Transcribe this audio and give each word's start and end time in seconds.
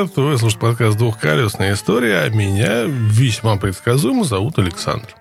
Привет! 0.00 0.16
Вы 0.16 0.38
слушаете 0.38 0.60
подкаст 0.60 0.96
«Двухколесная 0.96 1.74
история», 1.74 2.20
а 2.20 2.30
меня 2.30 2.84
весьма 2.86 3.56
предсказуемо 3.56 4.24
зовут 4.24 4.58
Александр. 4.58 5.14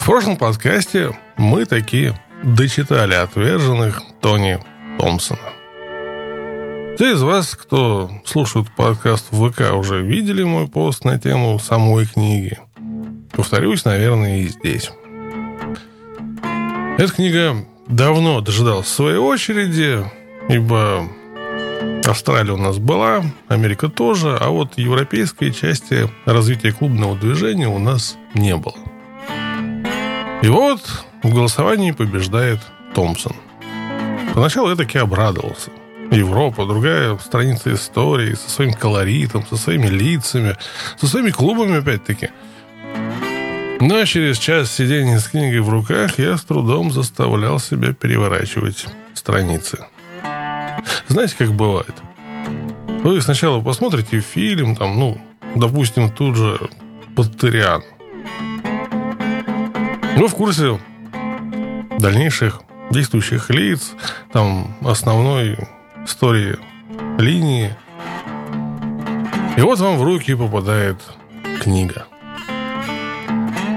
В 0.00 0.04
прошлом 0.04 0.36
подкасте 0.36 1.18
мы 1.36 1.64
такие 1.64 2.16
дочитали 2.44 3.14
отверженных 3.14 4.02
Тони 4.20 4.60
Томпсона. 5.00 5.40
Те 6.96 7.14
из 7.14 7.22
вас, 7.22 7.56
кто 7.56 8.08
слушает 8.24 8.68
подкаст 8.76 9.26
в 9.32 9.50
ВК, 9.50 9.74
уже 9.74 10.00
видели 10.00 10.44
мой 10.44 10.68
пост 10.68 11.04
на 11.04 11.18
тему 11.18 11.58
самой 11.58 12.06
книги. 12.06 12.56
Повторюсь, 13.32 13.84
наверное, 13.84 14.42
и 14.42 14.46
здесь. 14.46 14.92
Эта 16.98 17.12
книга 17.12 17.56
давно 17.88 18.40
дожидалась 18.42 18.86
своей 18.86 19.18
очереди, 19.18 20.08
ибо 20.48 21.08
Австралия 22.04 22.52
у 22.52 22.58
нас 22.58 22.76
была, 22.78 23.24
Америка 23.48 23.88
тоже, 23.88 24.36
а 24.38 24.50
вот 24.50 24.76
европейской 24.76 25.50
части 25.50 26.10
развития 26.26 26.72
клубного 26.72 27.16
движения 27.16 27.66
у 27.66 27.78
нас 27.78 28.18
не 28.34 28.54
было. 28.56 28.74
И 30.42 30.48
вот 30.48 30.80
в 31.22 31.32
голосовании 31.32 31.92
побеждает 31.92 32.60
Томпсон. 32.94 33.34
Поначалу 34.34 34.68
я 34.68 34.76
таки 34.76 34.98
обрадовался. 34.98 35.70
Европа, 36.10 36.66
другая 36.66 37.16
страница 37.16 37.72
истории, 37.72 38.34
со 38.34 38.50
своим 38.50 38.74
колоритом, 38.74 39.46
со 39.46 39.56
своими 39.56 39.86
лицами, 39.86 40.56
со 40.98 41.06
своими 41.06 41.30
клубами 41.30 41.78
опять-таки. 41.78 42.28
Но 43.80 44.04
через 44.04 44.38
час 44.38 44.70
сидения 44.70 45.18
с 45.18 45.28
книгой 45.28 45.60
в 45.60 45.70
руках 45.70 46.18
я 46.18 46.36
с 46.36 46.44
трудом 46.44 46.92
заставлял 46.92 47.58
себя 47.58 47.94
переворачивать 47.94 48.86
страницы. 49.14 49.86
Знаете, 51.08 51.34
как 51.38 51.52
бывает? 51.52 51.94
Вы 53.02 53.20
сначала 53.20 53.60
посмотрите 53.60 54.20
фильм, 54.20 54.76
там, 54.76 54.98
ну, 54.98 55.20
допустим, 55.54 56.10
тут 56.10 56.36
же 56.36 56.58
Паттериан. 57.14 57.82
Вы 60.16 60.28
в 60.28 60.34
курсе 60.34 60.80
дальнейших 61.98 62.62
действующих 62.90 63.50
лиц, 63.50 63.92
там, 64.32 64.76
основной 64.82 65.58
истории 66.04 66.56
линии. 67.18 67.74
И 69.56 69.60
вот 69.60 69.78
вам 69.80 69.98
в 69.98 70.02
руки 70.02 70.34
попадает 70.34 70.96
книга. 71.60 72.06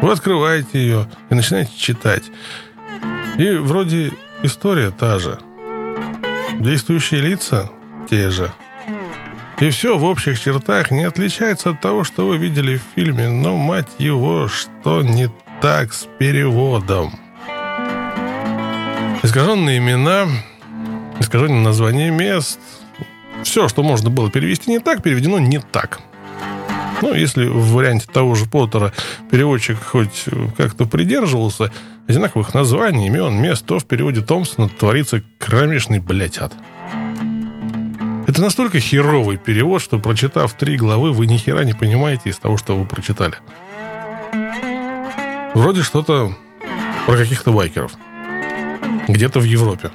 Вы 0.02 0.12
открываете 0.12 0.80
ее 0.80 1.10
и 1.30 1.36
начинаете 1.36 1.72
читать. 1.78 2.24
И 3.38 3.52
вроде 3.58 4.14
история 4.44 4.92
та 4.92 5.20
же– 5.20 5.40
Действующие 6.60 7.22
лица 7.22 7.70
те 8.10 8.30
же. 8.30 8.52
И 9.60 9.70
все 9.70 9.98
в 9.98 10.04
общих 10.04 10.40
чертах 10.40 10.92
не 10.92 11.04
отличается 11.04 11.72
от 11.72 11.82
того, 11.82 12.04
что 12.04 12.28
вы 12.28 12.38
видели 12.38 12.78
в 12.78 12.84
фильме, 12.96 13.30
но, 13.30 13.56
мать 13.56 13.90
его, 13.98 14.48
что 14.48 15.02
не 15.02 15.30
так 15.62 15.94
с 15.94 16.08
переводом. 16.20 17.12
Искаженные 19.24 19.80
имена, 19.80 20.28
искаженные 21.20 21.64
названия 21.64 22.12
мест, 22.12 22.60
все, 23.44 23.68
что 23.68 23.82
можно 23.82 24.10
было 24.10 24.30
перевести 24.30 24.70
не 24.70 24.80
так, 24.80 25.02
переведено 25.02 25.40
не 25.40 25.60
так. 25.60 26.02
Ну, 27.02 27.14
если 27.14 27.46
в 27.46 27.74
варианте 27.74 28.08
того 28.12 28.36
же 28.36 28.46
Поттера 28.46 28.92
переводчик 29.30 29.78
хоть 29.82 30.26
как-то 30.58 30.86
придерживался 30.86 31.72
одинаковых 32.08 32.54
названий, 32.54 33.08
имен, 33.08 33.40
мест, 33.42 33.66
то 33.66 33.80
в 33.80 33.86
переводе 33.86 34.22
Томпсона 34.22 34.70
творится 34.70 35.22
кромешный 35.38 36.00
блядь 36.00 36.40
ад. 36.40 36.54
Это 38.28 38.42
настолько 38.42 38.80
херовый 38.80 39.38
перевод, 39.38 39.82
что, 39.82 40.00
прочитав 40.00 40.54
три 40.54 40.76
главы, 40.76 41.14
вы 41.14 41.28
ни 41.28 41.38
хера 41.38 41.64
не 41.64 41.74
понимаете 41.74 42.30
из 42.30 42.38
того, 42.38 42.58
что 42.58 42.76
вы 42.76 42.86
прочитали. 42.86 43.36
Вроде 45.54 45.82
что-то 45.82 46.36
про 47.06 47.16
каких-то 47.16 47.52
байкеров. 47.52 47.94
Где-то 49.08 49.40
в 49.40 49.44
Европе. 49.44 49.92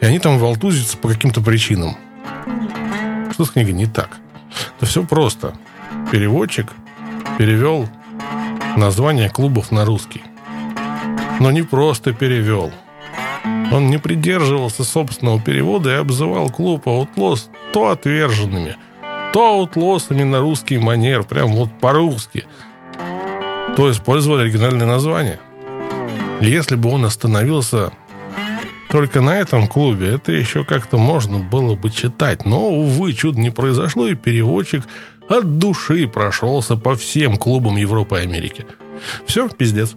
И 0.00 0.06
они 0.06 0.18
там 0.20 0.38
волтузятся 0.38 0.96
по 0.96 1.08
каким-то 1.08 1.40
причинам. 1.40 1.96
Что 3.32 3.44
с 3.44 3.50
книгой 3.50 3.72
не 3.72 3.86
так? 3.86 4.10
Да 4.80 4.86
все 4.86 5.02
просто 5.02 5.54
переводчик 6.10 6.72
перевел 7.38 7.88
название 8.76 9.30
клубов 9.30 9.70
на 9.70 9.84
русский. 9.84 10.22
Но 11.40 11.50
не 11.50 11.62
просто 11.62 12.12
перевел. 12.12 12.70
Он 13.72 13.88
не 13.88 13.98
придерживался 13.98 14.84
собственного 14.84 15.40
перевода 15.40 15.90
и 15.90 15.94
обзывал 15.94 16.50
клуб 16.50 16.86
Outlaws 16.86 17.48
то 17.72 17.90
отверженными, 17.90 18.76
то 19.32 19.46
аутлосами 19.46 20.22
на 20.22 20.40
русский 20.40 20.78
манер, 20.78 21.24
прям 21.24 21.52
вот 21.52 21.70
по-русски. 21.80 22.44
То 23.76 23.90
использовали 23.90 24.42
оригинальное 24.42 24.86
название. 24.86 25.40
Если 26.40 26.76
бы 26.76 26.90
он 26.90 27.04
остановился 27.04 27.92
только 28.90 29.20
на 29.20 29.36
этом 29.36 29.66
клубе, 29.66 30.14
это 30.14 30.30
еще 30.30 30.64
как-то 30.64 30.98
можно 30.98 31.40
было 31.40 31.74
бы 31.74 31.90
читать. 31.90 32.44
Но, 32.44 32.68
увы, 32.68 33.12
чудо 33.12 33.40
не 33.40 33.50
произошло, 33.50 34.06
и 34.06 34.14
переводчик 34.14 34.84
от 35.28 35.58
души 35.58 36.06
прошелся 36.06 36.76
по 36.76 36.94
всем 36.96 37.36
клубам 37.36 37.76
Европы 37.76 38.18
и 38.18 38.22
Америки. 38.22 38.66
Все, 39.26 39.48
пиздец. 39.48 39.94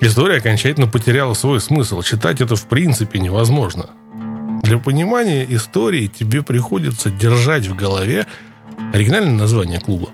История 0.00 0.38
окончательно 0.38 0.86
потеряла 0.86 1.34
свой 1.34 1.60
смысл. 1.60 2.02
Читать 2.02 2.40
это 2.40 2.56
в 2.56 2.66
принципе 2.66 3.18
невозможно. 3.18 3.90
Для 4.62 4.78
понимания 4.78 5.46
истории 5.48 6.06
тебе 6.06 6.42
приходится 6.42 7.10
держать 7.10 7.66
в 7.66 7.74
голове 7.74 8.26
оригинальное 8.92 9.34
название 9.34 9.80
клуба, 9.80 10.10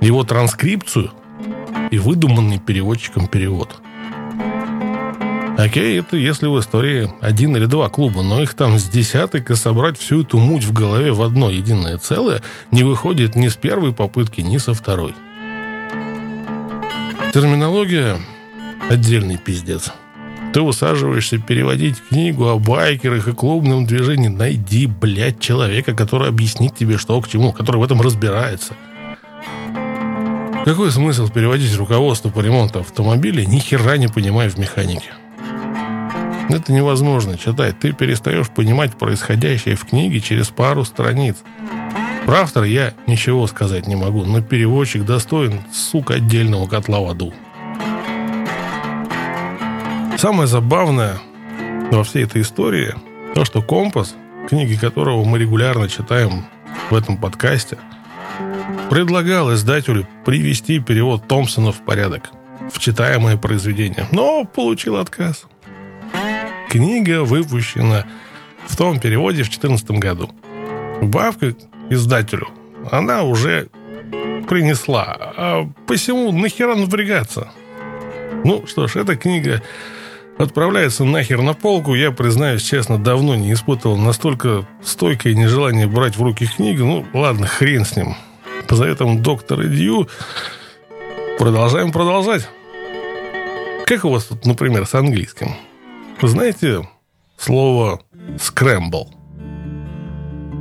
его 0.00 0.24
транскрипцию 0.24 1.10
и 1.90 1.98
выдуманный 1.98 2.58
переводчиком 2.58 3.26
перевод– 3.26 3.76
Окей, 5.64 5.98
это 5.98 6.18
если 6.18 6.46
в 6.46 6.60
истории 6.60 7.10
один 7.22 7.56
или 7.56 7.64
два 7.64 7.88
клуба, 7.88 8.20
но 8.20 8.42
их 8.42 8.52
там 8.52 8.78
с 8.78 8.84
десяток, 8.84 9.50
и 9.50 9.54
собрать 9.54 9.98
всю 9.98 10.20
эту 10.20 10.36
муть 10.36 10.62
в 10.62 10.74
голове 10.74 11.10
в 11.10 11.22
одно 11.22 11.48
единое 11.48 11.96
целое 11.96 12.42
не 12.70 12.82
выходит 12.82 13.34
ни 13.34 13.48
с 13.48 13.56
первой 13.56 13.94
попытки, 13.94 14.42
ни 14.42 14.58
со 14.58 14.74
второй. 14.74 15.14
Терминология– 17.32 18.18
отдельный 18.90 19.38
пиздец. 19.38 19.90
Ты 20.52 20.60
усаживаешься 20.60 21.38
переводить 21.38 21.96
книгу 22.10 22.46
о 22.46 22.58
байкерах 22.58 23.28
и 23.28 23.32
клубном 23.32 23.86
движении. 23.86 24.28
Найди, 24.28 24.86
блядь, 24.86 25.40
человека, 25.40 25.94
который 25.94 26.28
объяснит 26.28 26.76
тебе, 26.76 26.98
что 26.98 27.18
к 27.22 27.28
чему, 27.28 27.54
который 27.54 27.78
в 27.78 27.84
этом 27.84 28.02
разбирается. 28.02 28.74
Какой 30.66 30.92
смысл 30.92 31.28
переводить 31.28 31.74
руководство 31.74 32.28
по 32.28 32.40
ремонту 32.40 32.80
автомобиля, 32.80 33.46
ни 33.46 33.60
хера 33.60 33.96
не 33.96 34.08
понимая 34.08 34.50
в 34.50 34.58
механике? 34.58 35.10
Это 36.48 36.72
невозможно 36.72 37.38
читать. 37.38 37.78
Ты 37.78 37.92
перестаешь 37.92 38.48
понимать 38.50 38.96
происходящее 38.96 39.76
в 39.76 39.84
книге 39.84 40.20
через 40.20 40.48
пару 40.48 40.84
страниц. 40.84 41.36
Про 42.26 42.40
автора 42.40 42.66
я 42.66 42.94
ничего 43.06 43.46
сказать 43.46 43.86
не 43.86 43.96
могу, 43.96 44.24
но 44.24 44.40
переводчик 44.40 45.04
достоин, 45.04 45.60
сука, 45.72 46.14
отдельного 46.14 46.66
котла 46.66 47.00
в 47.00 47.08
аду. 47.08 47.34
Самое 50.16 50.46
забавное 50.46 51.18
во 51.90 52.04
всей 52.04 52.24
этой 52.24 52.42
истории 52.42 52.94
то, 53.34 53.44
что 53.44 53.60
«Компас», 53.60 54.14
книги 54.48 54.74
которого 54.74 55.24
мы 55.24 55.38
регулярно 55.38 55.88
читаем 55.88 56.46
в 56.88 56.94
этом 56.94 57.16
подкасте, 57.18 57.78
предлагал 58.90 59.52
издателю 59.52 60.06
привести 60.24 60.78
перевод 60.78 61.26
Томпсона 61.26 61.72
в 61.72 61.82
порядок, 61.82 62.30
в 62.72 62.78
читаемое 62.78 63.36
произведение, 63.36 64.06
но 64.12 64.44
получил 64.44 64.96
отказ. 64.96 65.46
Книга 66.74 67.22
выпущена 67.22 68.04
в 68.66 68.76
том 68.76 68.98
переводе 68.98 69.44
в 69.44 69.46
2014 69.46 69.92
году. 69.92 70.28
Бабка 71.00 71.54
издателю 71.88 72.48
она 72.90 73.22
уже 73.22 73.68
принесла. 74.48 75.16
А 75.36 75.70
посему 75.86 76.32
нахера 76.32 76.74
напрягаться? 76.74 77.52
Ну 78.42 78.66
что 78.66 78.88
ж, 78.88 78.96
эта 78.96 79.14
книга 79.14 79.62
отправляется 80.36 81.04
нахер 81.04 81.42
на 81.42 81.54
полку. 81.54 81.94
Я, 81.94 82.10
признаюсь 82.10 82.64
честно, 82.64 82.98
давно 82.98 83.36
не 83.36 83.52
испытывал 83.52 83.96
настолько 83.96 84.66
стойкое 84.82 85.34
нежелание 85.34 85.86
брать 85.86 86.16
в 86.16 86.22
руки 86.24 86.44
книгу. 86.44 86.84
Ну, 86.84 87.06
ладно, 87.14 87.46
хрен 87.46 87.84
с 87.84 87.94
ним. 87.94 88.16
По 88.66 88.74
заветам 88.74 89.22
доктора 89.22 89.62
Дью 89.62 90.08
продолжаем 91.38 91.92
продолжать. 91.92 92.48
Как 93.86 94.04
у 94.04 94.10
вас 94.10 94.24
тут, 94.24 94.44
например, 94.44 94.86
с 94.86 94.94
английским? 94.96 95.54
Знаете 96.22 96.88
слово 97.36 98.00
«скрэмбл»? 98.38 99.10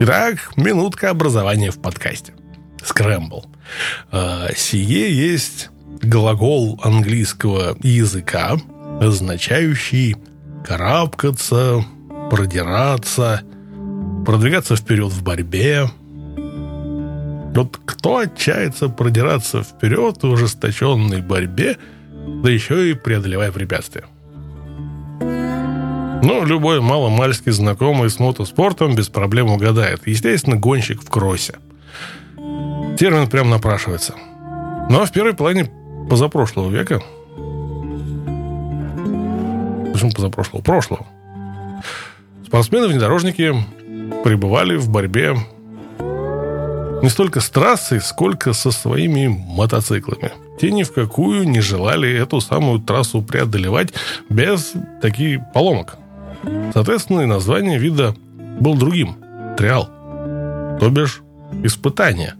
Итак, 0.01 0.51
минутка 0.57 1.09
образования 1.11 1.71
в 1.71 1.79
подкасте. 1.79 2.33
Скрэмбл. 2.83 3.45
А, 4.11 4.49
сие 4.55 5.15
есть 5.15 5.69
глагол 6.01 6.79
английского 6.83 7.77
языка, 7.81 8.57
означающий 8.99 10.17
карабкаться, 10.65 11.85
продираться, 12.29 13.41
продвигаться 14.25 14.75
вперед 14.75 15.11
в 15.11 15.23
борьбе. 15.23 15.89
Вот 17.55 17.79
кто 17.85 18.17
отчается 18.17 18.89
продираться 18.89 19.63
вперед 19.63 20.23
в 20.23 20.33
ожесточенной 20.33 21.21
борьбе, 21.21 21.77
да 22.43 22.49
еще 22.49 22.89
и 22.89 22.93
преодолевая 22.93 23.51
препятствия? 23.51 24.05
Ну, 26.23 26.45
любой 26.45 26.79
маломальски 26.79 27.49
знакомый 27.49 28.09
с 28.09 28.17
мотоспортом 28.17 28.95
без 28.95 29.09
проблем 29.09 29.51
угадает. 29.51 30.07
Естественно, 30.07 30.55
гонщик 30.55 31.03
в 31.03 31.09
кроссе. 31.09 31.55
Термин 32.97 33.27
прям 33.29 33.49
напрашивается. 33.49 34.15
Но 34.89 35.05
в 35.05 35.11
первой 35.11 35.33
половине 35.33 35.69
позапрошлого 36.09 36.69
века 36.69 37.01
Почему 39.91 40.11
позапрошлого? 40.11 40.61
Прошлого. 40.61 41.05
Спортсмены-внедорожники 42.45 43.53
пребывали 44.23 44.77
в 44.77 44.89
борьбе 44.89 45.35
не 45.99 47.09
столько 47.09 47.41
с 47.41 47.49
трассой, 47.49 47.99
сколько 47.99 48.53
со 48.53 48.71
своими 48.71 49.27
мотоциклами. 49.27 50.31
Те 50.57 50.71
ни 50.71 50.83
в 50.83 50.93
какую 50.93 51.49
не 51.49 51.59
желали 51.59 52.09
эту 52.17 52.39
самую 52.39 52.79
трассу 52.79 53.21
преодолевать 53.21 53.93
без 54.29 54.71
таких 55.01 55.41
поломок. 55.53 55.97
Соответственно, 56.73 57.21
и 57.21 57.25
название 57.25 57.79
вида 57.79 58.15
был 58.59 58.75
другим– 58.75 59.15
триал, 59.57 59.89
то 60.79 60.89
бишь 60.89 61.21
испытание. 61.63 62.35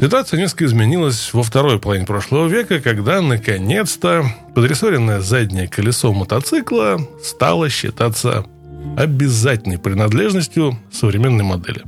Ситуация 0.00 0.38
несколько 0.38 0.66
изменилась 0.66 1.34
во 1.34 1.42
второй 1.42 1.80
половине 1.80 2.06
прошлого 2.06 2.46
века, 2.46 2.78
когда, 2.80 3.20
наконец-то, 3.20 4.24
подрессоренное 4.54 5.20
заднее 5.20 5.66
колесо 5.66 6.12
мотоцикла 6.12 7.00
стало 7.20 7.68
считаться 7.68 8.46
обязательной 8.96 9.78
принадлежностью 9.78 10.78
современной 10.92 11.42
модели. 11.42 11.82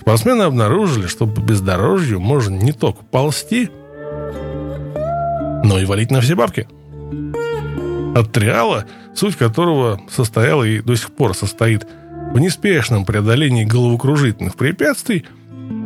Спортсмены 0.00 0.42
обнаружили, 0.42 1.06
что 1.06 1.26
по 1.26 1.40
бездорожью 1.40 2.20
можно 2.20 2.56
не 2.56 2.72
только 2.72 3.04
ползти, 3.04 3.70
но 5.64 5.78
и 5.78 5.84
валить 5.84 6.10
на 6.10 6.20
все 6.20 6.34
бабки. 6.34 6.68
От 8.16 8.32
триала– 8.32 8.86
суть 9.14 9.36
которого 9.36 10.00
состояла 10.10 10.64
и 10.64 10.80
до 10.80 10.96
сих 10.96 11.10
пор 11.12 11.34
состоит 11.34 11.86
в 12.32 12.38
неспешном 12.38 13.04
преодолении 13.04 13.64
головокружительных 13.64 14.56
препятствий, 14.56 15.24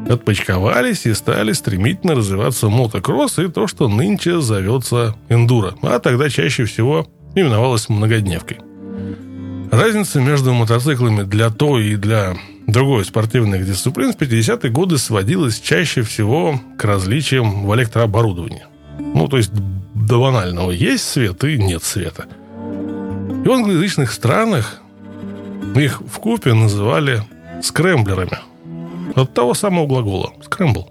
отпочковались 0.08 1.06
и 1.06 1.14
стали 1.14 1.52
стремительно 1.52 2.14
развиваться 2.14 2.68
мотокросс 2.68 3.38
и 3.38 3.48
то, 3.48 3.66
что 3.66 3.88
нынче 3.88 4.40
зовется 4.40 5.16
эндуро, 5.28 5.74
а 5.82 5.98
тогда 5.98 6.28
чаще 6.28 6.66
всего 6.66 7.06
именовалось 7.34 7.88
многодневкой. 7.88 8.58
Разница 9.70 10.20
между 10.20 10.52
мотоциклами 10.52 11.22
для 11.22 11.50
той 11.50 11.88
и 11.88 11.96
для 11.96 12.36
другой 12.66 13.04
спортивных 13.04 13.66
дисциплин 13.66 14.12
в 14.12 14.16
50-е 14.16 14.70
годы 14.70 14.98
сводилась 14.98 15.60
чаще 15.60 16.02
всего 16.02 16.60
к 16.78 16.84
различиям 16.84 17.66
в 17.66 17.74
электрооборудовании. 17.74 18.64
Ну, 18.98 19.28
то 19.28 19.36
есть 19.36 19.52
до 20.10 20.20
банального 20.20 20.70
есть 20.70 21.08
свет 21.08 21.42
и 21.44 21.56
нет 21.58 21.82
света– 21.82 22.26
и 23.44 23.48
в 23.48 23.52
англоязычных 23.52 24.12
странах 24.12 24.80
их 25.74 26.02
в 26.02 26.18
купе 26.18 26.52
называли 26.52 27.22
скрэмблерами. 27.62 28.38
От 29.14 29.32
того 29.32 29.54
самого 29.54 29.86
глагола 29.86 30.32
«скрэмбл». 30.42 30.90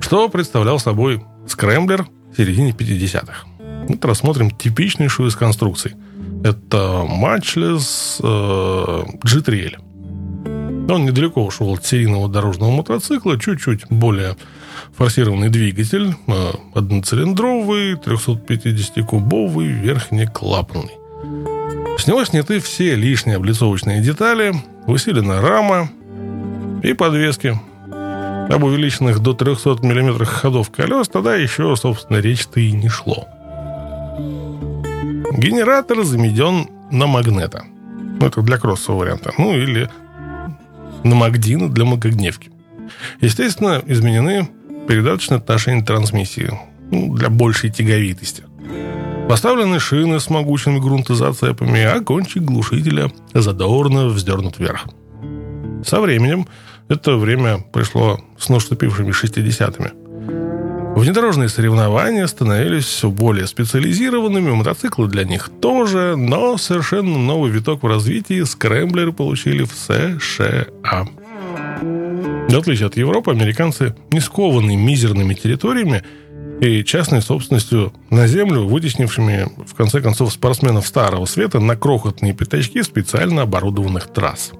Что 0.00 0.28
представлял 0.30 0.78
собой 0.78 1.22
скрэмблер 1.46 2.06
в 2.32 2.36
середине 2.36 2.70
50-х? 2.70 3.46
Вот 3.88 4.04
рассмотрим 4.04 4.50
типичнейшую 4.50 5.28
из 5.28 5.36
конструкций. 5.36 5.92
Это 6.42 7.04
матчлес 7.06 8.18
э, 8.22 8.24
G3L. 8.24 9.76
Он 10.88 11.06
недалеко 11.06 11.44
ушел 11.44 11.72
от 11.72 11.86
серийного 11.86 12.28
дорожного 12.28 12.70
мотоцикла, 12.70 13.38
чуть-чуть 13.38 13.86
более 13.88 14.36
форсированный 14.96 15.48
двигатель, 15.48 16.14
э, 16.26 16.50
одноцилиндровый, 16.74 17.94
350-кубовый, 17.94 19.68
верхнеклапанный. 19.68 20.92
С 21.98 22.06
него 22.06 22.24
сняты 22.24 22.60
все 22.60 22.96
лишние 22.96 23.36
облицовочные 23.36 24.02
детали, 24.02 24.54
усилена 24.86 25.40
рама 25.40 25.88
и 26.82 26.92
подвески. 26.92 27.58
Об 28.50 28.64
увеличенных 28.64 29.20
до 29.20 29.32
300 29.32 29.78
мм 29.82 30.24
ходов 30.26 30.70
колес 30.70 31.08
тогда 31.08 31.34
еще, 31.34 31.74
собственно, 31.76 32.18
речь-то 32.18 32.60
и 32.60 32.72
не 32.72 32.90
шло. 32.90 33.26
Генератор 35.32 36.04
замеден 36.04 36.68
на 36.90 37.06
магнета. 37.06 37.64
Ну, 38.20 38.26
это 38.26 38.42
для 38.42 38.58
кроссового 38.58 39.00
варианта. 39.00 39.32
Ну, 39.38 39.56
или 39.56 39.88
на 41.04 41.14
Магдина 41.14 41.68
для 41.68 41.84
магогневки. 41.84 42.50
Естественно, 43.20 43.82
изменены 43.86 44.48
передаточные 44.88 45.38
отношения 45.38 45.82
трансмиссии 45.82 46.50
ну, 46.90 47.14
для 47.14 47.30
большей 47.30 47.70
тяговитости. 47.70 48.44
Поставлены 49.28 49.80
шины 49.80 50.20
с 50.20 50.28
могучими 50.28 50.78
грунтозацепами, 50.78 51.82
а 51.82 52.00
кончик 52.00 52.42
глушителя 52.42 53.10
задорно 53.32 54.06
вздернут 54.06 54.58
вверх. 54.58 54.86
Со 55.84 56.00
временем, 56.00 56.46
это 56.88 57.16
время 57.16 57.64
пришло 57.72 58.20
с 58.38 58.48
наступившими 58.50 59.10
60-ми, 59.10 59.90
Внедорожные 60.96 61.48
соревнования 61.48 62.26
становились 62.26 62.84
все 62.84 63.10
более 63.10 63.46
специализированными, 63.46 64.52
мотоциклы 64.52 65.08
для 65.08 65.24
них 65.24 65.50
тоже, 65.60 66.14
но 66.16 66.56
совершенно 66.56 67.18
новый 67.18 67.50
виток 67.50 67.82
в 67.82 67.86
развитии 67.86 68.42
скрэмблеры 68.44 69.12
получили 69.12 69.64
в 69.64 69.72
США. 69.72 71.06
В 72.48 72.56
отличие 72.56 72.86
от 72.86 72.96
Европы, 72.96 73.32
американцы 73.32 73.94
не 74.12 74.20
скованы 74.20 74.76
мизерными 74.76 75.34
территориями 75.34 76.04
и 76.60 76.84
частной 76.84 77.20
собственностью 77.20 77.92
на 78.10 78.28
землю, 78.28 78.64
вытеснившими, 78.66 79.48
в 79.66 79.74
конце 79.74 80.00
концов, 80.00 80.32
спортсменов 80.32 80.86
старого 80.86 81.26
света 81.26 81.58
на 81.58 81.76
крохотные 81.76 82.32
пятачки 82.32 82.82
специально 82.82 83.42
оборудованных 83.42 84.12
трасс. 84.12 84.52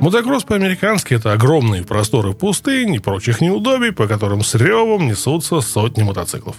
Мотокросс 0.00 0.44
по-американски– 0.44 1.12
это 1.14 1.32
огромные 1.34 1.82
просторы 1.82 2.32
пустынь 2.32 2.94
и 2.94 2.98
прочих 2.98 3.42
неудобий, 3.42 3.92
по 3.92 4.06
которым 4.08 4.42
с 4.42 4.54
ревом 4.54 5.06
несутся 5.06 5.60
сотни 5.60 6.02
мотоциклов. 6.02 6.56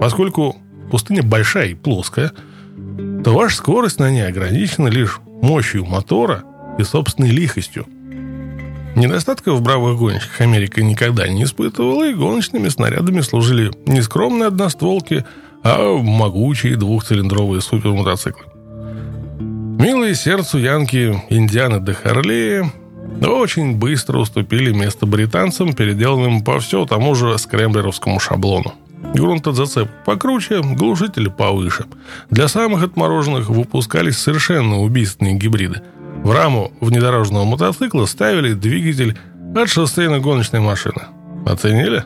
Поскольку 0.00 0.56
пустыня 0.90 1.22
большая 1.22 1.68
и 1.68 1.74
плоская, 1.74 2.32
то 3.22 3.34
ваша 3.34 3.56
скорость 3.56 3.98
на 3.98 4.10
ней 4.10 4.26
ограничена 4.26 4.88
лишь 4.88 5.20
мощью 5.42 5.84
мотора 5.84 6.44
и 6.78 6.84
собственной 6.84 7.28
лихостью. 7.28 7.86
Недостатков 8.96 9.58
в 9.58 9.62
бравых 9.62 9.98
гонщиках 9.98 10.40
Америка 10.40 10.82
никогда 10.82 11.28
не 11.28 11.44
испытывала, 11.44 12.08
и 12.08 12.14
гоночными 12.14 12.68
снарядами 12.68 13.20
служили 13.20 13.72
не 13.86 14.00
скромные 14.00 14.46
одностволки, 14.46 15.26
а 15.62 15.98
могучие 15.98 16.76
двухцилиндровые 16.76 17.60
супермотоциклы. 17.60 18.53
Милые 19.78 20.14
сердцу 20.14 20.58
янки 20.58 21.20
Индианы 21.30 21.80
де 21.80 21.94
Харли 21.94 22.64
очень 23.20 23.76
быстро 23.76 24.18
уступили 24.18 24.72
место 24.72 25.04
британцам, 25.04 25.72
переделанным 25.72 26.44
по 26.44 26.60
все 26.60 26.86
тому 26.86 27.16
же 27.16 27.36
скрэмблеровскому 27.36 28.20
шаблону. 28.20 28.74
Грунтозацеп 29.14 29.88
покруче, 30.04 30.62
глушители 30.62 31.28
повыше. 31.28 31.86
Для 32.30 32.46
самых 32.46 32.84
отмороженных 32.84 33.48
выпускались 33.48 34.16
совершенно 34.16 34.78
убийственные 34.80 35.34
гибриды. 35.34 35.82
В 36.22 36.30
раму 36.30 36.70
внедорожного 36.80 37.44
мотоцикла 37.44 38.06
ставили 38.06 38.52
двигатель 38.52 39.18
от 39.56 39.68
шоссейной 39.68 40.20
гоночной 40.20 40.60
машины. 40.60 41.02
Оценили? 41.46 42.04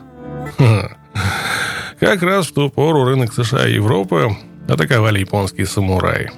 Как 1.99 2.23
раз 2.23 2.47
в 2.47 2.53
ту 2.53 2.71
пору 2.71 3.03
рынок 3.03 3.31
США 3.31 3.67
и 3.67 3.75
Европы 3.75 4.35
атаковали 4.67 5.19
японские 5.19 5.67
самураи. 5.67 6.31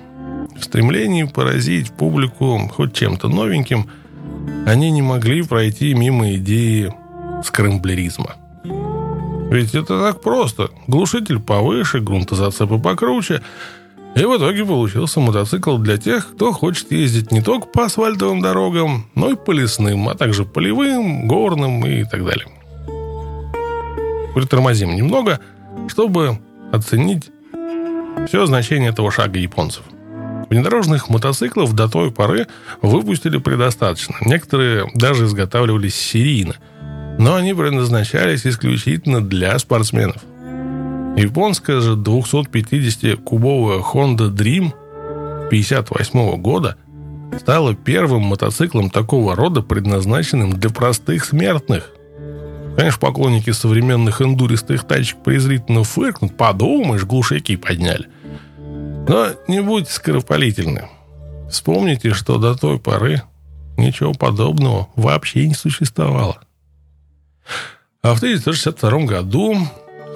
В 0.62 0.66
стремлении 0.66 1.24
поразить 1.24 1.92
публику 1.92 2.60
хоть 2.72 2.94
чем-то 2.94 3.28
новеньким, 3.28 3.90
они 4.68 4.92
не 4.92 5.02
могли 5.02 5.42
пройти 5.42 5.96
мимо 5.96 6.36
идеи 6.36 6.94
скрэмблеризма. 7.44 8.36
Ведь 9.50 9.74
это 9.74 10.00
так 10.00 10.22
просто. 10.22 10.70
Глушитель 10.86 11.40
повыше, 11.40 12.00
грунтозацепы 12.00 12.78
покруче. 12.78 13.42
И 14.16 14.24
в 14.24 14.38
итоге 14.38 14.64
получился 14.64 15.20
мотоцикл 15.20 15.78
для 15.78 15.98
тех, 15.98 16.32
кто 16.34 16.52
хочет 16.52 16.92
ездить 16.92 17.32
не 17.32 17.42
только 17.42 17.66
по 17.66 17.86
асфальтовым 17.86 18.42
дорогам, 18.42 19.08
но 19.16 19.32
и 19.32 19.36
по 19.36 19.52
лесным, 19.52 20.10
а 20.10 20.16
также 20.16 20.46
полевым, 20.46 21.28
горным 21.28 21.84
и 21.86 22.04
так 22.04 22.24
далее. 22.24 22.48
Притормозим 24.36 24.96
немного, 24.96 25.40
чтобы 25.88 26.38
оценить 26.72 27.32
все 28.28 28.46
значение 28.46 28.92
этого 28.92 29.12
шага 29.12 29.40
японцев– 29.40 29.84
Внедорожных 30.52 31.08
мотоциклов 31.08 31.74
до 31.74 31.88
той 31.88 32.12
поры 32.12 32.46
выпустили 32.82 33.38
предостаточно. 33.38 34.18
Некоторые 34.26 34.92
даже 34.94 35.24
изготавливались 35.24 35.96
серийно. 35.96 36.56
Но 37.18 37.36
они 37.36 37.54
предназначались 37.54 38.46
исключительно 38.46 39.22
для 39.22 39.58
спортсменов. 39.60 40.18
Японская 41.16 41.80
же 41.80 41.94
250-кубовая 41.94 43.82
Honda 43.82 44.30
Dream 44.30 44.74
58 45.50 46.42
года 46.42 46.76
стала 47.40 47.74
первым 47.74 48.24
мотоциклом 48.24 48.90
такого 48.90 49.38
рода, 49.38 49.62
предназначенным 49.62 50.52
для 50.60 50.70
простых 50.70 51.24
смертных. 51.24 51.92
Конечно, 52.76 53.00
поклонники 53.00 53.52
современных 53.52 54.22
эндуристых 54.22 54.86
тачек 54.86 55.16
презрительно 55.24 55.86
фыркнут, 55.86 56.36
подумаешь, 56.36 57.06
глушаки 57.06 57.56
подняли. 57.56 58.10
Но 59.12 59.28
не 59.50 59.62
будьте 59.62 59.92
скоропалительны. 59.92 60.88
Вспомните, 61.50 62.14
что 62.14 62.38
до 62.38 62.56
той 62.56 62.80
поры 62.80 63.22
ничего 63.76 64.14
подобного 64.14 64.88
вообще 64.96 65.50
не 65.50 65.54
существовало. 65.54 66.40
А 68.02 68.16
в 68.16 68.20
1962 68.20 69.00
году 69.00 69.58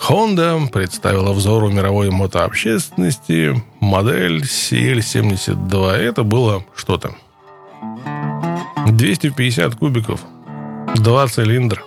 Honda 0.08 0.70
представила 0.70 1.34
взору 1.34 1.70
мировой 1.70 2.10
мотообщественности 2.10 3.62
модель 3.82 4.44
CL72. 4.44 5.92
Это 5.92 6.24
было 6.24 6.64
что-то. 6.74 7.16
250 8.88 9.75
кубиков, 9.75 10.22
два 10.96 11.28
цилиндра. 11.28 11.84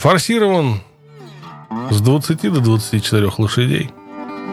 Форсирован 0.00 0.80
с 1.92 2.00
20 2.00 2.52
до 2.52 2.60
24 2.60 3.30
лошадей. 3.38 3.92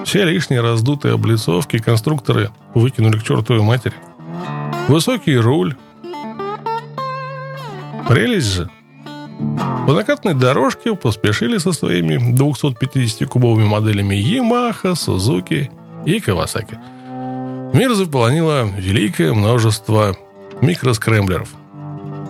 Все 0.07 0.23
лишние 0.23 0.61
раздутые 0.61 1.15
облицовки 1.15 1.79
конструкторы 1.79 2.49
выкинули 2.73 3.19
к 3.19 3.23
чертовой 3.23 3.61
матери. 3.61 3.93
Высокий 4.87 5.35
руль. 5.35 5.75
Прелесть 8.07 8.53
же. 8.53 8.69
По 9.85 9.91
накатной 9.91 10.33
дорожке 10.33 10.95
поспешили 10.95 11.57
со 11.57 11.73
своими 11.73 12.15
250-кубовыми 12.33 13.65
моделями 13.65 14.15
Yamaha, 14.15 14.93
Suzuki 14.93 15.69
и 16.05 16.19
Kawasaki. 16.19 16.77
Мир 17.73 17.93
заполонило 17.93 18.63
великое 18.77 19.33
множество 19.33 20.15
микроскремблеров. 20.61 21.49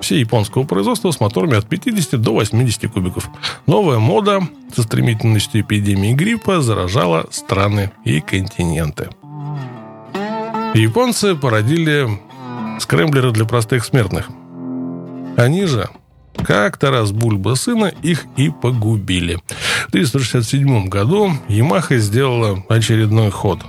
Все 0.01 0.19
японского 0.19 0.63
производства 0.63 1.11
с 1.11 1.19
моторами 1.19 1.57
от 1.57 1.67
50 1.67 2.21
до 2.21 2.33
80 2.33 2.91
кубиков. 2.91 3.29
Новая 3.65 3.99
мода 3.99 4.47
со 4.75 4.83
стремительностью 4.83 5.61
эпидемии 5.61 6.13
гриппа 6.13 6.61
заражала 6.61 7.27
страны 7.31 7.91
и 8.05 8.21
континенты. 8.21 9.09
Японцы 10.73 11.35
породили 11.35 12.07
скрэмблеры 12.79 13.31
для 13.31 13.45
простых 13.45 13.83
смертных. 13.83 14.29
Они 15.35 15.65
же, 15.65 15.89
как 16.43 16.77
Тарас 16.77 17.11
Бульба 17.11 17.55
сына, 17.55 17.91
их 18.03 18.25
и 18.35 18.49
погубили. 18.49 19.39
В 19.85 19.89
1967 19.89 20.87
году 20.87 21.31
Ямаха 21.47 21.97
сделала 21.97 22.63
очередной 22.69 23.31
ход. 23.31 23.59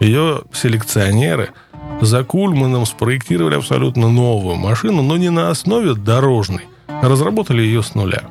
Ее 0.00 0.42
селекционеры 0.52 1.50
за 2.00 2.24
Кульманом 2.24 2.86
спроектировали 2.86 3.56
абсолютно 3.56 4.08
новую 4.08 4.56
машину, 4.56 5.02
но 5.02 5.16
не 5.16 5.30
на 5.30 5.50
основе 5.50 5.94
дорожной. 5.94 6.66
Разработали 7.02 7.62
ее 7.62 7.82
с 7.82 7.94
нуля. 7.94 8.22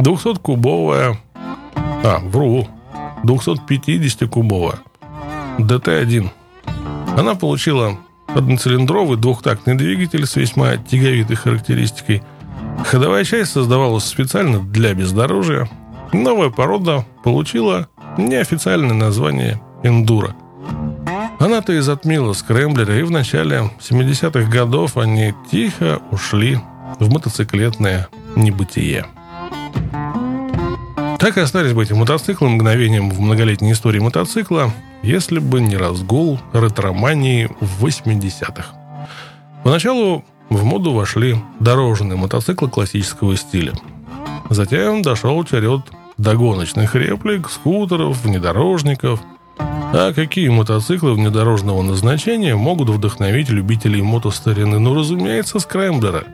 200-кубовая... 0.00 1.16
А, 2.02 2.18
вру. 2.20 2.66
250-кубовая. 3.24 4.78
ДТ-1. 5.58 6.28
Она 7.16 7.34
получила 7.34 7.98
Одноцилиндровый 8.34 9.18
двухтактный 9.18 9.74
двигатель 9.74 10.24
с 10.24 10.36
весьма 10.36 10.76
тяговитой 10.76 11.36
характеристикой. 11.36 12.22
Ходовая 12.84 13.24
часть 13.24 13.52
создавалась 13.52 14.04
специально 14.04 14.60
для 14.60 14.94
бездорожья. 14.94 15.68
Новая 16.12 16.50
порода 16.50 17.04
получила 17.24 17.88
неофициальное 18.16 18.94
название 18.94 19.60
«Эндуро». 19.82 20.34
Она-то 21.40 21.72
и 21.72 21.80
затмила 21.80 22.34
скрэмблеры, 22.34 23.00
и 23.00 23.02
в 23.02 23.10
начале 23.10 23.70
70-х 23.80 24.50
годов 24.50 24.98
они 24.98 25.34
тихо 25.50 26.00
ушли 26.10 26.60
в 26.98 27.10
мотоциклетное 27.10 28.08
небытие. 28.36 29.06
Так 31.18 31.38
и 31.38 31.40
остались 31.40 31.72
бы 31.72 31.82
эти 31.82 31.94
мотоциклы 31.94 32.50
мгновением 32.50 33.10
в 33.10 33.20
многолетней 33.20 33.72
истории 33.72 34.00
мотоцикла, 34.00 34.70
если 35.02 35.38
бы 35.38 35.62
не 35.62 35.78
разгул 35.78 36.38
ретромании 36.52 37.48
в 37.60 37.86
80-х. 37.86 38.66
Поначалу 39.64 40.24
в 40.50 40.62
моду 40.64 40.92
вошли 40.92 41.36
дорожные 41.58 42.18
мотоциклы 42.18 42.68
классического 42.68 43.34
стиля. 43.36 43.72
Затем 44.50 45.00
дошел 45.00 45.42
черед 45.44 45.82
до 46.18 46.34
гоночных 46.34 46.94
реплик, 46.94 47.48
скутеров, 47.48 48.22
внедорожников. 48.22 49.20
А 49.92 50.12
какие 50.12 50.48
мотоциклы 50.48 51.14
внедорожного 51.14 51.82
назначения 51.82 52.54
могут 52.54 52.90
вдохновить 52.90 53.48
любителей 53.48 54.02
мотостарины? 54.02 54.78
Ну, 54.78 54.94
разумеется, 54.94 55.58
скрэмблеры. 55.58 56.26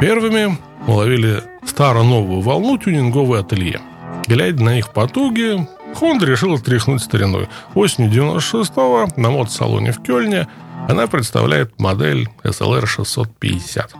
Первыми 0.00 0.58
уловили 0.88 1.42
старо-новую 1.64 2.40
волну 2.40 2.78
тюнинговое 2.78 3.40
ателье. 3.40 3.80
Глядя 4.26 4.62
на 4.62 4.76
их 4.76 4.92
потуги, 4.92 5.68
Honda 6.00 6.26
решила 6.26 6.58
тряхнуть 6.58 7.00
стариной. 7.00 7.48
Осенью 7.74 8.10
96-го 8.10 9.08
на 9.16 9.30
мотосалоне 9.30 9.92
в 9.92 10.02
Кёльне 10.02 10.48
она 10.88 11.06
представляет 11.06 11.78
модель 11.78 12.28
SLR 12.42 12.86
650. 12.86 13.94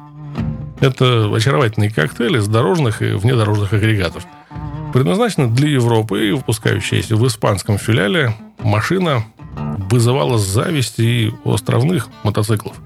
Это 0.81 1.33
очаровательный 1.33 1.91
коктейль 1.91 2.39
из 2.39 2.49
дорожных 2.49 3.03
и 3.03 3.13
внедорожных 3.13 3.73
агрегатов. 3.73 4.27
Предназначена 4.93 5.49
для 5.49 5.69
Европы 5.69 6.29
и 6.29 6.33
выпускающаяся 6.33 7.17
в 7.17 7.27
испанском 7.27 7.79
филиале 7.79 8.35
машина 8.61 9.25
вызывала 9.91 10.39
зависть 10.39 10.99
и 10.99 11.33
у 11.45 11.53
островных 11.53 12.09
мотоциклов. 12.23 12.77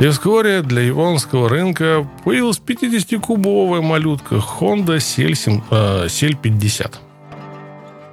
И 0.00 0.08
вскоре 0.08 0.62
для 0.62 0.82
японского 0.82 1.48
рынка 1.48 2.06
появилась 2.24 2.60
50-кубовая 2.60 3.80
малютка 3.80 4.36
Honda 4.36 4.96
CL, 4.96 5.62
э, 5.70 6.06
CL 6.06 6.36
50. 6.40 7.00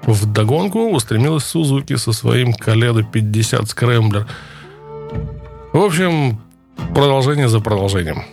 В 0.04 0.32
догонку 0.32 0.92
устремилась 0.92 1.44
Сузуки 1.44 1.96
со 1.96 2.14
своим 2.14 2.54
Каледо 2.54 3.04
50 3.04 3.68
Скрэмблер. 3.68 4.28
В 5.74 5.78
общем, 5.78 6.40
продолжение 6.94 7.50
за 7.50 7.60
продолжением. 7.60 8.24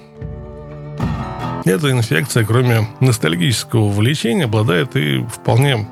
Эта 1.68 1.90
инфекция, 1.90 2.46
кроме 2.46 2.88
ностальгического 3.00 3.90
влечения, 3.90 4.46
обладает 4.46 4.96
и 4.96 5.22
вполне 5.26 5.86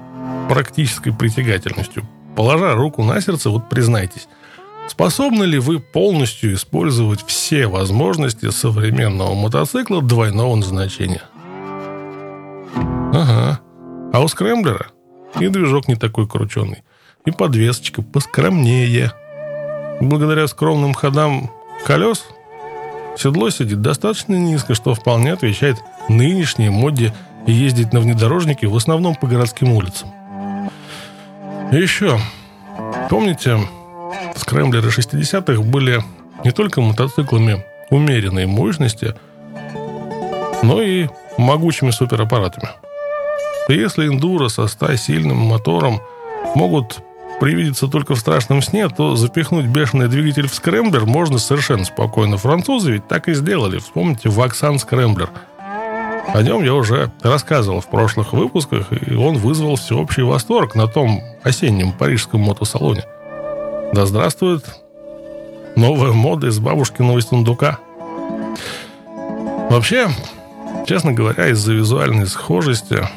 практической 0.49 1.11
притягательностью. 1.11 2.03
Положа 2.35 2.75
руку 2.75 3.05
на 3.05 3.21
сердце, 3.21 3.51
вот 3.51 3.69
признайтесь, 3.69 4.27
Способны 4.89 5.45
ли 5.45 5.59
вы 5.59 5.81
полностью 5.81 6.55
использовать 6.55 7.23
все 7.27 7.67
возможности 7.67 8.49
современного 8.51 9.35
мотоцикла 9.35 10.01
двойного 10.01 10.57
назначения? 10.57 11.25
Ага. 13.13 13.61
А 14.15 14.21
у 14.21 14.29
скрэмблера 14.29 14.87
и 15.39 15.49
движок 15.49 15.89
не 15.89 15.97
такой 15.97 16.27
крученый, 16.27 16.85
и 17.27 17.33
подвесочка 17.33 18.01
поскромнее. 18.01 19.13
Благодаря 20.01 20.47
скромным 20.47 20.95
ходам 20.95 21.51
колес 21.85 22.25
седло 23.17 23.51
сидит 23.51 23.81
достаточно 23.81 24.35
низко, 24.35 24.75
что 24.75 24.95
вполне 24.95 25.33
отвечает 25.33 25.77
нынешней 26.09 26.71
моде 26.71 27.13
ездить 27.47 27.93
на 27.93 28.01
внедорожнике 28.01 28.67
в 28.67 28.77
основном 28.77 29.15
по 29.15 29.27
городским 29.27 29.73
улицам. 29.73 30.11
И 31.73 31.77
еще, 31.77 32.19
помните, 33.09 33.59
скрэмблеры 34.37 34.89
60-х 34.89 35.63
были 35.63 36.03
не 36.45 36.51
только 36.51 36.81
мотоциклами 36.81 37.65
умеренной 37.91 38.47
мощности, 38.47 39.15
но 40.63 40.83
и 40.83 41.09
могучими 41.39 41.91
супераппаратами. 41.91 42.71
И 43.69 43.75
если 43.75 44.07
эндуро 44.07 44.49
со 44.49 44.67
100 44.67 44.97
сильным 44.97 45.39
мотором 45.39 46.01
могут 46.55 47.01
привидеться 47.41 47.89
только 47.89 48.15
в 48.15 48.19
страшном 48.19 48.63
сне, 48.63 48.89
то 48.89 49.17
запихнуть 49.17 49.67
бешеный 49.67 50.09
двигатель 50.09 50.49
в 50.49 50.55
скрэмблер 50.55 51.07
можно 51.07 51.39
совершенно 51.39 51.85
спокойно. 51.85 52.37
Французы 52.37 52.93
ведь 52.93 53.09
так 53.09 53.29
и 53.29 53.35
сделали. 53.35 53.79
Вспомните 53.79 54.29
Ваксан 54.29 54.79
Скрэмблер. 54.79 55.31
О 56.35 56.43
нем 56.43 56.63
я 56.65 56.75
уже 56.75 57.11
рассказывал 57.23 57.81
в 57.81 57.89
прошлых 57.89 58.33
выпусках, 58.33 58.89
и 58.91 59.15
он 59.15 59.39
вызвал 59.39 59.77
всеобщий 59.77 60.23
восторг 60.23 60.75
на 60.75 60.87
том 60.87 61.21
осеннем 61.45 61.93
парижском 61.93 62.41
мотосалоне– 62.41 63.05
да 63.93 64.05
здравствует 64.05 64.65
новая 65.77 66.13
мода 66.13 66.49
из 66.49 66.59
бабушкиного 66.59 67.21
сундука. 67.21 67.79
Вообще, 69.71 70.09
честно 70.87 71.13
говоря, 71.13 71.49
из-за 71.49 71.73
визуальной 71.73 72.27
схожести 72.27 73.09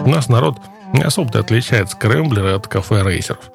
у 0.00 0.08
нас 0.08 0.28
народ 0.28 0.58
не 0.92 1.02
особо 1.02 1.38
отличает 1.38 1.90
скрэмблеры 1.90 2.52
от 2.52 2.68
кафе-рейсеров. 2.68 3.50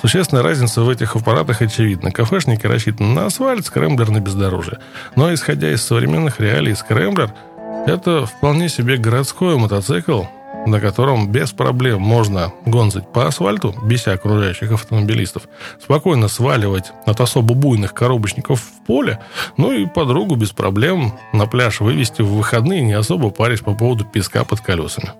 Существенная 0.00 0.42
разница 0.42 0.82
в 0.82 0.88
этих 0.88 1.14
аппаратах 1.16 1.62
очевидна. 1.62 2.10
Кафешники 2.10 2.66
рассчитаны 2.66 3.14
на 3.14 3.26
асфальт, 3.26 3.66
скрэмблер 3.66 4.10
на 4.10 4.20
бездорожье. 4.20 4.78
Но 5.14 5.32
исходя 5.32 5.70
из 5.70 5.82
современных 5.82 6.40
реалий, 6.40 6.74
скрэмблер– 6.74 7.32
это 7.86 8.26
вполне 8.26 8.68
себе 8.68 8.96
городской 8.96 9.56
мотоцикл 9.56 10.24
на 10.66 10.80
котором 10.80 11.30
без 11.30 11.52
проблем 11.52 12.00
можно 12.02 12.52
гонзать 12.66 13.10
по 13.12 13.26
асфальту, 13.26 13.74
беся 13.82 14.12
окружающих 14.12 14.72
автомобилистов, 14.72 15.48
спокойно 15.82 16.28
сваливать 16.28 16.92
от 17.06 17.20
особо 17.20 17.54
буйных 17.54 17.94
коробочников 17.94 18.60
в 18.60 18.86
поле, 18.86 19.18
ну 19.56 19.72
и 19.72 19.86
подругу 19.86 20.36
без 20.36 20.50
проблем 20.50 21.14
на 21.32 21.46
пляж 21.46 21.80
вывести 21.80 22.22
в 22.22 22.34
выходные, 22.34 22.82
не 22.82 22.92
особо 22.92 23.30
парясь 23.30 23.60
по 23.60 23.74
поводу 23.74 24.04
песка 24.04 24.44
под 24.44 24.60
колесами. 24.60 25.12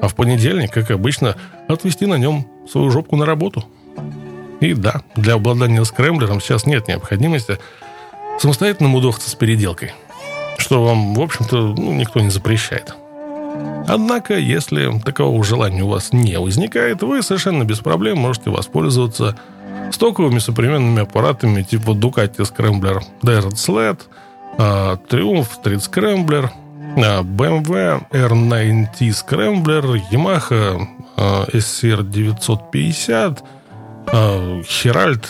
А 0.00 0.08
в 0.08 0.14
понедельник, 0.14 0.72
как 0.72 0.90
обычно, 0.90 1.36
отвезти 1.68 2.06
на 2.06 2.14
нем 2.14 2.46
свою 2.70 2.90
жопку 2.90 3.16
на 3.16 3.26
работу. 3.26 3.64
И 4.60 4.74
да, 4.74 5.02
для 5.16 5.34
обладания 5.34 5.84
скрэмблером 5.84 6.40
сейчас 6.40 6.66
нет 6.66 6.88
необходимости 6.88 7.58
самостоятельно 8.38 8.88
мудохаться 8.88 9.30
с 9.30 9.34
переделкой. 9.34 9.92
Что 10.58 10.84
вам, 10.84 11.14
в 11.14 11.20
общем-то, 11.20 11.74
ну, 11.76 11.92
никто 11.92 12.20
не 12.20 12.30
запрещает. 12.30 12.94
Однако, 13.86 14.36
если 14.36 14.98
такого 15.00 15.42
желания 15.42 15.82
у 15.82 15.88
вас 15.88 16.12
не 16.12 16.38
возникает, 16.38 17.02
вы 17.02 17.22
совершенно 17.22 17.64
без 17.64 17.78
проблем 17.78 18.18
можете 18.18 18.50
воспользоваться 18.50 19.38
стоковыми 19.92 20.38
современными 20.38 21.02
аппаратами 21.02 21.62
типа 21.62 21.90
Ducati 21.90 22.38
Scrambler 22.38 23.02
Desert 23.22 23.54
Sled, 23.54 24.00
Triumph 24.58 25.48
Street 25.62 25.80
Scrambler, 25.80 26.50
BMW 26.96 28.00
R90 28.10 29.12
Scrambler, 29.12 30.00
Yamaha 30.10 30.86
SCR 31.52 32.02
950, 32.02 33.44
Herald 34.06 35.26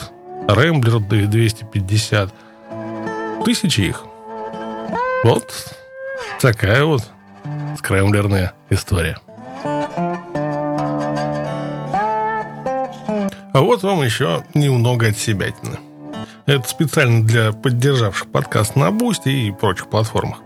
Rambler 0.46 0.98
D250. 1.08 2.30
Тысячи 3.44 3.80
их. 3.82 4.04
Вот 5.24 5.52
такая 6.40 6.84
вот 6.84 7.02
скрэмблерная 7.78 8.52
история. 8.70 9.18
А 13.52 13.60
вот 13.60 13.82
вам 13.82 14.02
еще 14.02 14.44
немного 14.54 15.08
от 15.08 15.18
себя. 15.18 15.46
Это 16.46 16.68
специально 16.68 17.24
для 17.24 17.52
поддержавших 17.52 18.30
подкаст 18.30 18.76
на 18.76 18.90
Boosty 18.90 19.28
и 19.28 19.50
прочих 19.52 19.88
платформах. 19.88 20.38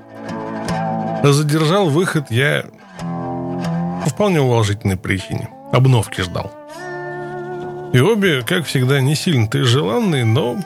Задержал 1.22 1.88
выход 1.88 2.30
я 2.30 2.64
по 3.00 4.10
вполне 4.10 4.40
уважительной 4.40 4.96
причине. 4.96 5.48
Обновки 5.72 6.20
ждал. 6.20 6.52
И 7.92 8.00
обе, 8.00 8.42
как 8.42 8.64
всегда, 8.66 9.00
не 9.00 9.14
сильно-то 9.14 9.64
желанные, 9.64 10.24
но, 10.24 10.56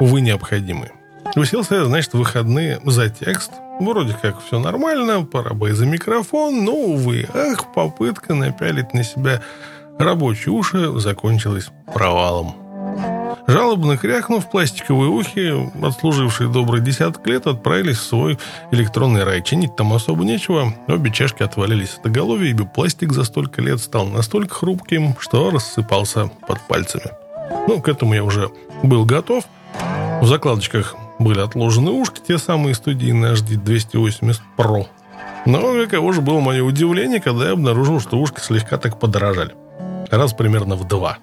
увы, 0.00 0.20
необходимые. 0.20 0.92
Уселся 1.36 1.76
я, 1.76 1.84
значит, 1.84 2.12
в 2.12 2.18
выходные 2.18 2.80
за 2.84 3.08
текст, 3.08 3.52
Вроде 3.80 4.14
как 4.20 4.40
все 4.44 4.60
нормально, 4.60 5.24
пора 5.24 5.54
бы 5.54 5.70
и 5.70 5.72
за 5.72 5.86
микрофон, 5.86 6.64
но, 6.64 6.72
увы, 6.72 7.26
ах, 7.34 7.72
попытка 7.74 8.34
напялить 8.34 8.94
на 8.94 9.02
себя 9.02 9.42
рабочие 9.98 10.52
уши 10.52 10.92
закончилась 11.00 11.70
провалом. 11.92 12.61
Жалобно 13.46 13.96
кряхнув, 13.96 14.48
пластиковые 14.50 15.10
ухи, 15.10 15.70
отслужившие 15.84 16.48
добрый 16.48 16.80
десяток 16.80 17.26
лет, 17.26 17.46
отправились 17.46 17.98
в 17.98 18.04
свой 18.04 18.38
электронный 18.70 19.24
рай. 19.24 19.42
Чинить 19.42 19.74
там 19.76 19.92
особо 19.92 20.24
нечего. 20.24 20.74
Обе 20.86 21.10
чашки 21.10 21.42
отвалились 21.42 21.98
от 21.98 22.06
оголовья, 22.06 22.50
ибо 22.50 22.64
пластик 22.64 23.12
за 23.12 23.24
столько 23.24 23.60
лет 23.60 23.80
стал 23.80 24.06
настолько 24.06 24.54
хрупким, 24.54 25.16
что 25.18 25.50
рассыпался 25.50 26.30
под 26.46 26.60
пальцами. 26.68 27.10
Ну, 27.68 27.80
к 27.80 27.88
этому 27.88 28.14
я 28.14 28.22
уже 28.24 28.50
был 28.82 29.04
готов. 29.04 29.44
В 30.20 30.26
закладочках 30.26 30.94
были 31.18 31.40
отложены 31.40 31.90
ушки, 31.90 32.20
те 32.26 32.38
самые 32.38 32.74
студийные 32.74 33.34
HD 33.34 33.56
280 33.56 34.40
Pro. 34.56 34.86
Но 35.46 35.60
каково 35.84 36.12
же 36.12 36.20
было 36.20 36.40
мое 36.40 36.62
удивление, 36.62 37.20
когда 37.20 37.46
я 37.46 37.52
обнаружил, 37.52 38.00
что 38.00 38.18
ушки 38.18 38.40
слегка 38.40 38.78
так 38.78 39.00
подорожали. 39.00 39.54
Раз 40.10 40.32
примерно 40.32 40.76
в 40.76 40.86
два. 40.86 41.18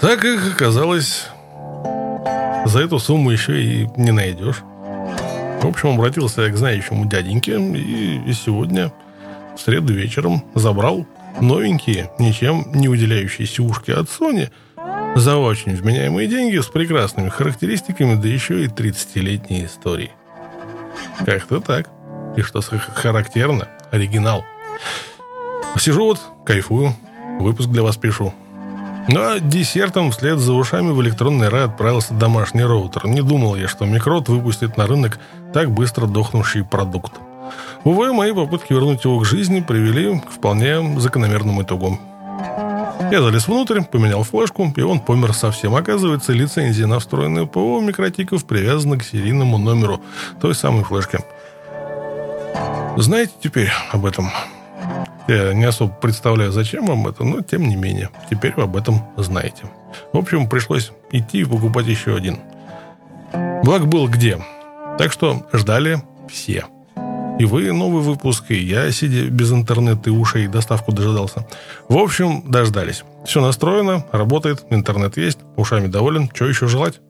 Так 0.00 0.20
как 0.20 0.52
оказалось, 0.52 1.26
за 2.64 2.80
эту 2.80 2.98
сумму 2.98 3.30
еще 3.30 3.60
и 3.60 3.88
не 3.96 4.12
найдешь. 4.12 4.62
В 5.62 5.66
общем, 5.66 5.90
обратился 5.90 6.42
я 6.42 6.50
к 6.50 6.56
знающему 6.56 7.06
дяденьке 7.06 7.58
и 7.58 8.32
сегодня, 8.32 8.92
в 9.56 9.60
среду 9.60 9.92
вечером, 9.92 10.44
забрал 10.54 11.04
новенькие, 11.40 12.10
ничем 12.18 12.66
не 12.72 12.88
уделяющиеся 12.88 13.62
ушки 13.62 13.90
от 13.90 14.08
Sony– 14.08 14.50
за 15.18 15.36
очень 15.36 15.74
вменяемые 15.74 16.28
деньги 16.28 16.58
с 16.58 16.66
прекрасными 16.66 17.28
характеристиками, 17.28 18.14
да 18.14 18.28
еще 18.28 18.64
и 18.64 18.68
30-летней 18.68 19.64
историей. 19.64 20.12
Как-то 21.24 21.60
так. 21.60 21.88
И 22.36 22.42
что 22.42 22.60
характерно, 22.60 23.68
оригинал. 23.90 24.44
Сижу 25.76 26.04
вот, 26.04 26.20
кайфую, 26.44 26.94
выпуск 27.40 27.68
для 27.68 27.82
вас 27.82 27.96
пишу. 27.96 28.32
Ну 29.08 29.20
а 29.20 29.40
десертом 29.40 30.10
вслед 30.10 30.38
за 30.38 30.52
ушами 30.52 30.92
в 30.92 31.00
электронный 31.00 31.48
рай 31.48 31.64
отправился 31.64 32.12
домашний 32.12 32.62
роутер. 32.62 33.06
Не 33.06 33.22
думал 33.22 33.56
я, 33.56 33.66
что 33.66 33.86
Микрот 33.86 34.28
выпустит 34.28 34.76
на 34.76 34.86
рынок 34.86 35.18
так 35.54 35.70
быстро 35.70 36.06
дохнувший 36.06 36.62
продукт. 36.62 37.12
Увы, 37.84 38.12
мои 38.12 38.32
попытки 38.32 38.74
вернуть 38.74 39.04
его 39.04 39.18
к 39.20 39.24
жизни 39.24 39.60
привели 39.60 40.20
к 40.20 40.30
вполне 40.30 41.00
закономерным 41.00 41.62
итогам. 41.62 41.98
Я 43.10 43.22
залез 43.22 43.48
внутрь, 43.48 43.80
поменял 43.80 44.22
флешку, 44.24 44.70
и 44.76 44.82
он 44.82 45.00
помер 45.00 45.32
совсем. 45.32 45.74
Оказывается, 45.74 46.34
лицензия 46.34 46.86
на 46.86 46.98
встроенную 46.98 47.46
ПО 47.46 47.80
микротиков 47.80 48.44
привязана 48.44 48.98
к 48.98 49.04
серийному 49.04 49.56
номеру 49.56 50.02
той 50.42 50.54
самой 50.54 50.84
флешки. 50.84 51.20
Знаете 52.98 53.32
теперь 53.40 53.70
об 53.92 54.04
этом? 54.04 54.30
Я 55.28 55.52
не 55.52 55.64
особо 55.64 55.92
представляю, 55.92 56.52
зачем 56.52 56.86
вам 56.86 57.06
это, 57.06 57.22
но 57.24 57.42
тем 57.42 57.68
не 57.68 57.76
менее, 57.76 58.10
теперь 58.30 58.54
вы 58.56 58.62
об 58.62 58.76
этом 58.76 59.02
знаете. 59.16 59.64
В 60.12 60.18
общем, 60.18 60.48
пришлось 60.48 60.92
идти 61.10 61.40
и 61.40 61.44
покупать 61.44 61.86
еще 61.86 62.16
один. 62.16 62.38
Благ 63.62 63.86
был 63.86 64.08
где. 64.08 64.38
Так 64.98 65.12
что 65.12 65.46
ждали 65.52 66.02
все. 66.28 66.64
И 67.38 67.44
вы 67.44 67.72
новый 67.72 68.02
выпуск, 68.02 68.46
и 68.48 68.56
я, 68.56 68.90
сидя 68.90 69.30
без 69.30 69.52
интернета 69.52 70.10
и 70.10 70.12
ушей, 70.12 70.48
доставку 70.48 70.92
дожидался. 70.92 71.46
В 71.88 71.96
общем, 71.96 72.42
дождались. 72.50 73.04
Все 73.24 73.40
настроено, 73.40 74.04
работает, 74.10 74.64
интернет 74.70 75.16
есть, 75.16 75.38
ушами 75.56 75.86
доволен. 75.86 76.28
Что 76.34 76.46
еще 76.46 76.66
желать? 76.66 77.00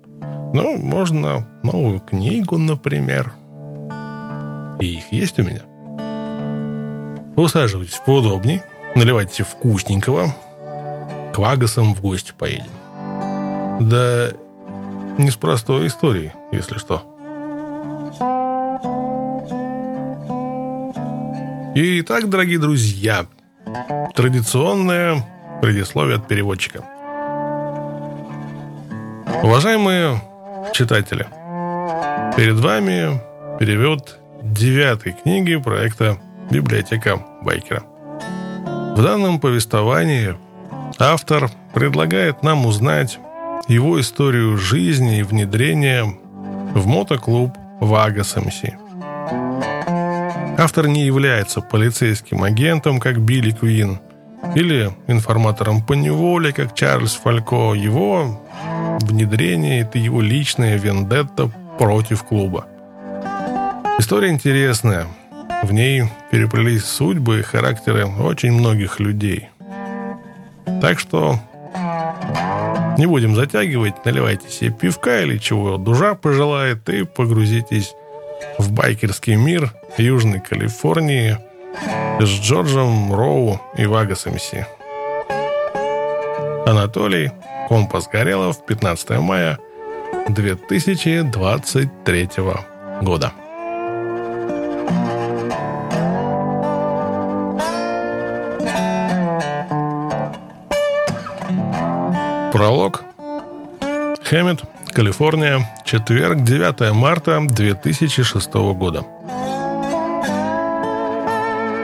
Ну, 0.53 0.77
можно 0.77 1.47
новую 1.63 2.01
книгу, 2.01 2.59
например. 2.59 3.33
И 4.81 4.97
их 4.97 5.13
есть 5.13 5.39
у 5.39 5.45
меня. 5.45 5.63
Усаживайтесь 7.39 8.03
поудобней, 8.05 8.63
наливайте 8.97 9.45
вкусненького. 9.45 10.35
К 11.33 11.39
Вагасам 11.39 11.95
в 11.95 12.01
гости 12.01 12.33
поедем. 12.37 12.67
Да 13.81 14.33
не 15.19 15.31
с 15.31 15.37
простой 15.37 15.87
историей, 15.87 16.33
если 16.51 16.79
что. 16.79 17.05
Итак, 21.77 22.29
дорогие 22.29 22.59
друзья, 22.59 23.27
традиционное 24.17 25.25
предисловие 25.63 26.17
от 26.17 26.27
переводчика. 26.27 26.83
Уважаемые 29.45 30.21
читатели, 30.73 31.29
перед 32.37 32.57
вами 32.57 33.21
перевод 33.61 34.19
девятой 34.43 35.13
книги 35.13 35.55
проекта 35.55 36.19
«Библиотека 36.51 37.28
Байкера». 37.43 37.83
В 38.97 39.03
данном 39.03 39.39
повествовании 39.39 40.35
автор 40.99 41.51
предлагает 41.75 42.43
нам 42.43 42.67
узнать 42.67 43.19
его 43.69 44.01
историю 44.01 44.57
жизни 44.57 45.19
и 45.19 45.23
внедрения 45.23 46.05
в 46.75 46.87
мотоклуб 46.87 47.57
Вагас 47.81 48.37
МС. 48.37 48.63
Автор 50.59 50.89
не 50.89 51.05
является 51.05 51.61
полицейским 51.61 52.43
агентом, 52.43 52.99
как 52.99 53.21
Билли 53.21 53.53
Квин, 53.53 54.01
или 54.55 54.91
информатором 55.07 55.83
по 55.83 55.93
неволе, 55.93 56.53
как 56.53 56.75
Чарльз 56.75 57.15
Фалько. 57.15 57.75
Его 57.75 58.41
внедрение– 59.03 59.81
это 59.83 59.99
его 59.99 60.21
личная 60.21 60.77
вендетта 60.77 61.51
против 61.79 62.25
клуба. 62.25 62.67
История 63.99 64.31
интересная. 64.31 65.07
В 65.63 65.73
ней 65.73 66.05
переплелись 66.31 66.85
судьбы 66.85 67.41
и 67.41 67.43
характеры 67.43 68.07
очень 68.07 68.53
многих 68.53 69.01
людей. 69.01 69.49
Так 70.81 70.99
что 70.99 71.41
не 72.97 73.07
будем 73.07 73.35
затягивать, 73.35 74.05
наливайте 74.05 74.49
себе 74.49 74.71
пивка 74.71 75.23
или 75.23 75.39
чего 75.39 75.77
душа 75.77 76.15
пожелает 76.15 76.89
и 76.89 77.05
погрузитесь 77.05 77.95
в 78.59 78.73
байкерский 78.73 79.37
мир 79.37 79.73
Южной 79.97 80.41
Калифорнии 80.41 81.39
с 82.21 82.29
Джорджем 82.29 83.13
Роу 83.13 83.61
и 83.77 83.87
Вагас 83.87 84.27
МС. 84.27 84.53
Анатолий 86.67 87.31
Компас 87.69 88.09
Горелов, 88.09 88.65
15 88.67 89.11
мая 89.21 89.59
2023 90.29 92.29
года. 93.03 93.33
Хэммет, 104.29 104.63
Калифорния, 104.93 105.67
четверг, 105.87 106.45
9 106.45 106.93
марта 106.93 107.41
2006 107.49 108.53
года. 108.75 109.07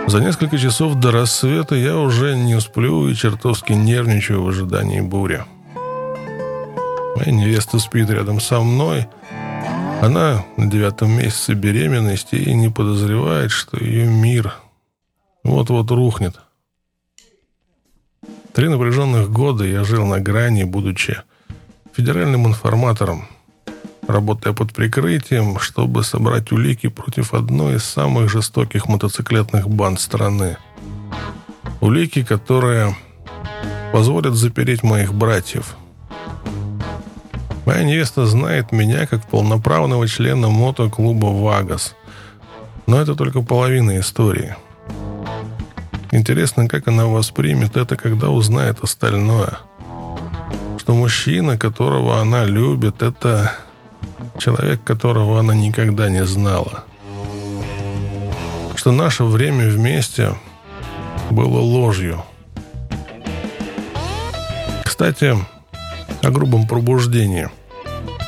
За 0.06 0.20
несколько 0.20 0.58
часов 0.58 0.96
до 0.96 1.10
рассвета 1.10 1.74
я 1.74 1.96
уже 1.96 2.36
не 2.36 2.60
сплю 2.60 3.08
и 3.08 3.14
чертовски 3.14 3.72
нервничаю 3.72 4.42
в 4.42 4.48
ожидании 4.48 5.00
бури. 5.00 5.42
Моя 7.16 7.32
невеста 7.32 7.78
спит 7.78 8.10
рядом 8.10 8.40
со 8.40 8.60
мной. 8.60 9.06
Она 10.02 10.44
на 10.58 10.66
девятом 10.66 11.12
месяце 11.12 11.54
беременности 11.54 12.34
и 12.34 12.52
не 12.52 12.68
подозревает, 12.68 13.52
что 13.52 13.82
ее 13.82 14.06
мир 14.06 14.52
вот-вот 15.44 15.90
рухнет. 15.90 16.38
Три 18.52 18.68
напряженных 18.68 19.30
года 19.30 19.64
я 19.64 19.82
жил 19.82 20.04
на 20.04 20.20
грани, 20.20 20.64
будучи 20.64 21.22
федеральным 21.94 22.46
информатором, 22.46 23.28
работая 24.08 24.52
под 24.52 24.72
прикрытием, 24.72 25.58
чтобы 25.60 26.02
собрать 26.02 26.50
улики 26.50 26.88
против 26.88 27.34
одной 27.34 27.76
из 27.76 27.84
самых 27.84 28.30
жестоких 28.30 28.88
мотоциклетных 28.88 29.68
банд 29.68 30.00
страны. 30.00 30.56
Улики, 31.80 32.24
которые 32.24 32.96
позволят 33.92 34.34
запереть 34.34 34.82
моих 34.82 35.14
братьев. 35.14 35.76
Моя 37.64 37.84
невеста 37.84 38.26
знает 38.26 38.72
меня 38.72 39.06
как 39.06 39.26
полноправного 39.26 40.08
члена 40.08 40.48
мотоклуба 40.48 41.26
«Вагас». 41.26 41.94
Но 42.86 43.00
это 43.00 43.14
только 43.14 43.40
половина 43.40 43.98
истории. 44.00 44.56
Интересно, 46.10 46.68
как 46.68 46.88
она 46.88 47.06
воспримет 47.06 47.76
это, 47.76 47.96
когда 47.96 48.28
узнает 48.28 48.78
остальное. 48.82 49.58
Что 50.84 50.92
мужчина, 50.92 51.56
которого 51.56 52.20
она 52.20 52.44
любит, 52.44 53.00
это 53.00 53.54
человек, 54.38 54.84
которого 54.84 55.40
она 55.40 55.54
никогда 55.54 56.10
не 56.10 56.26
знала. 56.26 56.84
Что 58.76 58.92
наше 58.92 59.24
время 59.24 59.70
вместе 59.70 60.34
было 61.30 61.58
ложью. 61.58 62.22
Кстати, 64.84 65.34
о 66.22 66.30
грубом 66.30 66.68
пробуждении. 66.68 67.48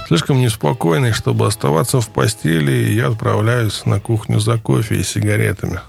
Слишком 0.09 0.41
неспокойный, 0.41 1.13
чтобы 1.13 1.47
оставаться 1.47 2.01
в 2.01 2.09
постели, 2.09 2.91
я 2.91 3.09
отправляюсь 3.09 3.85
на 3.85 4.01
кухню 4.01 4.41
за 4.41 4.57
кофе 4.57 4.95
и 4.95 5.03
сигаретами. 5.03 5.81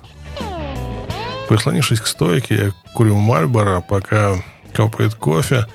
Прислонившись 1.48 2.02
к 2.02 2.08
стойке, 2.08 2.56
я 2.56 2.72
курю 2.94 3.16
Мальборо, 3.16 3.80
пока 3.80 4.36
капает 4.74 5.16
кофе, 5.16 5.66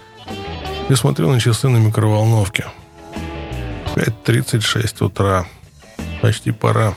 и 0.89 0.95
смотрю 0.95 1.31
на 1.31 1.41
часы 1.41 1.69
на 1.69 1.79
микроволновке– 1.79 2.67
5.36 3.95 5.05
утра. 5.05 5.45
Почти 6.23 6.51
пора. 6.51 6.95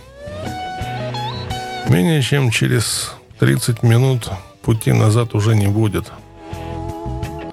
Менее 1.89 2.21
чем 2.21 2.51
через 2.51 3.13
30 3.39 3.83
минут 3.83 4.29
пути 4.61 4.93
назад 4.93 5.35
уже 5.35 5.55
не 5.55 5.67
будет. 5.67 6.11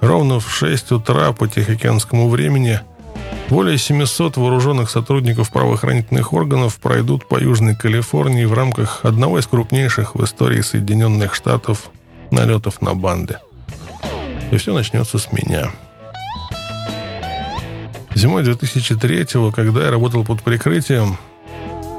Ровно 0.01 0.39
в 0.39 0.51
6 0.51 0.93
утра 0.93 1.33
по 1.33 1.49
Тихоокеанскому 1.49 2.29
времени 2.29 2.81
более 3.49 3.79
700 3.79 4.37
вооруженных 4.37 4.91
сотрудников 4.91 5.51
правоохранительных 5.51 6.33
органов 6.33 6.79
пройдут 6.79 7.29
по 7.29 7.41
Южной 7.41 7.75
Калифорнии 7.75 8.45
в 8.45 8.55
рамках 8.55 9.05
одного 9.05 9.39
из 9.39 9.47
крупнейших 9.47 10.15
в 10.15 10.25
истории 10.25 10.61
Соединенных 10.61 11.35
Штатов 11.35 11.91
налетов 12.31 12.81
на 12.81 12.95
банды. 12.95 13.39
И 14.51 14.57
все 14.57 14.73
начнется 14.73 15.19
с 15.19 15.33
меня. 15.33 15.71
Зимой 18.15 18.43
2003-го, 18.43 19.51
когда 19.53 19.85
я 19.85 19.91
работал 19.91 20.25
под 20.25 20.43
прикрытием, 20.43 21.17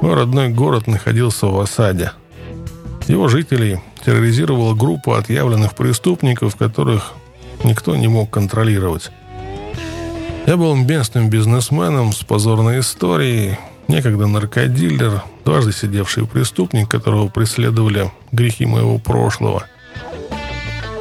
мой 0.00 0.14
родной 0.14 0.48
город 0.48 0.86
находился 0.86 1.46
в 1.46 1.58
осаде. 1.58 2.12
Его 3.08 3.28
жителей 3.28 3.80
терроризировала 4.04 4.74
группа 4.74 5.18
отъявленных 5.18 5.74
преступников, 5.74 6.56
которых 6.56 7.12
никто 7.64 7.96
не 7.96 8.08
мог 8.08 8.30
контролировать. 8.30 9.10
Я 10.46 10.56
был 10.56 10.76
местным 10.76 11.30
бизнесменом 11.30 12.12
с 12.12 12.22
позорной 12.22 12.80
историей, 12.80 13.58
некогда 13.88 14.26
наркодилер, 14.26 15.22
дважды 15.44 15.72
сидевший 15.72 16.26
преступник, 16.26 16.88
которого 16.88 17.28
преследовали 17.28 18.12
грехи 18.30 18.66
моего 18.66 18.98
прошлого– 18.98 19.64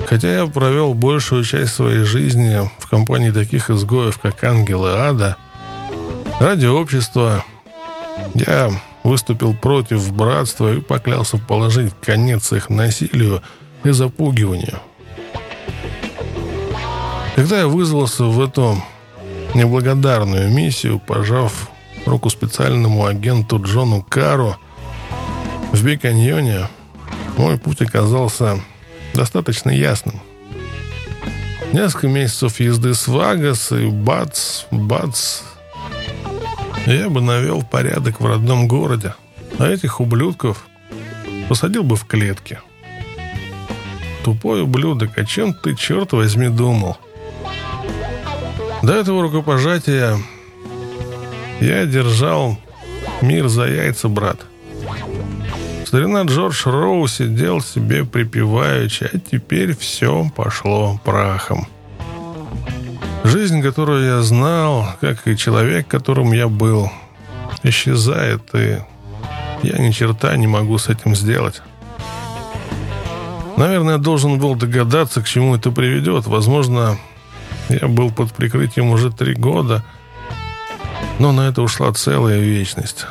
Хотя 0.08 0.40
я 0.40 0.46
провел 0.46 0.94
большую 0.94 1.44
часть 1.44 1.74
своей 1.74 2.04
жизни 2.04 2.70
в 2.80 2.90
компании 2.90 3.32
таких 3.32 3.70
изгоев, 3.70 4.20
как 4.20 4.44
ангелы 4.44 4.92
ада, 4.92 5.38
ради 6.40 6.66
общества 6.66 7.44
я 8.36 8.72
выступил 9.04 9.54
против 9.54 10.14
братства 10.14 10.74
и 10.74 10.82
поклялся 10.82 11.38
положить 11.38 11.94
конец 12.02 12.52
их 12.54 12.70
насилию 12.70 13.42
и 13.84 13.92
запугиванию. 13.92 14.80
Когда 17.36 17.60
я 17.60 17.68
вызвался 17.68 18.26
в 18.26 18.40
эту 18.42 18.78
неблагодарную 19.56 20.52
миссию, 20.52 21.00
пожав 21.00 21.70
руку 22.06 22.30
специальному 22.30 23.06
агенту 23.06 23.62
Джону 23.62 24.06
Кару 24.08 24.58
в 25.72 25.84
Биканьоне, 25.84 26.68
мой 27.38 27.58
путь 27.58 27.82
оказался 27.82 28.60
достаточно 29.14 29.70
ясным. 29.70 30.22
Несколько 31.72 32.08
месяцев 32.08 32.60
езды 32.60 32.94
с 32.94 33.08
Вагас 33.08 33.72
и 33.72 33.88
бац, 33.88 34.64
бац. 34.72 35.42
Я 36.86 37.10
бы 37.10 37.22
навел 37.22 37.64
порядок 37.64 38.20
в 38.20 38.26
родном 38.26 38.68
городе, 38.68 39.16
а 39.58 39.68
этих 39.68 40.00
ублюдков 40.00 40.66
посадил 41.50 41.84
бы 41.84 41.96
в 41.96 42.06
клетки. 42.06 42.60
Тупой 44.24 44.62
ублюдок, 44.62 45.18
о 45.18 45.26
чем 45.26 45.54
ты, 45.54 45.76
черт 45.76 46.14
возьми, 46.14 46.50
думал? 46.50 46.98
До 48.82 48.94
этого 48.94 49.24
рукопожатия 49.24 50.18
я 51.60 51.86
держал 51.86 52.58
мир 53.22 53.48
за 53.48 53.66
яйца, 53.66 54.10
брат.— 54.10 54.40
Старина 55.94 56.24
Джордж 56.24 56.64
Роу 56.66 57.08
сидел 57.08 57.62
себе 57.62 58.04
припеваючи, 58.04 59.12
а 59.14 59.20
теперь 59.20 59.78
все 59.78 60.28
пошло 60.36 61.00
прахом. 61.04 61.68
Жизнь, 63.24 63.62
которую 63.62 64.04
я 64.04 64.24
знал, 64.24 64.88
как 65.02 65.28
и 65.28 65.38
человек, 65.38 65.88
которым 65.88 66.34
я 66.34 66.48
был, 66.48 66.92
исчезает, 67.62 68.42
и 68.56 68.80
я 69.62 69.78
ни 69.78 69.92
черта 69.92 70.36
не 70.36 70.48
могу 70.48 70.80
с 70.80 70.90
этим 70.90 71.16
сделать. 71.16 71.62
Наверное, 73.56 73.98
я 73.98 74.00
должен 74.00 74.40
был 74.40 74.56
догадаться, 74.56 75.22
к 75.22 75.28
чему 75.28 75.58
это 75.58 75.70
приведет. 75.70 76.26
Возможно, 76.26 76.98
я 77.70 77.88
был 77.88 78.10
под 78.10 78.34
прикрытием 78.34 78.90
уже 78.90 79.12
три 79.12 79.36
года, 79.36 79.84
но 81.20 81.32
на 81.32 81.50
это 81.50 81.62
ушла 81.62 81.94
целая 81.94 82.40
вечность. 82.40 83.06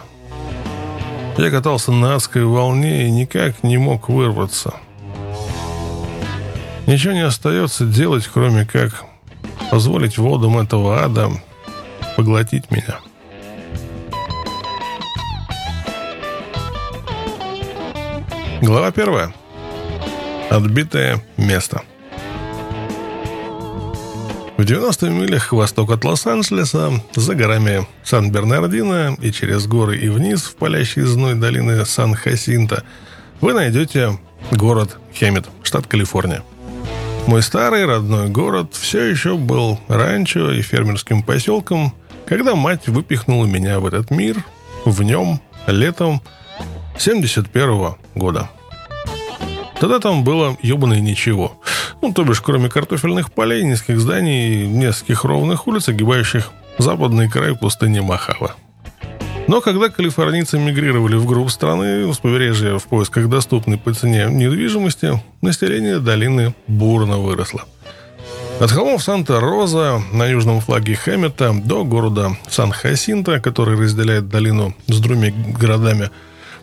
Я 1.38 1.50
катался 1.50 1.92
на 1.92 2.14
адской 2.14 2.44
волне 2.44 3.06
и 3.06 3.10
никак 3.10 3.62
не 3.62 3.78
мог 3.78 4.08
вырваться. 4.08 4.74
Ничего 6.86 7.14
не 7.14 7.20
остается 7.24 7.86
делать, 7.86 8.28
кроме 8.32 8.66
как 8.66 9.04
позволить 9.70 10.18
водам 10.18 10.58
этого 10.58 11.02
ада 11.02 11.30
поглотить 12.16 12.70
меня. 12.70 12.98
Глава 18.60 18.92
первая. 18.92 19.32
Отбитое 20.50 21.22
место. 21.36 21.82
В 24.62 24.64
90 24.64 25.10
милях 25.10 25.48
к 25.48 25.52
востоку 25.54 25.92
от 25.92 26.04
Лос-Анджелеса, 26.04 26.92
за 27.16 27.34
горами 27.34 27.84
Сан-Бернардино 28.04 29.16
и 29.20 29.32
через 29.32 29.66
горы 29.66 29.98
и 29.98 30.08
вниз 30.08 30.42
в 30.42 30.54
палящей 30.54 31.02
зной 31.02 31.34
долины 31.34 31.84
Сан-Хасинта, 31.84 32.84
вы 33.40 33.54
найдете 33.54 34.20
город 34.52 34.98
Хемет, 35.12 35.46
штат 35.64 35.88
Калифорния. 35.88 36.44
Мой 37.26 37.42
старый 37.42 37.86
родной 37.86 38.28
город 38.28 38.68
все 38.74 39.02
еще 39.02 39.36
был 39.36 39.80
ранчо 39.88 40.52
и 40.52 40.62
фермерским 40.62 41.24
поселком, 41.24 41.92
когда 42.24 42.54
мать 42.54 42.86
выпихнула 42.86 43.46
меня 43.46 43.80
в 43.80 43.86
этот 43.86 44.12
мир 44.12 44.44
в 44.84 45.02
нем 45.02 45.40
летом 45.66 46.22
71 46.96 47.68
-го 47.68 47.96
года. 48.14 48.48
Тогда 49.82 49.98
там 49.98 50.22
было 50.22 50.56
ебаное 50.62 51.00
ничего. 51.00 51.60
Ну, 52.02 52.12
то 52.12 52.22
бишь, 52.22 52.40
кроме 52.40 52.68
картофельных 52.68 53.32
полей, 53.32 53.64
низких 53.64 53.98
зданий 53.98 54.62
и 54.62 54.66
нескольких 54.68 55.24
ровных 55.24 55.66
улиц, 55.66 55.88
огибающих 55.88 56.52
западный 56.78 57.28
край 57.28 57.56
пустыни 57.56 57.98
Махава. 57.98 58.54
Но 59.48 59.60
когда 59.60 59.88
калифорнийцы 59.88 60.56
мигрировали 60.56 61.16
в 61.16 61.26
группу 61.26 61.48
страны 61.48 62.14
с 62.14 62.18
побережья 62.18 62.78
в 62.78 62.84
поисках 62.84 63.28
доступной 63.28 63.76
по 63.76 63.92
цене 63.92 64.28
недвижимости, 64.30 65.20
население 65.40 65.98
долины 65.98 66.54
бурно 66.68 67.18
выросло. 67.18 67.64
От 68.60 68.70
холмов 68.70 69.02
Санта-Роза 69.02 70.00
на 70.12 70.26
южном 70.26 70.60
флаге 70.60 70.94
Хэммета 70.94 71.52
до 71.52 71.82
города 71.82 72.36
Сан-Хасинта, 72.48 73.40
который 73.40 73.76
разделяет 73.76 74.28
долину 74.28 74.76
с 74.86 75.00
другими 75.00 75.34
городами, 75.58 76.10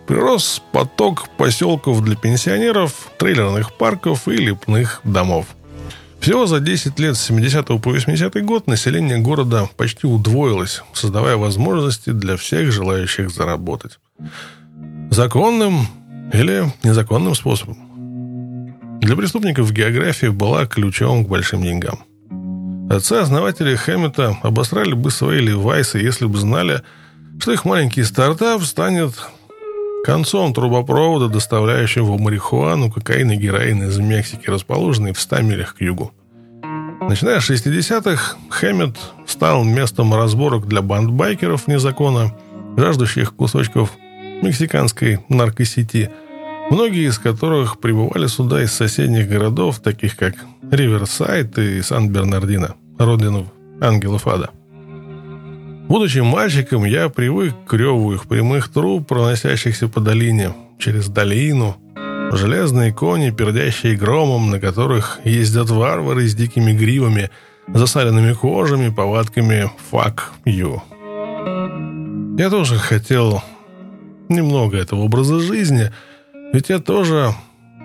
прирос 0.09 0.59
поток 0.71 1.29
поселков 1.37 2.03
для 2.03 2.15
пенсионеров, 2.15 3.11
трейлерных 3.19 3.73
парков 3.73 4.27
и 4.27 4.37
лепных 4.37 5.01
домов. 5.03 5.45
Всего 6.19 6.47
за 6.47 6.59
10 6.59 6.97
лет 6.99 7.15
с 7.15 7.27
70 7.27 7.67
по 7.67 7.77
80 7.77 8.43
год 8.43 8.65
население 8.65 9.19
города 9.19 9.69
почти 9.77 10.07
удвоилось, 10.07 10.81
создавая 10.93 11.37
возможности 11.37 12.09
для 12.09 12.37
всех 12.37 12.71
желающих 12.71 13.29
заработать. 13.29 13.99
Законным 15.11 15.85
или 16.33 16.73
незаконным 16.83 17.35
способом. 17.35 17.77
Для 19.01 19.15
преступников 19.15 19.71
география 19.71 20.31
была 20.31 20.65
ключом 20.65 21.23
к 21.23 21.29
большим 21.29 21.61
деньгам. 21.61 21.99
Отцы-основатели 22.89 23.75
Хэммета 23.75 24.37
обосрали 24.41 24.93
бы 24.93 25.11
свои 25.11 25.39
левайсы, 25.39 25.99
если 25.99 26.25
бы 26.25 26.39
знали, 26.39 26.81
что 27.39 27.51
их 27.51 27.63
маленький 27.63 28.03
стартап 28.03 28.63
станет 28.63 29.13
концом 30.03 30.53
трубопровода, 30.53 31.29
доставляющего 31.29 32.17
марихуану, 32.17 32.91
кокаин 32.91 33.31
и 33.31 33.35
героин 33.35 33.83
из 33.83 33.97
Мексики, 33.99 34.49
расположенный 34.49 35.13
в 35.13 35.19
100 35.19 35.41
милях 35.41 35.75
к 35.75 35.81
югу. 35.81 36.11
Начиная 37.01 37.39
с 37.39 37.49
60-х, 37.49 38.37
Хэммет 38.49 38.97
стал 39.25 39.63
местом 39.63 40.13
разборок 40.13 40.67
для 40.67 40.81
банд 40.81 41.11
байкеров 41.11 41.67
вне 41.67 41.79
закона, 41.79 42.35
жаждущих 42.77 43.35
кусочков 43.35 43.91
мексиканской 44.41 45.19
наркосети– 45.29 46.09
многие 46.69 47.07
из 47.07 47.17
которых 47.17 47.79
прибывали 47.79 48.27
сюда 48.27 48.63
из 48.63 48.71
соседних 48.71 49.27
городов, 49.27 49.79
таких 49.79 50.15
как 50.15 50.35
Риверсайд 50.71 51.57
и 51.57 51.81
Сан-Бернардино, 51.81 52.75
родину 52.97 53.51
ангелов 53.81 54.27
ада. 54.27 54.51
Будучи 55.89 56.19
мальчиком, 56.19 56.85
я 56.85 57.09
привык 57.09 57.53
к 57.67 57.73
реву 57.73 58.13
их 58.13 58.27
прямых 58.27 58.71
труб, 58.71 59.07
проносящихся 59.07 59.89
по 59.89 59.99
долине, 59.99 60.53
через 60.77 61.09
долину, 61.09 61.75
железные 62.31 62.93
кони, 62.93 63.31
пердящие 63.31 63.97
громом, 63.97 64.51
на 64.51 64.59
которых 64.59 65.19
ездят 65.25 65.69
варвары 65.69 66.27
с 66.27 66.35
дикими 66.35 66.71
гривами, 66.71 67.29
засаленными 67.67 68.33
кожами, 68.33 68.89
повадками 68.89 69.69
«fuck 69.91 70.19
you». 70.45 70.79
Я 72.37 72.49
тоже 72.49 72.75
хотел 72.75 73.43
немного 74.29 74.77
этого 74.77 75.01
образа 75.01 75.39
жизни– 75.39 75.91
ведь 76.51 76.69
я 76.69 76.79
тоже 76.79 77.35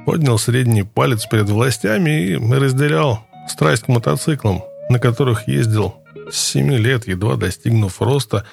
поднял 0.07 0.39
средний 0.39 0.85
палец 0.85 1.27
перед 1.27 1.49
властями 1.51 2.29
и 2.29 2.37
разделял 2.37 3.21
страсть 3.47 3.85
к 3.85 3.89
мотоциклам, 3.89 4.63
на 4.89 4.99
которых 4.99 5.49
ездил 5.49 5.97
с 6.35 6.53
7 6.53 6.75
лет, 6.75 7.07
едва 7.07 7.37
достигнув 7.37 8.03
роста, 8.03 8.45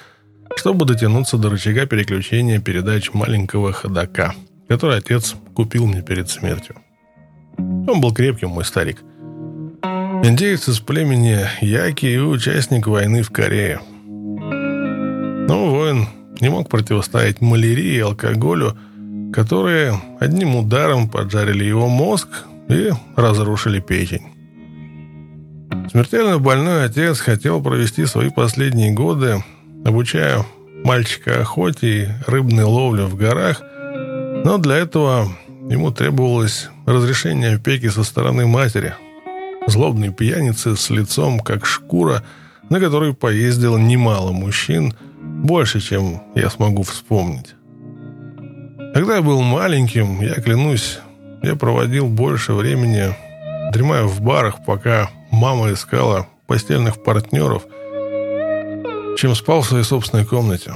чтобы 0.56 0.86
дотянуться 0.86 1.36
до 1.36 1.50
рычага 1.50 1.86
переключения 1.86 2.60
передач 2.60 3.12
маленького 3.12 3.72
ходока, 3.72 4.34
который 4.68 4.98
отец 4.98 5.34
купил 5.54 5.86
мне 5.86 6.02
перед 6.02 6.30
смертью. 6.30 6.76
Он 7.58 8.00
был 8.00 8.12
крепким, 8.14 8.50
мой 8.50 8.64
старик. 8.64 9.02
Индеец 10.24 10.68
из 10.68 10.78
племени 10.78 11.40
Яки 11.60 12.06
и 12.06 12.18
участник 12.18 12.86
войны 12.86 13.22
в 13.22 13.30
Корее. 13.30 13.80
Но 13.98 15.68
воин 15.68 16.06
не 16.40 16.48
мог 16.48 16.68
противостоять 16.68 17.40
малярии 17.40 17.96
и 17.96 18.00
алкоголю, 18.00 18.76
которые 19.32 20.00
одним 20.20 20.54
ударом 20.54 21.08
поджарили 21.08 21.64
его 21.64 21.88
мозг 21.88 22.28
и 22.68 22.90
разрушили 23.16 23.80
печень. 23.80 24.31
Смертельно 25.90 26.38
больной 26.38 26.84
отец 26.84 27.20
хотел 27.20 27.62
провести 27.62 28.06
свои 28.06 28.30
последние 28.30 28.92
годы, 28.92 29.42
обучая 29.84 30.44
мальчика 30.84 31.40
охоте 31.40 31.88
и 31.88 32.08
рыбной 32.30 32.64
ловле 32.64 33.04
в 33.04 33.16
горах, 33.16 33.62
но 34.44 34.58
для 34.58 34.76
этого 34.76 35.28
ему 35.70 35.90
требовалось 35.90 36.68
разрешение 36.86 37.56
опеки 37.56 37.88
со 37.88 38.04
стороны 38.04 38.46
матери, 38.46 38.94
злобной 39.66 40.12
пьяницы 40.12 40.76
с 40.76 40.90
лицом 40.90 41.40
как 41.40 41.66
шкура, 41.66 42.22
на 42.68 42.80
которой 42.80 43.14
поездило 43.14 43.78
немало 43.78 44.32
мужчин, 44.32 44.94
больше, 45.20 45.80
чем 45.80 46.22
я 46.34 46.50
смогу 46.50 46.82
вспомнить. 46.82 47.54
Когда 48.94 49.16
я 49.16 49.22
был 49.22 49.40
маленьким, 49.40 50.20
я 50.20 50.34
клянусь, 50.34 50.98
я 51.42 51.56
проводил 51.56 52.08
больше 52.08 52.52
времени, 52.52 53.14
дремая 53.72 54.04
в 54.04 54.20
барах, 54.20 54.64
пока 54.66 55.10
мама 55.32 55.72
искала 55.72 56.28
постельных 56.46 57.02
партнеров, 57.02 57.64
чем 59.18 59.34
спал 59.34 59.62
в 59.62 59.66
своей 59.66 59.84
собственной 59.84 60.24
комнате. 60.24 60.74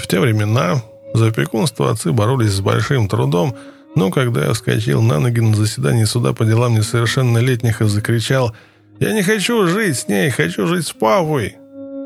В 0.00 0.06
те 0.08 0.20
времена 0.20 0.82
за 1.12 1.26
опекунство 1.28 1.90
отцы 1.90 2.12
боролись 2.12 2.52
с 2.52 2.60
большим 2.60 3.08
трудом, 3.08 3.54
но 3.94 4.10
когда 4.10 4.46
я 4.46 4.52
вскочил 4.52 5.02
на 5.02 5.18
ноги 5.18 5.40
на 5.40 5.54
заседании 5.54 6.04
суда 6.04 6.32
по 6.32 6.44
делам 6.44 6.74
несовершеннолетних 6.74 7.82
и 7.82 7.86
закричал 7.86 8.54
«Я 9.00 9.12
не 9.12 9.22
хочу 9.22 9.66
жить 9.66 9.98
с 9.98 10.08
ней, 10.08 10.30
хочу 10.30 10.66
жить 10.66 10.86
с 10.86 10.92
папой!» 10.92 11.56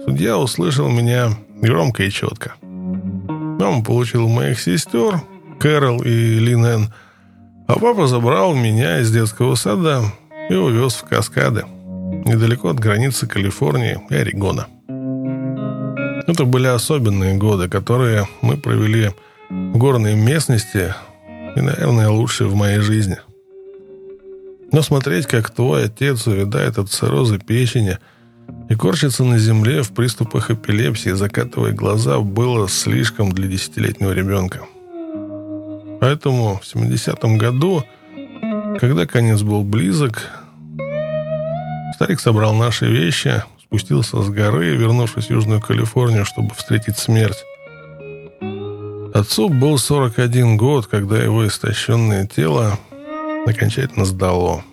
Судья 0.07 0.39
услышал 0.39 0.89
меня 0.89 1.37
громко 1.61 2.05
и 2.05 2.11
четко. 2.11 2.55
Мама 2.63 3.85
получила 3.85 4.27
моих 4.27 4.59
сестер, 4.59 5.21
Кэрол 5.59 6.03
и 6.03 6.39
Линен, 6.39 6.93
а 7.75 7.79
папа 7.79 8.07
забрал 8.07 8.55
меня 8.55 9.01
из 9.01 9.11
детского 9.11 9.55
сада 9.55 10.03
и 10.49 10.55
увез 10.55 10.95
в 10.95 11.05
Каскады, 11.05 11.65
недалеко 12.25 12.71
от 12.71 12.81
границы 12.81 13.27
Калифорнии 13.27 14.01
и 14.11 14.15
Орегона. 14.15 14.67
Это 16.27 16.45
были 16.45 16.67
особенные 16.67 17.37
годы, 17.37 17.69
которые 17.69 18.29
мы 18.43 18.57
провели 18.57 19.11
в 19.49 19.79
горной 19.79 20.15
местности 20.15 20.95
и, 21.57 21.61
наверное, 21.61 22.09
лучшие 22.09 22.49
в 22.49 22.55
моей 22.55 22.81
жизни. 22.81 23.19
Но 24.73 24.83
смотреть, 24.83 25.27
как 25.27 25.51
твой 25.51 25.87
отец 25.87 26.27
увядает 26.27 26.79
от 26.79 26.91
цирроза 26.91 27.39
печени– 27.39 27.99
и 28.69 28.75
корчиться 28.75 29.25
на 29.25 29.39
земле 29.39 29.83
в 29.83 29.93
приступах 29.93 30.51
эпилепсии, 30.51 31.11
закатывая 31.11 31.73
глаза, 31.73 32.21
было 32.21 32.69
слишком 32.69 33.33
для 33.33 33.49
десятилетнего 33.49 34.13
ребенка. 34.13 34.61
Поэтому 36.01 36.61
в 36.63 36.75
70-м 36.75 37.39
году, 37.39 37.85
когда 38.79 39.07
конец 39.07 39.43
был 39.43 39.63
близок, 39.63 40.31
старик 41.95 42.21
собрал 42.21 42.55
наши 42.55 42.87
вещи, 42.87 43.45
спустился 43.63 44.23
с 44.23 44.29
горы, 44.29 44.77
вернувшись 44.77 45.27
в 45.27 45.31
Южную 45.31 45.61
Калифорнию, 45.61 46.25
чтобы 46.25 46.55
встретить 46.55 46.99
смерть. 46.99 47.45
Отцу 49.13 49.49
был 49.49 49.77
41 49.77 50.57
год, 50.57 50.87
когда 50.87 51.23
его 51.23 51.47
истощенное 51.47 52.27
тело 52.27 52.79
окончательно 53.47 54.05
сдало– 54.05 54.65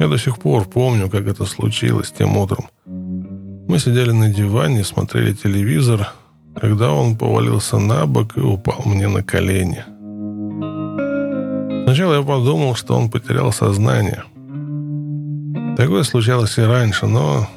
я 0.00 0.08
до 0.08 0.16
сих 0.16 0.38
пор 0.38 0.64
помню, 0.64 1.10
как 1.10 1.26
это 1.26 1.44
случилось 1.44 2.10
тем 2.10 2.36
утром. 2.38 2.70
Мы 2.86 3.78
сидели 3.78 4.12
на 4.12 4.30
диване, 4.30 4.82
смотрели 4.82 5.34
телевизор, 5.34 6.14
когда 6.54 6.92
он 6.92 7.16
повалился 7.16 7.78
на 7.78 8.06
бок 8.06 8.36
и 8.36 8.40
упал 8.40 8.82
мне 8.84 9.08
на 9.08 9.22
колени. 9.22 9.84
Сначала 11.84 12.14
я 12.14 12.22
подумал, 12.22 12.74
что 12.74 12.96
он 12.96 13.10
потерял 13.10 13.52
сознание. 13.52 14.24
Такое 15.76 16.02
случалось 16.02 16.58
и 16.58 16.62
раньше, 16.62 17.06
но 17.06 17.48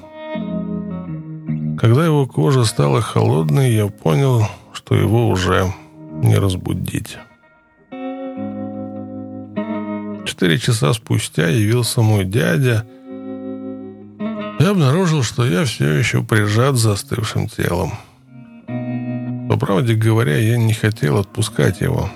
когда 1.79 2.05
его 2.05 2.25
кожа 2.25 2.63
стала 2.63 3.01
холодной, 3.01 3.73
я 3.73 3.87
понял, 3.87 4.47
что 4.73 4.95
его 4.95 5.27
уже 5.27 5.73
не 6.23 6.35
разбудить. 6.35 7.17
Четыре 10.25 10.57
часа 10.57 10.93
спустя 10.93 11.49
явился 11.49 12.01
мой 12.01 12.23
дядя 12.23 12.87
и 14.59 14.63
обнаружил, 14.63 15.23
что 15.23 15.45
я 15.45 15.65
все 15.65 15.89
еще 15.89 16.23
прижат 16.23 16.75
застывшим 16.77 17.49
телом. 17.49 17.91
По 19.53 19.59
правде 19.59 19.93
говоря, 19.93 20.35
я 20.35 20.57
не 20.57 20.73
хотел 20.73 21.19
отпускать 21.19 21.79
его. 21.81 22.09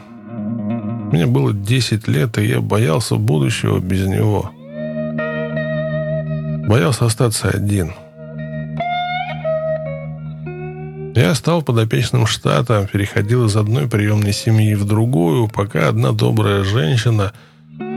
Мне 1.12 1.28
было 1.28 1.54
10 1.54 2.08
лет, 2.08 2.36
и 2.39 2.47
я 2.47 2.62
боялся 2.62 3.13
будущего 3.13 3.78
без 3.78 4.08
него. 4.08 4.50
Боялся 6.67 7.06
остаться 7.06 7.50
один. 7.50 7.93
Я 11.15 11.36
стал 11.36 11.62
подопечным 11.62 12.26
штата, 12.26 12.89
переходил 12.91 13.45
из 13.45 13.56
одной 13.56 13.88
приемной 13.88 14.34
семьи 14.34 14.73
в 14.73 14.86
другую, 14.86 15.47
пока 15.47 15.89
одна 15.89 16.13
добрая 16.13 16.63
женщина– 16.63 17.34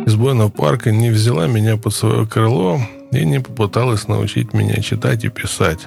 из 0.07 0.17
Буэна 0.17 0.51
парка 0.51 0.91
не 0.91 1.11
взяла 1.11 1.47
меня 1.47 1.77
под 1.77 1.95
свое 1.95 2.27
крыло 2.27 2.81
и 3.13 3.25
не 3.25 3.41
попыталась 3.41 4.09
научить 4.09 4.53
меня 4.53 4.83
читать 4.83 5.25
и 5.25 5.29
писать. 5.29 5.87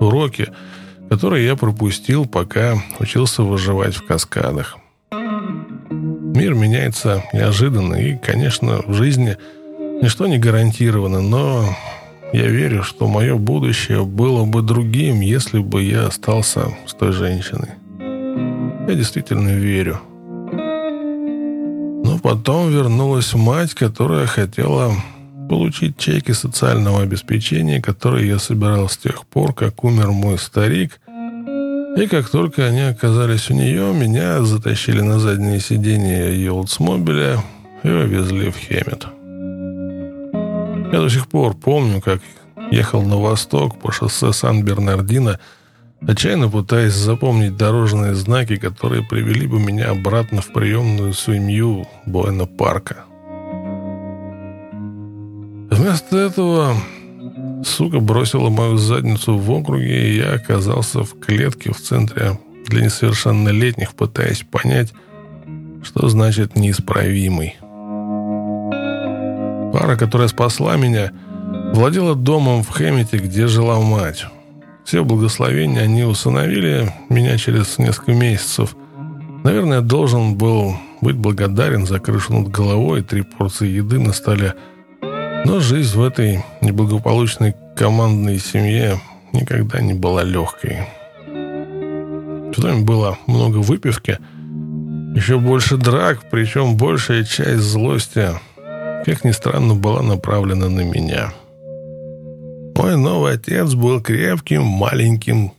Уроки, 0.00 0.48
которые 1.08 1.46
я 1.46 1.56
пропустил, 1.56 2.26
пока 2.26 2.78
учился 2.98 3.42
выживать 3.42 3.94
в 3.96 4.06
каскадах. 4.06 4.76
Мир 5.10 6.54
меняется 6.54 7.24
неожиданно, 7.32 7.94
и, 7.94 8.16
конечно, 8.16 8.82
в 8.86 8.92
жизни 8.92 9.36
ничто 10.02 10.26
не 10.26 10.38
гарантировано, 10.38 11.20
но 11.20 11.64
я 12.32 12.46
верю, 12.48 12.82
что 12.82 13.06
мое 13.06 13.36
будущее 13.36 14.04
было 14.04 14.44
бы 14.44 14.62
другим, 14.62 15.20
если 15.20 15.60
бы 15.60 15.82
я 15.82 16.08
остался 16.08 16.76
с 16.86 16.92
той 16.92 17.12
женщиной. 17.12 17.70
Я 18.88 18.94
действительно 18.94 19.50
верю. 19.50 20.00
Но 22.04 22.18
потом 22.22 22.70
вернулась 22.70 23.34
мать, 23.34 23.74
которая 23.74 24.26
хотела 24.26 24.92
получить 25.48 25.96
чеки 25.96 26.32
социального 26.32 27.02
обеспечения, 27.02 27.80
которые 27.80 28.28
я 28.28 28.38
собирал 28.38 28.88
с 28.88 28.96
тех 28.96 29.26
пор, 29.26 29.54
как 29.54 29.84
умер 29.84 30.10
мой 30.10 30.38
старик. 30.38 31.00
И 31.96 32.06
как 32.06 32.28
только 32.28 32.66
они 32.66 32.80
оказались 32.80 33.50
у 33.50 33.54
нее, 33.54 33.94
меня 33.94 34.42
затащили 34.42 35.00
на 35.00 35.18
заднее 35.18 35.60
сиденье 35.60 36.34
ее 36.34 36.52
Олдсмобиля 36.52 37.42
и 37.82 37.88
увезли 37.88 38.50
в 38.50 38.56
Хемет. 38.56 39.06
Я 40.92 41.00
до 41.00 41.08
сих 41.08 41.28
пор 41.28 41.54
помню, 41.54 42.00
как 42.00 42.20
ехал 42.70 43.02
на 43.02 43.16
восток 43.16 43.80
по 43.80 43.92
шоссе 43.92 44.32
Сан-Бернардино, 44.32 45.40
отчаянно 46.06 46.48
пытаясь 46.48 46.92
запомнить 46.92 47.56
дорожные 47.56 48.14
знаки, 48.14 48.56
которые 48.56 49.02
привели 49.02 49.46
бы 49.46 49.58
меня 49.58 49.90
обратно 49.90 50.42
в 50.42 50.52
приемную 50.52 51.12
семью 51.12 51.86
Буэна-Парка. 52.06 53.04
Вместо 55.86 56.18
этого 56.18 56.76
сука 57.64 58.00
бросила 58.00 58.50
мою 58.50 58.76
задницу 58.76 59.38
в 59.38 59.48
округе, 59.52 60.08
и 60.08 60.16
я 60.16 60.32
оказался 60.32 61.04
в 61.04 61.16
клетке 61.20 61.72
в 61.72 61.80
центре 61.80 62.40
для 62.66 62.86
несовершеннолетних, 62.86 63.94
пытаясь 63.94 64.42
понять, 64.42 64.92
что 65.84 66.08
значит 66.08 66.56
«неисправимый». 66.56 67.54
Пара, 69.72 69.94
которая 69.96 70.26
спасла 70.26 70.76
меня, 70.76 71.12
владела 71.72 72.16
домом 72.16 72.64
в 72.64 72.70
Хэммете, 72.70 73.18
где 73.18 73.46
жила 73.46 73.78
мать. 73.78 74.26
Все 74.84 75.04
благословения 75.04 75.82
они 75.82 76.02
усыновили 76.02 76.92
меня 77.10 77.38
через 77.38 77.78
несколько 77.78 78.10
месяцев. 78.10 78.74
Наверное, 79.44 79.82
должен 79.82 80.34
был 80.34 80.74
быть 81.00 81.14
благодарен 81.14 81.86
за 81.86 82.00
крышу 82.00 82.32
над 82.32 82.48
головой 82.48 83.00
и 83.00 83.04
три 83.04 83.22
порции 83.22 83.68
еды 83.68 84.00
на 84.00 84.12
столе– 84.12 84.54
но 85.46 85.60
жизнь 85.60 85.96
в 85.96 86.02
этой 86.02 86.44
неблагополучной 86.60 87.54
командной 87.76 88.40
семье 88.40 88.98
никогда 89.32 89.80
не 89.80 89.94
была 89.94 90.24
легкой. 90.24 90.88
В 91.24 92.60
доме 92.60 92.82
было 92.82 93.16
много 93.28 93.58
выпивки, 93.58 94.18
еще 95.14 95.38
больше 95.38 95.76
драк, 95.76 96.22
причем 96.32 96.76
большая 96.76 97.22
часть 97.22 97.62
злости, 97.62 98.30
как 99.04 99.22
ни 99.22 99.30
странно, 99.30 99.74
была 99.76 100.02
направлена 100.02 100.68
на 100.68 100.80
меня. 100.80 101.32
Мой 102.74 102.96
новый 102.96 103.34
отец 103.34 103.72
был 103.74 104.00
крепким, 104.00 104.64
маленьким, 104.64 105.52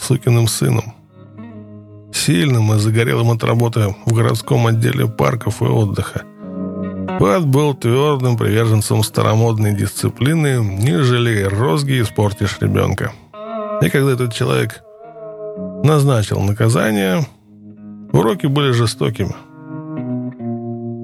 сукиным 0.00 0.48
сыном. 0.48 0.92
Сильным 2.12 2.74
и 2.74 2.78
загорелым 2.78 3.30
от 3.30 3.44
работы 3.44 3.94
в 4.06 4.12
городском 4.12 4.66
отделе 4.66 5.06
парков 5.06 5.62
и 5.62 5.66
отдыха– 5.66 6.22
Пат 7.06 7.46
был 7.46 7.74
твердым 7.74 8.36
приверженцем 8.36 9.02
старомодной 9.02 9.74
дисциплины, 9.74 10.64
не 10.64 11.02
жалея 11.02 11.50
розги, 11.50 12.00
испортишь 12.00 12.58
ребенка. 12.60 13.12
И 13.82 13.90
когда 13.90 14.12
этот 14.12 14.32
человек 14.32 14.82
назначил 15.84 16.40
наказание, 16.40 17.26
уроки 18.12 18.46
были 18.46 18.72
жестокими. 18.72 19.34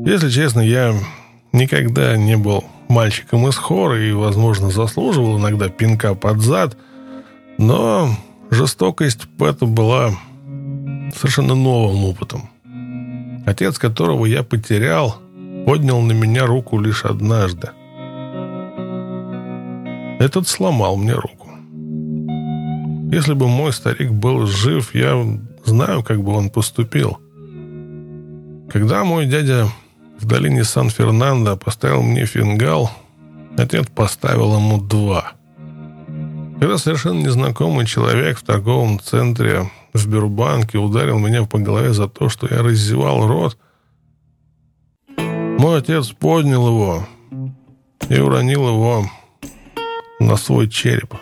Если 0.09 0.31
честно, 0.31 0.61
я 0.61 0.95
никогда 1.53 2.17
не 2.17 2.37
был 2.37 2.65
мальчиком 2.89 3.47
из 3.49 3.57
хора 3.57 4.01
и, 4.01 4.13
возможно, 4.13 4.71
заслуживал 4.71 5.39
иногда 5.39 5.69
пинка 5.69 6.15
под 6.15 6.41
зад, 6.41 6.79
но 7.59 8.09
жестокость 8.51 9.29
Пэта 9.37 9.67
была 9.67 10.13
совершенно 11.15 11.55
новым 11.55 12.05
опытом. 12.05 12.49
Отец, 13.47 13.79
которого 13.79 14.25
я 14.25 14.43
потерял– 14.43 15.17
поднял 15.67 16.01
на 16.01 16.13
меня 16.13 16.47
руку 16.47 16.79
лишь 16.81 17.05
однажды. 17.05 17.71
Этот 20.19 20.49
сломал 20.49 20.97
мне 20.97 21.15
руку. 21.15 21.49
Если 23.13 23.35
бы 23.35 23.49
мой 23.49 23.73
старик 23.73 24.11
был 24.11 24.47
жив, 24.47 24.95
я 24.95 25.17
знаю, 25.65 26.03
как 26.03 26.23
бы 26.23 26.33
он 26.33 26.51
поступил. 26.51 27.19
Когда 28.71 29.05
мой 29.05 29.27
дядя 29.27 29.67
в 30.19 30.27
долине 30.27 30.65
Сан-Фернандо 30.65 31.57
поставил 31.57 32.03
мне 32.03 32.25
фингал, 32.27 32.91
отец 33.57 33.87
поставил 33.95 34.55
ему 34.55 34.79
два. 34.79 35.33
Когда 36.61 36.77
совершенно 36.79 37.21
незнакомый 37.21 37.87
человек 37.87 38.39
в 38.39 38.43
торговом 38.43 39.01
центре 39.01 39.71
в 39.95 40.07
Бюрбанке 40.07 40.79
ударил 40.79 41.19
меня 41.19 41.45
по 41.45 41.59
голове 41.59 41.93
за 41.93 42.07
то, 42.07 42.29
что 42.29 42.47
я 42.51 42.63
раздевал 42.63 43.27
рот– 43.27 43.57
мой 45.61 45.81
отец 45.81 46.09
поднял 46.09 46.67
его 46.69 47.07
и 48.09 48.19
уронил 48.19 48.67
его 48.67 49.05
на 50.19 50.37
свой 50.37 50.71
череп. 50.71 51.15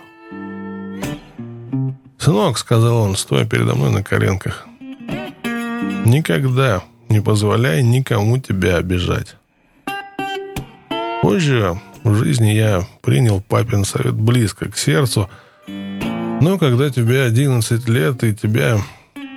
«Сынок»,— 2.18 2.56
сказал 2.58 2.98
он, 2.98 3.16
стоя 3.16 3.44
передо 3.46 3.74
мной 3.74 3.90
на 3.90 4.04
коленках,— 4.04 4.68
«никогда 6.04 6.84
не 7.08 7.20
позволяй 7.20 7.82
никому 7.82 8.38
тебя 8.38 8.76
обижать». 8.76 9.34
Позже 11.20 11.80
в 12.04 12.14
жизни 12.14 12.50
я 12.50 12.86
принял 13.02 13.40
папин 13.40 13.84
совет 13.84 14.14
близко 14.14 14.70
к 14.70 14.78
сердцу, 14.78 15.28
но 15.66 16.58
когда 16.58 16.90
тебе 16.90 17.24
11 17.24 17.88
лет 17.88 18.22
и 18.22 18.32
тебя 18.36 18.78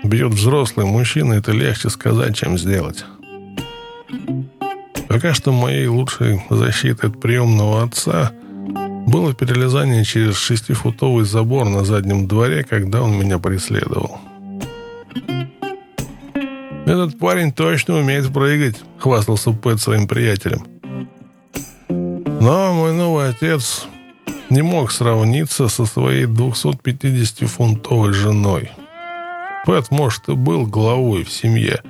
бьет 0.04 0.32
взрослый 0.32 0.86
мужчина, 0.86 1.34
это 1.34 1.54
легче 1.54 1.90
сказать, 1.90 2.36
чем 2.36 2.60
сделать. 2.60 3.04
Пока 5.12 5.34
что 5.34 5.52
моей 5.52 5.88
лучшей 5.88 6.42
защитой 6.50 7.10
от 7.10 7.20
приемного 7.20 7.84
отца 7.84 8.32
было 9.06 9.34
перелезание 9.34 10.06
через 10.06 10.38
шестифутовый 10.38 11.26
забор 11.26 11.68
на 11.68 11.84
заднем 11.84 12.30
дворе, 12.30 12.64
когда 12.64 13.02
он 13.02 13.20
меня 13.20 13.38
преследовал. 13.38 14.22
«Этот 16.86 17.20
парень 17.20 17.52
точно 17.52 17.98
умеет 17.98 18.32
прыгать»,— 18.32 18.82
хвастался 19.00 19.52
Пэт 19.52 19.82
своим 19.82 20.08
приятелем. 20.08 20.66
Но 21.90 22.74
мой 22.74 22.94
новый 22.94 23.32
отец 23.32 23.88
не 24.50 24.62
мог 24.62 24.94
сравниться 24.94 25.68
со 25.68 25.86
своей 25.86 26.24
250-фунтовой 26.24 28.14
женой. 28.14 28.72
Пэт, 29.66 29.92
может, 29.92 30.30
и 30.30 30.36
был 30.36 30.66
главой 30.66 31.26
в 31.26 31.32
семье, 31.34 31.82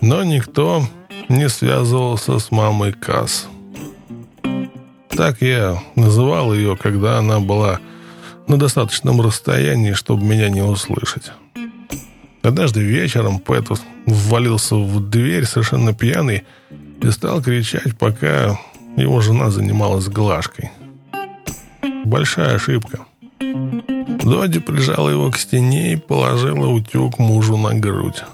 но 0.00 0.24
никто 0.24 0.82
не 1.28 1.48
связывался 1.48 2.38
с 2.38 2.50
мамой 2.50 2.92
Касс. 2.92 3.48
Так 5.08 5.42
я 5.42 5.80
называл 5.94 6.52
ее, 6.52 6.76
когда 6.76 7.18
она 7.18 7.40
была 7.40 7.78
на 8.48 8.58
достаточном 8.58 9.20
расстоянии, 9.20 9.92
чтобы 9.92 10.24
меня 10.24 10.48
не 10.48 10.62
услышать. 10.62 11.32
Однажды 12.42 12.82
вечером 12.82 13.38
Пэтус 13.38 13.82
ввалился 14.06 14.76
в 14.76 15.08
дверь 15.08 15.46
совершенно 15.46 15.94
пьяный 15.94 16.44
и 17.00 17.10
стал 17.10 17.40
кричать, 17.42 17.96
пока 17.96 18.58
его 18.96 19.20
жена 19.20 19.50
занималась 19.50 20.08
глажкой. 20.08 20.70
Большая 22.04 22.56
ошибка. 22.56 23.06
Доди 23.40 24.60
прижала 24.60 25.08
его 25.08 25.30
к 25.30 25.38
стене 25.38 25.94
и 25.94 25.96
положила 25.96 26.66
утюг 26.66 27.18
мужу 27.18 27.56
на 27.56 27.74
грудь. 27.74 28.24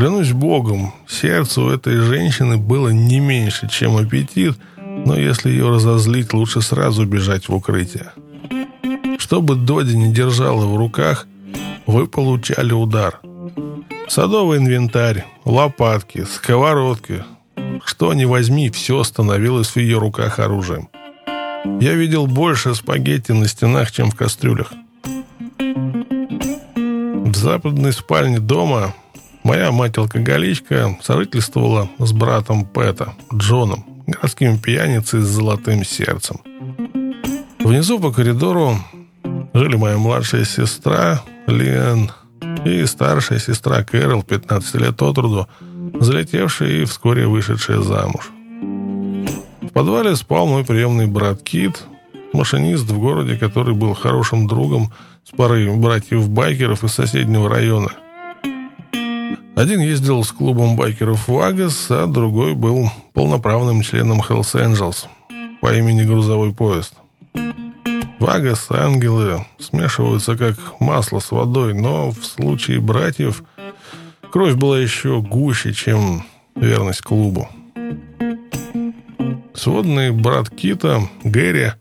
Клянусь 0.00 0.32
богом, 0.32 0.94
сердце 1.06 1.60
у 1.60 1.68
этой 1.68 1.98
женщины 1.98 2.56
было 2.56 2.88
не 2.88 3.20
меньше, 3.20 3.68
чем 3.68 3.98
аппетит, 3.98 4.56
но 4.78 5.14
если 5.14 5.50
ее 5.50 5.68
разозлить, 5.68 6.32
лучше 6.32 6.62
сразу 6.62 7.04
бежать 7.04 7.50
в 7.50 7.54
укрытие. 7.54 8.10
Чтобы 9.18 9.56
Доди 9.56 9.94
не 9.94 10.10
держала 10.10 10.64
в 10.64 10.74
руках, 10.74 11.26
вы 11.86 12.06
получали 12.06 12.72
удар. 12.72 13.20
Садовый 14.08 14.56
инвентарь, 14.56 15.26
лопатки, 15.44 16.24
сковородки. 16.24 17.22
Что 17.84 18.14
ни 18.14 18.24
возьми, 18.24 18.70
все 18.70 19.04
становилось 19.04 19.68
в 19.68 19.76
ее 19.76 19.98
руках 19.98 20.38
оружием. 20.38 20.88
Я 21.78 21.92
видел 21.92 22.26
больше 22.26 22.74
спагетти 22.74 23.32
на 23.32 23.46
стенах, 23.46 23.92
чем 23.92 24.10
в 24.10 24.16
кастрюлях. 24.16 24.72
В 25.58 27.36
западной 27.36 27.92
спальне 27.92 28.38
дома 28.38 28.94
Моя 29.50 29.72
мать-алкоголичка 29.72 30.96
сожительствовала 31.02 31.90
с 31.98 32.12
братом 32.12 32.64
Пэта, 32.64 33.14
Джоном, 33.34 33.84
городским 34.06 34.60
пьяницей 34.60 35.22
с 35.22 35.26
золотым 35.26 35.84
сердцем. 35.84 36.36
Внизу 37.58 37.98
по 37.98 38.12
коридору 38.12 38.76
жили 39.52 39.74
моя 39.74 39.98
младшая 39.98 40.44
сестра 40.44 41.24
Лен 41.48 42.12
и 42.64 42.86
старшая 42.86 43.40
сестра 43.40 43.82
Кэрол, 43.82 44.22
15 44.22 44.74
лет 44.76 45.02
от 45.02 45.18
роду, 45.18 45.48
залетевшая 45.98 46.82
и 46.82 46.84
вскоре 46.84 47.26
вышедшая 47.26 47.80
замуж. 47.80 48.30
В 49.62 49.72
подвале 49.72 50.14
спал 50.14 50.46
мой 50.46 50.64
приемный 50.64 51.08
брат 51.08 51.42
Кит, 51.42 51.82
машинист 52.32 52.88
в 52.88 53.00
городе, 53.00 53.36
который 53.36 53.74
был 53.74 53.94
хорошим 53.94 54.46
другом 54.46 54.92
с 55.24 55.36
парой 55.36 55.76
братьев-байкеров 55.76 56.84
из 56.84 56.92
соседнего 56.92 57.48
района. 57.48 57.90
Один 59.60 59.80
ездил 59.80 60.24
с 60.24 60.32
клубом 60.32 60.74
байкеров 60.74 61.28
в 61.28 61.38
Агас, 61.38 61.90
а 61.90 62.06
другой 62.06 62.54
был 62.54 62.90
полноправным 63.12 63.82
членом 63.82 64.22
Hells 64.22 64.54
Angels 64.54 65.04
по 65.60 65.74
имени 65.74 66.02
Грузовой 66.02 66.54
поезд. 66.54 66.94
Вагас 68.18 68.68
и 68.70 68.74
ангелы 68.74 69.44
смешиваются 69.58 70.38
как 70.38 70.56
масло 70.80 71.18
с 71.18 71.30
водой, 71.30 71.74
но 71.74 72.10
в 72.10 72.24
случае 72.24 72.80
братьев 72.80 73.44
кровь 74.32 74.54
была 74.54 74.78
еще 74.78 75.20
гуще, 75.20 75.74
чем 75.74 76.24
верность 76.56 77.02
клубу. 77.02 77.46
Сводный 79.52 80.10
брат 80.10 80.48
Кита, 80.48 81.02
Гэри, 81.22 81.72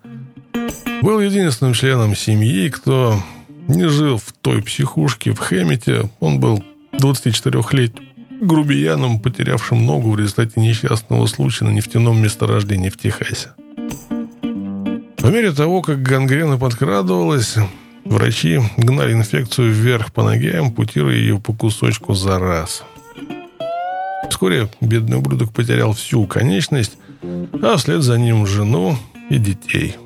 был 1.01 1.21
единственным 1.21 1.73
членом 1.73 2.13
семьи, 2.13 2.67
кто 2.67 3.23
не 3.69 3.87
жил 3.87 4.17
в 4.17 4.33
той 4.41 4.61
психушке 4.61 5.31
в 5.31 5.39
Хэммите. 5.39 6.09
Он 6.19 6.41
был 6.41 6.61
24 6.93 7.63
лет 7.71 7.93
грубияном, 8.41 9.19
потерявшим 9.19 9.85
ногу 9.85 10.11
в 10.11 10.19
результате 10.19 10.59
несчастного 10.59 11.25
случая 11.27 11.65
на 11.65 11.69
нефтяном 11.71 12.21
месторождении 12.21 12.89
в 12.89 12.97
Техасе. 12.97 13.49
По 15.17 15.27
мере 15.27 15.51
того, 15.51 15.81
как 15.81 16.01
гангрена 16.01 16.57
подкрадывалась, 16.57 17.55
врачи 18.05 18.61
гнали 18.77 19.13
инфекцию 19.13 19.71
вверх 19.71 20.13
по 20.13 20.23
ноге, 20.23 20.59
ампутируя 20.59 21.15
ее 21.15 21.39
по 21.39 21.53
кусочку 21.53 22.13
за 22.13 22.39
раз. 22.39 22.83
Вскоре 24.29 24.69
бедный 24.79 25.17
ублюдок 25.17 25.51
потерял 25.51 25.93
всю 25.93 26.25
конечность, 26.25 26.97
а 27.61 27.75
вслед 27.77 28.01
за 28.01 28.17
ним 28.17 28.45
жену 28.45 28.97
и 29.29 29.37
детей. 29.37 29.97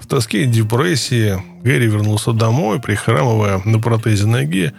В 0.00 0.06
тоске 0.06 0.44
и 0.44 0.46
депрессии 0.46 1.42
Гэри 1.64 1.86
вернулся 1.86 2.32
домой, 2.32 2.80
прихрамывая 2.80 3.60
на 3.64 3.80
протезе 3.80 4.26
ноги, 4.26 4.72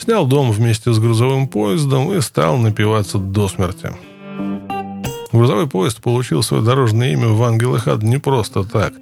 снял 0.00 0.26
дом 0.26 0.50
вместе 0.50 0.92
с 0.92 0.98
грузовым 0.98 1.46
поездом 1.46 2.12
и 2.12 2.20
стал 2.20 2.56
напиваться 2.56 3.18
до 3.18 3.48
смерти. 3.48 3.90
Грузовой 5.32 5.68
поезд 5.68 6.00
получил 6.00 6.42
свое 6.42 6.62
дорожное 6.62 7.12
имя 7.12 7.28
в 7.28 7.42
ангелах 7.42 7.86
ад 7.86 8.02
не 8.02 8.18
просто 8.18 8.64
так. 8.64 8.94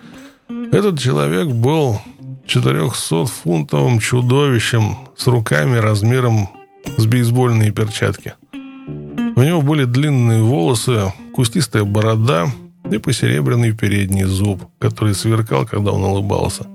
Этот 0.72 0.98
человек 0.98 1.48
был 1.48 2.00
400-фунтовым 2.46 4.00
чудовищем 4.00 4.96
с 5.16 5.26
руками 5.26 5.76
размером 5.76 6.48
с 6.96 7.06
бейсбольные 7.06 7.70
перчатки. 7.70 8.34
У 8.52 9.40
него 9.40 9.62
были 9.62 9.84
длинные 9.84 10.42
волосы, 10.42 11.12
кустистая 11.32 11.84
борода 11.84 12.48
и 12.90 12.98
посеребряный 12.98 13.72
передний 13.72 14.24
зуб, 14.24 14.64
который 14.78 15.14
сверкал, 15.14 15.64
когда 15.64 15.92
он 15.92 16.02
улыбался. 16.02 16.66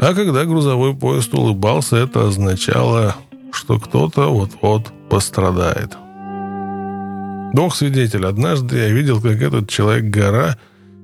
А 0.00 0.14
когда 0.14 0.44
грузовой 0.44 0.94
поезд 0.94 1.34
улыбался, 1.34 1.96
это 1.96 2.28
означало, 2.28 3.16
что 3.66 3.80
кто-то 3.80 4.28
вот-вот 4.32 4.92
пострадает. 5.10 5.96
Бог 7.52 7.74
свидетель, 7.74 8.24
однажды 8.24 8.78
я 8.78 8.88
видел, 8.90 9.20
как 9.20 9.42
этот 9.42 9.68
человек-гора 9.68 10.56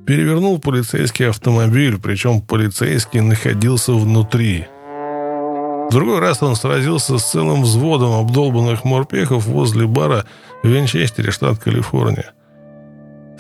перевернул 0.07 0.61
полицейский 0.61 1.29
автомобиль, 1.29 1.99
причем 2.01 2.41
полицейский 2.41 3.21
находился 3.21 3.93
внутри. 3.95 4.67
В 4.79 5.89
другой 5.91 6.21
раз 6.21 6.41
он 6.41 6.55
сразился 6.55 7.19
с 7.19 7.33
целым 7.33 7.63
взводом 7.63 8.13
обдолбанных 8.13 8.85
морпехов 8.85 9.47
возле 9.47 9.89
бара 9.89 10.25
в 10.63 10.69
Винчестере, 10.69 11.33
штат 11.33 11.59
Калифорния. 11.59 12.33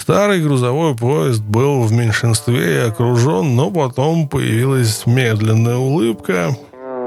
Старый 0.01 0.43
грузовой 0.43 0.97
поезд 0.97 1.43
был 1.43 1.83
в 1.83 1.93
меньшинстве 1.93 2.75
и 2.75 2.89
окружен, 2.89 3.55
но 3.55 3.71
потом 3.71 4.29
появилась 4.29 5.07
медленная 5.07 5.77
улыбка, 5.77 6.57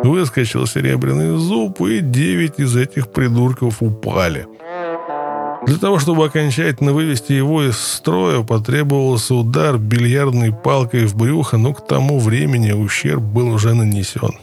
выскочил 0.05 0.65
серебряный 0.67 1.37
зуб, 1.37 1.81
и 1.81 1.99
девять 1.99 2.59
из 2.59 2.75
этих 2.75 3.11
придурков 3.11 3.81
упали– 3.81 4.47
для 5.65 5.77
того, 5.77 5.97
чтобы 5.97 6.25
окончательно 6.25 6.93
вывести 6.93 7.33
его 7.33 7.63
из 7.63 7.77
строя, 7.79 8.43
потребовался 8.43 9.33
удар 9.33 9.79
бильярдной 9.79 10.53
палкой 10.53 11.07
в 11.07 11.15
брюхо, 11.15 11.57
но 11.57 11.73
к 11.73 11.87
тому 11.87 12.19
времени 12.19 12.71
ущерб 12.71 13.21
был 13.21 13.49
уже 13.49 13.73
нанесен. 13.73 14.37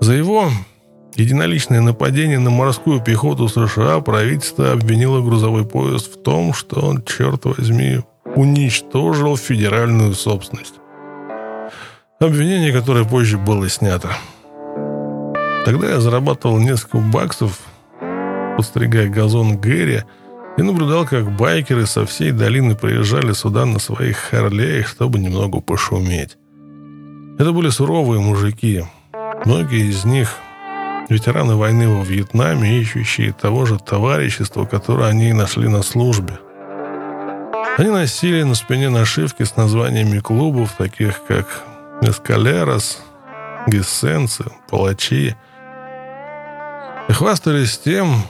За 0.00 0.12
его 0.12 0.48
единоличное 1.16 1.80
нападение 1.80 2.38
на 2.38 2.50
морскую 2.50 3.00
пехоту 3.00 3.48
США 3.48 3.98
правительство 3.98 4.70
обвинило 4.70 5.20
грузовой 5.22 5.64
поезд 5.64 6.14
в 6.14 6.22
том, 6.22 6.54
что 6.54 6.80
он, 6.80 7.02
черт 7.02 7.44
возьми, 7.44 7.98
уничтожил 8.36 9.36
федеральную 9.36 10.14
собственность. 10.14 10.74
Обвинение, 12.20 12.72
которое 12.72 13.04
позже 13.04 13.38
было 13.38 13.68
снято. 13.68 14.08
Тогда 15.64 15.90
я 15.90 16.00
зарабатывал 16.00 16.58
несколько 16.58 16.98
баксов 16.98 17.60
подстригая 18.58 19.08
газон 19.08 19.56
Гэри, 19.56 20.02
и 20.56 20.62
наблюдал, 20.62 21.06
как 21.06 21.30
байкеры 21.36 21.86
со 21.86 22.04
всей 22.04 22.32
долины 22.32 22.74
приезжали 22.74 23.32
сюда 23.32 23.66
на 23.66 23.78
своих 23.78 24.16
Харлеях, 24.16 24.88
чтобы 24.88 25.20
немного 25.20 25.60
пошуметь. 25.60 26.36
Это 27.38 27.52
были 27.52 27.68
суровые 27.68 28.20
мужики. 28.20 28.84
Многие 29.44 29.88
из 29.88 30.04
них 30.04 30.34
ветераны 31.08 31.54
войны 31.54 31.88
во 31.88 32.02
Вьетнаме, 32.02 32.80
ищущие 32.80 33.32
того 33.32 33.64
же 33.64 33.78
товарищества, 33.78 34.64
которое 34.64 35.08
они 35.08 35.32
нашли 35.32 35.68
на 35.68 35.82
службе. 35.82 36.40
Они 37.76 37.90
носили 37.90 38.42
на 38.42 38.56
спине 38.56 38.88
нашивки 38.88 39.44
с 39.44 39.54
названиями 39.54 40.18
клубов, 40.18 40.74
таких 40.76 41.22
как 41.28 41.62
«Эскалерос», 42.02 43.02
«Гессенцы», 43.66 44.44
«Палачи», 44.68 45.36
и 47.08 47.12
хвастались 47.12 47.78
тем, 47.78 48.22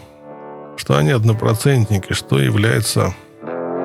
что 0.76 0.96
они 0.96 1.10
однопроцентники, 1.10 2.12
что 2.12 2.38
является 2.38 3.14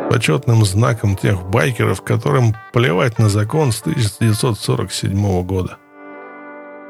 почетным 0.09 0.63
знаком 0.63 1.15
тех 1.17 1.43
байкеров, 1.43 2.03
которым 2.03 2.55
плевать 2.71 3.17
на 3.17 3.29
закон 3.29 3.71
с 3.71 3.81
1947 3.81 5.43
года. 5.43 5.77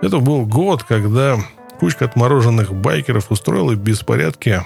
Это 0.01 0.19
был 0.19 0.45
год, 0.45 0.83
когда 0.83 1.37
кучка 1.79 2.05
отмороженных 2.05 2.73
байкеров 2.73 3.31
устроила 3.31 3.73
беспорядки 3.75 4.61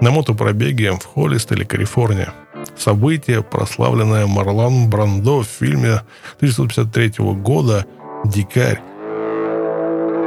на 0.00 0.10
мотопробеге 0.10 0.92
в 0.92 1.04
Холлистеле, 1.04 1.64
Калифорния. 1.64 2.32
Событие, 2.76 3.42
прославленное 3.42 4.26
Марлон 4.26 4.88
Брандо 4.88 5.42
в 5.42 5.46
фильме 5.46 6.02
1953 6.38 7.24
года 7.34 7.86
«Дикарь», 8.24 8.80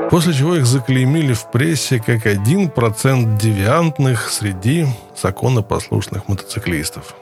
После 0.09 0.33
чего 0.33 0.55
их 0.55 0.65
заклеймили 0.65 1.33
в 1.33 1.51
прессе 1.51 1.99
как 1.99 2.25
один 2.25 2.69
процент 2.69 3.39
девиантных 3.39 4.31
среди 4.31 4.87
законопослушных 5.15 6.27
мотоциклистов. 6.27 7.13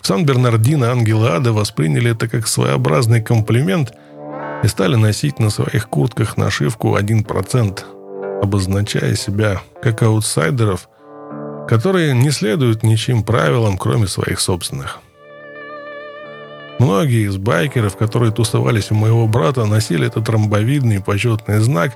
Сан-Бернардино 0.00 0.90
ангелы 0.90 1.28
ада 1.28 1.52
восприняли 1.52 2.12
это 2.12 2.26
как 2.26 2.46
своеобразный 2.46 3.20
комплимент 3.20 3.92
и 4.62 4.68
стали 4.68 4.94
носить 4.94 5.38
на 5.38 5.50
своих 5.50 5.90
куртках 5.90 6.38
нашивку 6.38 6.96
1%, 6.96 7.80
обозначая 8.42 9.14
себя 9.14 9.62
как 9.82 10.02
аутсайдеров, 10.02 10.88
которые 11.68 12.14
не 12.14 12.30
следуют 12.30 12.82
ничьим 12.82 13.22
правилам, 13.22 13.76
кроме 13.78 14.06
своих 14.06 14.40
собственных– 14.40 15.00
Многие 16.78 17.26
из 17.26 17.36
байкеров, 17.36 17.96
которые 17.96 18.30
тусовались 18.30 18.92
у 18.92 18.94
моего 18.94 19.26
брата, 19.26 19.66
носили 19.66 20.06
этот 20.06 20.28
ромбовидный 20.28 21.00
почетный 21.00 21.58
знак, 21.58 21.94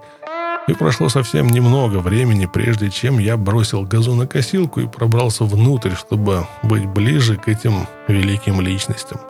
и 0.66 0.74
прошло 0.74 1.08
совсем 1.08 1.48
немного 1.48 1.98
времени, 1.98 2.48
прежде 2.52 2.90
чем 2.90 3.18
я 3.18 3.36
бросил 3.36 3.82
газонокосилку 3.82 4.80
и 4.80 4.88
пробрался 4.88 5.44
внутрь, 5.44 5.92
чтобы 5.94 6.46
быть 6.62 6.86
ближе 6.86 7.36
к 7.36 7.48
этим 7.48 7.86
великим 8.08 8.60
личностям. 8.60 9.20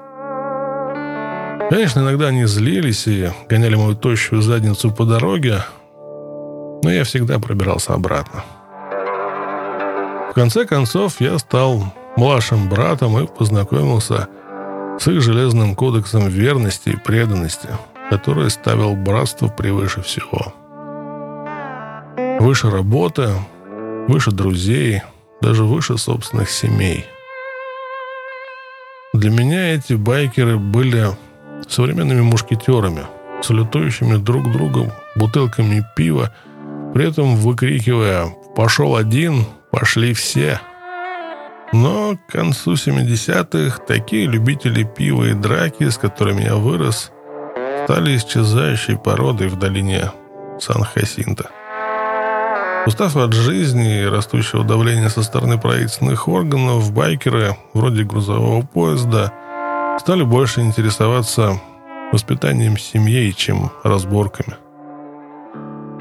Конечно, 1.70 2.00
иногда 2.00 2.28
они 2.28 2.44
злились 2.44 3.06
и 3.06 3.30
гоняли 3.48 3.76
мою 3.76 3.94
тощую 3.94 4.42
задницу 4.42 4.90
по 4.90 5.04
дороге, 5.04 5.64
но 6.82 6.90
я 6.90 7.04
всегда 7.04 7.38
пробирался 7.38 7.94
обратно. 7.94 8.44
В 10.30 10.34
конце 10.34 10.64
концов, 10.64 11.20
я 11.20 11.38
стал 11.38 11.92
младшим 12.16 12.68
братом 12.68 13.18
и 13.18 13.26
познакомился 13.26 14.28
с 14.98 15.06
их 15.08 15.20
железным 15.20 15.74
кодексом 15.74 16.28
верности 16.28 16.90
и 16.90 16.96
преданности, 16.96 17.68
который 18.10 18.50
ставил 18.50 18.94
братство 18.94 19.48
превыше 19.48 20.02
всего. 20.02 20.54
Выше 22.40 22.70
работы, 22.70 23.28
выше 24.08 24.30
друзей, 24.30 25.02
даже 25.40 25.64
выше 25.64 25.98
собственных 25.98 26.50
семей. 26.50 27.06
Для 29.12 29.30
меня 29.30 29.74
эти 29.74 29.92
байкеры 29.92 30.56
были 30.56 31.08
современными 31.68 32.22
мушкетерами, 32.22 33.02
салютующими 33.42 34.16
друг 34.16 34.50
другом 34.50 34.92
бутылками 35.14 35.84
пива, 35.94 36.32
при 36.94 37.08
этом 37.08 37.36
выкрикивая 37.36 38.26
«Пошел 38.54 38.96
один, 38.96 39.44
пошли 39.70 40.14
все!». 40.14 40.60
Но 41.72 42.16
к 42.16 42.32
концу 42.32 42.74
70-х 42.74 43.78
такие 43.86 44.26
любители 44.26 44.84
пива 44.84 45.24
и 45.24 45.32
драки, 45.32 45.88
с 45.88 45.96
которыми 45.96 46.42
я 46.42 46.56
вырос, 46.56 47.10
стали 47.84 48.16
исчезающей 48.16 48.98
породой 48.98 49.48
в 49.48 49.58
долине 49.58 50.12
Сан-Хасинта. 50.60 51.50
Устав 52.84 53.16
от 53.16 53.32
жизни 53.32 54.02
и 54.02 54.06
растущего 54.06 54.64
давления 54.64 55.08
со 55.08 55.22
стороны 55.22 55.58
правительственных 55.58 56.28
органов, 56.28 56.92
байкеры, 56.92 57.56
вроде 57.72 58.02
грузового 58.02 58.66
поезда, 58.66 59.32
стали 60.00 60.24
больше 60.24 60.60
интересоваться 60.60 61.60
воспитанием 62.12 62.76
семьи, 62.76 63.32
чем 63.34 63.70
разборками. 63.82 64.56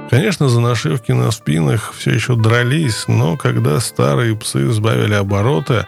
Конечно, 0.10 0.50
за 0.50 0.60
нашивки 0.60 1.12
на 1.14 1.32
спинах 1.32 1.94
все 1.94 2.12
еще 2.12 2.36
дрались, 2.36 3.08
но 3.08 3.38
когда 3.38 3.80
старые 3.80 4.36
псы 4.36 4.70
сбавили 4.72 5.14
обороты, 5.14 5.86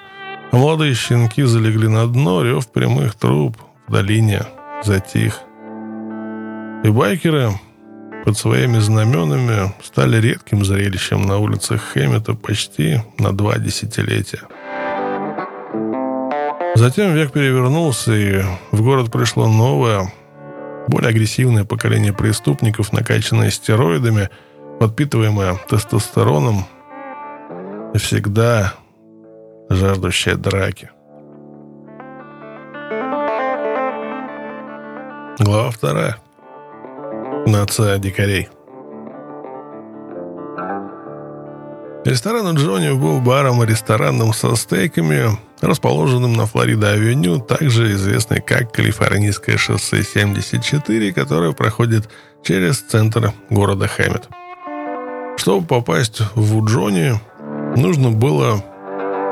молодые 0.51 0.93
щенки 0.93 1.43
залегли 1.43 1.87
на 1.87 2.07
дно, 2.07 2.43
рев 2.43 2.71
прямых 2.71 3.15
труб 3.15 3.57
в 3.87 3.91
долине 3.91 4.45
затих. 4.83 5.39
И 6.83 6.89
байкеры 6.89 7.51
под 8.23 8.37
своими 8.37 8.79
знаменами 8.79 9.73
стали 9.83 10.21
редким 10.21 10.63
зрелищем 10.63 11.23
на 11.23 11.37
улицах 11.37 11.81
Хэммета 11.81 12.33
почти 12.33 13.01
на 13.17 13.33
два 13.33 13.57
десятилетия. 13.57 14.41
Затем 16.75 17.13
век 17.13 17.31
перевернулся, 17.31 18.13
и 18.13 18.43
в 18.71 18.81
город 18.81 19.11
пришло 19.11 19.47
новое, 19.47 20.11
более 20.87 21.09
агрессивное 21.09 21.65
поколение 21.65 22.13
преступников, 22.13 22.93
накачанное 22.93 23.49
стероидами, 23.49 24.29
подпитываемое 24.79 25.55
тестостероном, 25.69 26.65
всегда 27.95 28.73
жаждущее 29.69 30.35
драки. 30.35 30.89
Глава 35.39 35.71
вторая. 35.71 36.17
Нация 37.45 37.97
дикарей. 37.97 38.49
Ресторан 42.05 42.45
у 42.47 42.53
Джонни 42.53 42.91
был 42.91 43.21
баром 43.21 43.63
и 43.63 43.65
рестораном 43.65 44.33
со 44.33 44.55
стейками, 44.55 45.37
расположенным 45.63 46.33
на 46.33 46.45
Флорида-авеню, 46.45 47.39
также 47.39 47.93
известный 47.93 48.41
как 48.41 48.73
Калифорнийское 48.73 49.57
шоссе 49.57 50.03
74, 50.03 51.13
которое 51.13 51.53
проходит 51.53 52.09
через 52.43 52.79
центр 52.81 53.33
города 53.49 53.87
Хэммет. 53.87 54.27
Чтобы 55.37 55.65
попасть 55.65 56.21
в 56.35 56.65
Джонни, 56.65 57.19
нужно 57.77 58.11
было 58.11 58.63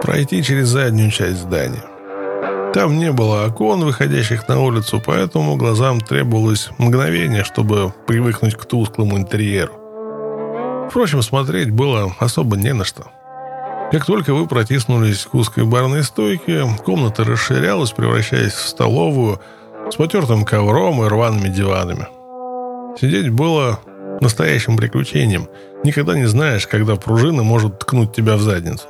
пройти 0.02 0.42
через 0.44 0.70
заднюю 0.70 1.12
часть 1.12 1.42
здания. 1.42 1.84
Там 2.74 2.98
не 2.98 3.12
было 3.12 3.46
окон, 3.46 3.84
выходящих 3.84 4.48
на 4.48 4.62
улицу, 4.62 5.02
поэтому 5.06 5.58
глазам 5.58 6.00
требовалось 6.00 6.70
мгновение, 6.78 7.44
чтобы 7.44 7.94
привыкнуть 8.08 8.56
к 8.56 8.66
тусклому 8.66 9.18
интерьеру. 9.18 9.74
Впрочем, 10.90 11.22
смотреть 11.22 11.72
было 11.72 12.16
особо 12.20 12.56
не 12.56 12.74
на 12.74 12.86
что. 12.86 13.12
Как 13.92 14.06
только 14.06 14.34
вы 14.34 14.48
протиснулись 14.48 15.26
к 15.26 15.34
узкой 15.36 15.66
барной 15.66 16.04
стойке, 16.04 16.66
комната 16.86 17.26
расширялась, 17.26 17.92
превращаясь 17.92 18.54
в 18.54 18.68
столовую 18.68 19.42
с 19.92 19.96
потертым 19.96 20.46
ковром 20.46 21.04
и 21.04 21.10
рваными 21.10 21.50
диванами. 21.50 22.08
Сидеть 23.00 23.30
было 23.30 23.82
настоящим 24.22 24.78
приключением. 24.78 25.48
Никогда 25.84 26.18
не 26.18 26.26
знаешь, 26.26 26.68
когда 26.68 26.96
пружина 26.96 27.44
может 27.44 27.80
ткнуть 27.80 28.14
тебя 28.14 28.38
в 28.38 28.42
задницу. 28.42 28.88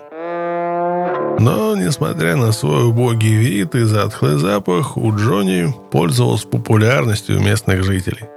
Но, 1.40 1.76
несмотря 1.76 2.36
на 2.36 2.52
свой 2.52 2.86
убогий 2.86 3.34
вид 3.34 3.74
и 3.74 3.86
затхлый 3.86 4.38
запах, 4.38 4.98
у 4.98 5.16
Джонни 5.16 5.74
пользовался 5.90 6.48
популярностью 6.48 7.42
местных 7.42 7.84
жителей. 7.84 8.30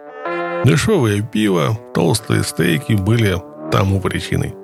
Дешевое 0.64 1.20
пиво, 1.20 1.78
толстые 1.92 2.42
стейки 2.42 2.94
были 2.94 3.36
тому 3.70 4.00
причиной. 4.00 4.54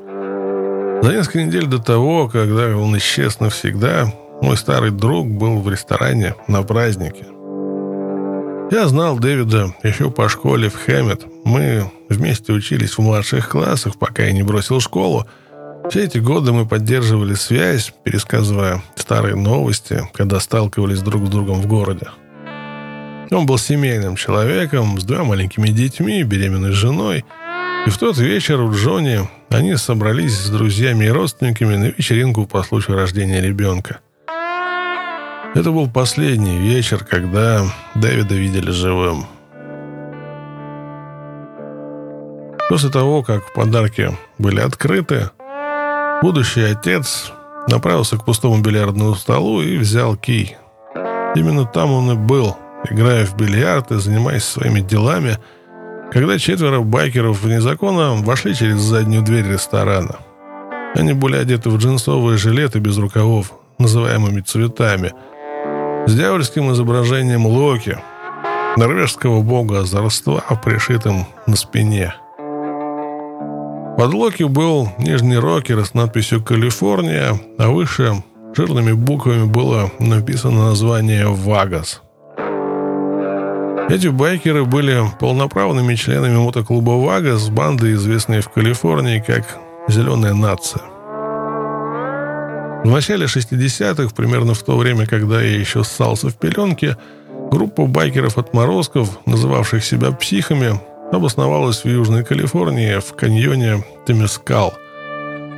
За 1.02 1.12
несколько 1.12 1.42
недель 1.42 1.66
до 1.66 1.78
того, 1.78 2.28
когда 2.28 2.76
он 2.76 2.96
исчез 2.98 3.40
навсегда, 3.40 4.12
мой 4.42 4.56
старый 4.56 4.90
друг 4.90 5.26
был 5.26 5.60
в 5.60 5.70
ресторане 5.70 6.34
на 6.46 6.62
празднике. 6.62 7.24
Я 8.70 8.86
знал 8.86 9.18
Дэвида 9.18 9.74
еще 9.82 10.10
по 10.10 10.28
школе 10.28 10.68
в 10.68 10.76
Хэммет. 10.76 11.24
Мы 11.44 11.90
вместе 12.08 12.52
учились 12.52 12.98
в 12.98 13.00
младших 13.00 13.48
классах, 13.48 13.98
пока 13.98 14.24
я 14.24 14.32
не 14.32 14.42
бросил 14.42 14.78
школу. 14.80 15.26
Все 15.88 16.04
эти 16.04 16.18
годы 16.18 16.52
мы 16.52 16.66
поддерживали 16.66 17.34
связь, 17.34 17.92
пересказывая 18.04 18.82
старые 18.94 19.36
новости, 19.36 20.02
когда 20.12 20.38
сталкивались 20.38 21.00
друг 21.00 21.26
с 21.26 21.30
другом 21.30 21.62
в 21.62 21.66
городе. 21.66 22.08
Он 23.30 23.46
был 23.46 23.58
семейным 23.58 24.16
человеком 24.16 25.00
с 25.00 25.04
двумя 25.04 25.24
маленькими 25.24 25.68
детьми, 25.68 26.22
беременной 26.22 26.72
женой– 26.72 27.24
и 27.86 27.88
в 27.88 27.96
тот 27.96 28.18
вечер 28.18 28.60
у 28.60 28.72
Джонни 28.72 29.26
они 29.50 29.76
собрались 29.76 30.38
с 30.38 30.48
друзьями 30.48 31.06
и 31.06 31.10
родственниками 31.10 31.76
на 31.76 31.84
вечеринку 31.86 32.46
по 32.46 32.62
случаю 32.62 32.96
рождения 32.96 33.40
ребенка. 33.40 33.98
Это 35.54 35.72
был 35.72 35.90
последний 35.90 36.56
вечер, 36.56 37.04
когда 37.04 37.64
Дэвида 37.96 38.34
видели 38.36 38.70
живым. 38.70 39.26
После 42.68 42.88
того, 42.88 43.24
как 43.24 43.52
подарки 43.52 44.16
были 44.38 44.60
открыты, 44.60 45.30
будущий 46.22 46.62
отец 46.62 47.32
направился 47.66 48.16
к 48.16 48.24
пустому 48.24 48.62
бильярдному 48.62 49.16
столу 49.16 49.60
и 49.60 49.76
взял 49.76 50.16
кий. 50.16 50.56
Именно 51.34 51.64
там 51.66 51.90
он 51.90 52.12
и 52.12 52.14
был, 52.14 52.56
играя 52.88 53.26
в 53.26 53.36
бильярд 53.36 53.90
и 53.90 53.96
занимаясь 53.96 54.44
своими 54.44 54.80
делами– 54.80 55.36
когда 56.12 56.38
четверо 56.38 56.80
байкеров 56.80 57.42
вне 57.42 57.60
закона 57.60 58.14
вошли 58.14 58.54
через 58.54 58.80
заднюю 58.80 59.22
дверь 59.22 59.46
ресторана. 59.46 60.16
Они 60.94 61.12
были 61.12 61.36
одеты 61.36 61.70
в 61.70 61.76
джинсовые 61.78 62.36
жилеты 62.36 62.80
без 62.80 62.98
рукавов, 62.98 63.52
называемыми 63.78 64.40
цветами, 64.40 65.12
с 66.06 66.14
дьявольским 66.14 66.72
изображением 66.72 67.46
Локи, 67.46 67.98
норвежского 68.76 69.42
бога 69.42 69.80
озорства, 69.80 70.42
пришитым 70.64 71.26
на 71.46 71.56
спине. 71.56 72.14
Под 73.96 74.14
Локи 74.14 74.44
был 74.44 74.88
нижний 74.98 75.36
рокер 75.36 75.84
с 75.84 75.94
надписью 75.94 76.42
«Калифорния», 76.42 77.38
а 77.58 77.68
выше 77.68 78.24
жирными 78.56 78.92
буквами 78.92 79.44
было 79.44 79.90
написано 80.00 80.70
название 80.70 81.26
«Вагас». 81.28 82.02
Эти 83.90 84.06
байкеры 84.06 84.64
были 84.64 85.02
полноправными 85.18 85.96
членами 85.96 86.36
мотоклуба 86.36 86.92
«Вага» 86.92 87.36
с 87.36 87.48
бандой, 87.48 87.94
известной 87.94 88.40
в 88.40 88.48
Калифорнии 88.48 89.18
как 89.18 89.58
«Зеленая 89.88 90.32
нация». 90.32 90.82
В 92.84 92.88
начале 92.88 93.26
60-х, 93.26 94.14
примерно 94.14 94.54
в 94.54 94.62
то 94.62 94.76
время, 94.76 95.08
когда 95.08 95.42
я 95.42 95.58
еще 95.58 95.82
ссался 95.82 96.28
в 96.28 96.36
пеленке, 96.36 96.96
группа 97.50 97.86
байкеров-отморозков, 97.86 99.08
называвших 99.26 99.84
себя 99.84 100.12
психами, 100.12 100.80
обосновалась 101.10 101.82
в 101.82 101.88
Южной 101.88 102.24
Калифорнии 102.24 103.00
в 103.00 103.12
каньоне 103.16 103.84
Темескал, 104.06 104.72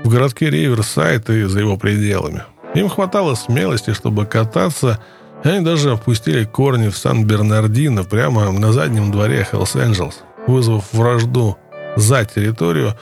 в 0.04 0.08
городке 0.08 0.48
Риверсайд 0.48 1.28
и 1.28 1.42
за 1.42 1.60
его 1.60 1.76
пределами. 1.76 2.44
Им 2.74 2.88
хватало 2.88 3.34
смелости, 3.34 3.92
чтобы 3.92 4.24
кататься– 4.24 5.00
они 5.50 5.64
даже 5.64 5.92
опустили 5.92 6.44
корни 6.44 6.88
в 6.88 6.96
Сан-Бернардино 6.96 8.04
прямо 8.04 8.52
на 8.52 8.72
заднем 8.72 9.10
дворе 9.10 9.46
Hells 9.50 9.77
Angels, 9.77 10.14
вызвав 10.46 10.92
вражду 10.92 11.58
за 11.96 12.24
территорию, 12.24 12.94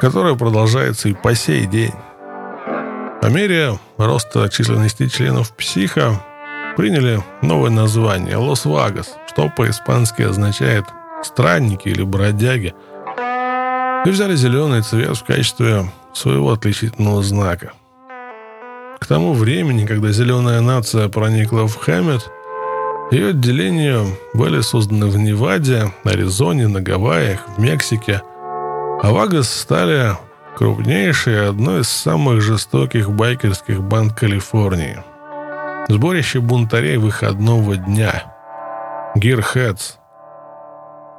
которая 0.00 0.34
продолжается 0.34 1.08
и 1.08 1.14
по 1.14 1.34
сей 1.34 1.66
день. 1.66 1.92
По 3.20 3.26
мере 3.26 3.78
роста 3.98 4.48
численности 4.48 5.08
членов 5.08 5.54
психа 5.54 6.20
приняли 6.76 7.22
новое 7.42 7.70
название 7.70 8.36
«Los 8.36 8.66
Vagos», 8.66 9.14
что 9.28 9.52
по-испански 9.54 10.22
означает 10.22 10.86
«странники» 11.22 11.88
или 11.88 12.02
«бродяги», 12.02 12.74
и 14.04 14.10
взяли 14.10 14.34
зеленый 14.34 14.82
цвет 14.82 15.16
в 15.16 15.24
качестве 15.24 15.84
своего 16.12 16.52
отличительного 16.52 17.22
знака– 17.22 17.72
к 19.02 19.06
тому 19.06 19.34
времени, 19.34 19.84
когда 19.84 20.12
зеленая 20.12 20.60
нация 20.60 21.08
проникла 21.08 21.66
в 21.66 21.76
Хэммет, 21.76 22.30
ее 23.10 23.30
отделения 23.30 24.06
были 24.32 24.60
созданы 24.60 25.06
в 25.08 25.16
Неваде, 25.18 25.92
Аризоне, 26.04 26.68
на 26.68 26.80
Гавайях, 26.80 27.40
в 27.48 27.60
Мексике, 27.60 28.22
а 29.02 29.10
Вагас 29.10 29.50
стали 29.50 30.16
крупнейшей 30.56 31.48
одной 31.48 31.80
из 31.80 31.88
самых 31.88 32.42
жестоких 32.42 33.10
байкерских 33.10 33.82
банд 33.82 34.12
Калифорнии. 34.14 35.02
Сборище 35.88 36.38
бунтарей 36.38 36.96
выходного 36.96 37.76
дня. 37.76 38.32
Гирхедс. 39.16 39.96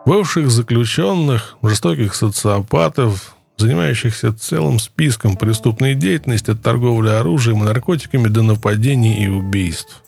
Бывших 0.05 0.49
заключенных, 0.49 1.57
жестоких 1.61 2.15
социопатов, 2.15 3.32
занимающихся 3.57 4.33
целым 4.33 4.79
списком 4.79 5.35
преступной 5.35 5.95
деятельности 5.95 6.51
от 6.51 6.61
торговли 6.61 7.09
оружием 7.09 7.63
и 7.63 7.65
наркотиками 7.65 8.27
до 8.27 8.41
нападений 8.43 9.23
и 9.23 9.27
убийств. 9.27 10.03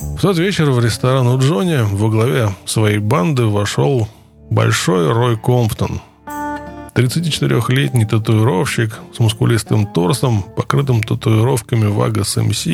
В 0.00 0.20
тот 0.20 0.38
вечер 0.38 0.70
в 0.70 0.84
ресторан 0.84 1.26
у 1.26 1.38
Джонни 1.38 1.80
во 1.82 2.08
главе 2.08 2.50
своей 2.64 2.98
банды 2.98 3.44
вошел 3.44 4.08
Большой 4.50 5.12
Рой 5.12 5.36
Комптон. 5.36 6.00
34-летний 6.94 8.04
татуировщик 8.04 8.98
с 9.14 9.20
мускулистым 9.20 9.86
торсом, 9.86 10.42
покрытым 10.42 11.02
татуировками 11.02 11.86
Вагас 11.86 12.36
МС, 12.36 12.66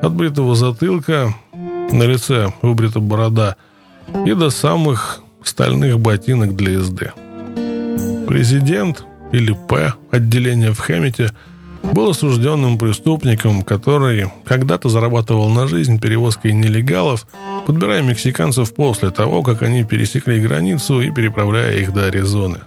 от 0.00 0.14
бритого 0.14 0.54
затылка, 0.54 1.34
на 1.52 2.04
лице 2.04 2.52
выбрита 2.62 3.00
борода 3.00 3.56
и 4.24 4.32
до 4.34 4.50
самых 4.50 5.22
стальных 5.42 5.98
ботинок 5.98 6.54
для 6.54 6.72
езды. 6.72 7.12
Президент, 8.30 9.04
или 9.32 9.52
П, 9.68 9.92
отделение 10.12 10.70
в 10.72 10.78
Хэммете, 10.78 11.32
был 11.82 12.10
осужденным 12.10 12.78
преступником, 12.78 13.62
который 13.62 14.30
когда-то 14.44 14.88
зарабатывал 14.88 15.48
на 15.48 15.66
жизнь 15.66 15.98
перевозкой 15.98 16.52
нелегалов, 16.52 17.26
подбирая 17.66 18.02
мексиканцев 18.02 18.72
после 18.72 19.10
того, 19.10 19.42
как 19.42 19.62
они 19.62 19.82
пересекли 19.82 20.40
границу 20.40 21.00
и 21.00 21.10
переправляя 21.10 21.74
их 21.78 21.92
до 21.92 22.06
Аризоны. 22.06 22.60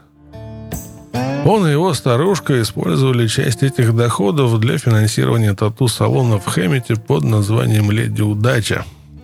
Он 1.45 1.65
и 1.65 1.71
его 1.71 1.93
старушка 1.93 2.61
использовали 2.61 3.27
часть 3.27 3.63
этих 3.63 3.95
доходов 3.95 4.59
для 4.59 4.77
финансирования 4.77 5.53
тату-салона 5.53 6.39
в 6.39 6.45
Хэммете 6.45 6.97
под 6.97 7.23
названием 7.23 7.89
«Леди 7.89 8.21
Удача», 8.21 8.83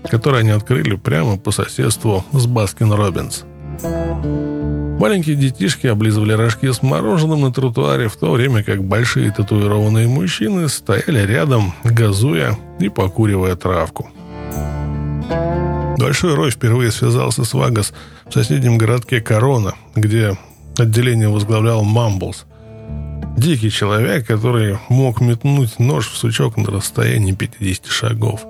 который 0.10 0.40
они 0.40 0.52
открыли 0.52 0.96
прямо 0.96 1.36
по 1.36 1.52
соседству 1.52 2.24
с 2.32 2.46
Baskin 2.46 2.94
Robbins. 2.94 3.44
Маленькие 5.00 5.38
детишки 5.38 5.88
облизывали 5.88 6.34
рожки 6.34 6.70
с 6.70 6.84
мороженым 6.84 7.40
на 7.40 7.54
тротуаре, 7.54 8.10
в 8.10 8.18
то 8.18 8.34
время 8.34 8.64
как 8.64 8.84
большие 8.84 9.32
татуированные 9.32 10.10
мужчины 10.10 10.68
стояли 10.68 11.26
рядом, 11.26 11.74
газуя 11.86 12.58
и 12.82 12.90
покуривая 12.90 13.56
травку. 13.56 14.10
Большой 15.98 16.36
Рой 16.36 16.52
впервые 16.52 16.92
связался 16.92 17.46
с 17.46 17.54
Vagos 17.54 17.94
в 18.28 18.34
соседнем 18.34 18.78
городке 18.78 19.22
Корона, 19.22 19.74
где 19.96 20.38
отделение 20.78 21.30
возглавлял 21.30 21.84
Mumbles. 21.84 22.46
Дикий 23.38 23.72
человек, 23.72 24.28
который 24.28 24.80
мог 24.90 25.22
метнуть 25.22 25.80
нож 25.80 26.10
в 26.10 26.18
сучок 26.18 26.58
на 26.58 26.66
расстоянии 26.72 27.32
50 27.32 27.86
шагов. 27.88 28.46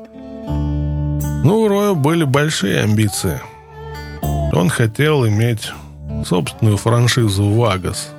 Но 0.47 1.59
у 1.59 1.67
Роя 1.67 1.93
были 1.93 2.23
большие 2.23 2.81
амбиции. 2.81 3.39
Он 4.51 4.69
хотел 4.69 5.27
иметь 5.27 5.71
собственную 6.25 6.77
франшизу 6.77 7.49
«Вагас». 7.49 8.11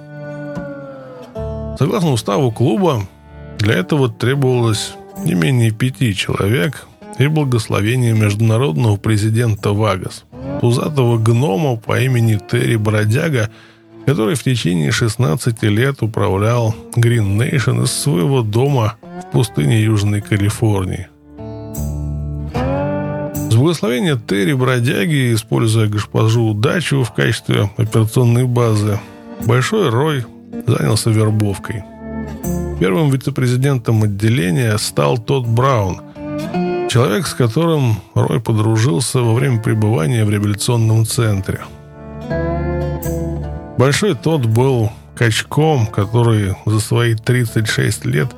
Согласно 1.78 2.12
уставу 2.12 2.52
клуба, 2.52 3.02
для 3.58 3.74
этого 3.74 4.10
требовалось 4.10 4.94
не 5.24 5.34
менее 5.34 5.70
пяти 5.70 6.14
человек 6.14 6.86
и 7.18 7.26
благословение 7.26 8.12
международного 8.12 8.96
президента 8.96 9.72
«Вагас», 9.72 10.24
пузатого 10.60 11.18
гнома 11.18 11.76
по 11.76 12.00
имени 12.00 12.38
Терри 12.50 12.76
Бродяга, 12.76 13.50
который 14.06 14.34
в 14.34 14.42
течение 14.42 14.90
16 14.90 15.62
лет 15.64 16.02
управлял 16.02 16.74
Green 16.96 17.38
Nation 17.38 17.84
из 17.84 17.92
своего 17.92 18.42
дома 18.42 18.94
в 19.22 19.30
пустыне 19.32 19.82
Южной 19.82 20.20
Калифорнии– 20.20 21.08
благословения 23.60 24.16
Терри 24.16 24.54
Бродяги, 24.54 25.34
используя 25.34 25.86
госпожу 25.86 26.48
Удачу 26.48 27.02
в 27.02 27.12
качестве 27.12 27.70
операционной 27.76 28.46
базы, 28.46 28.98
Большой 29.44 29.90
Рой 29.90 30.24
занялся 30.66 31.10
вербовкой. 31.10 31.84
Первым 32.80 33.10
вице-президентом 33.10 34.02
отделения 34.02 34.78
стал 34.78 35.18
Тодд 35.18 35.46
Браун, 35.46 36.00
человек, 36.88 37.26
с 37.26 37.34
которым 37.34 37.96
Рой 38.14 38.40
подружился 38.40 39.20
во 39.20 39.34
время 39.34 39.60
пребывания 39.60 40.24
в 40.24 40.30
реабилитационном 40.30 41.04
центре. 41.04 41.60
Большой 43.76 44.14
Тодд 44.14 44.46
был 44.46 44.90
качком, 45.14 45.86
который 45.86 46.54
за 46.64 46.80
свои 46.80 47.14
36 47.14 48.06
лет 48.06 48.28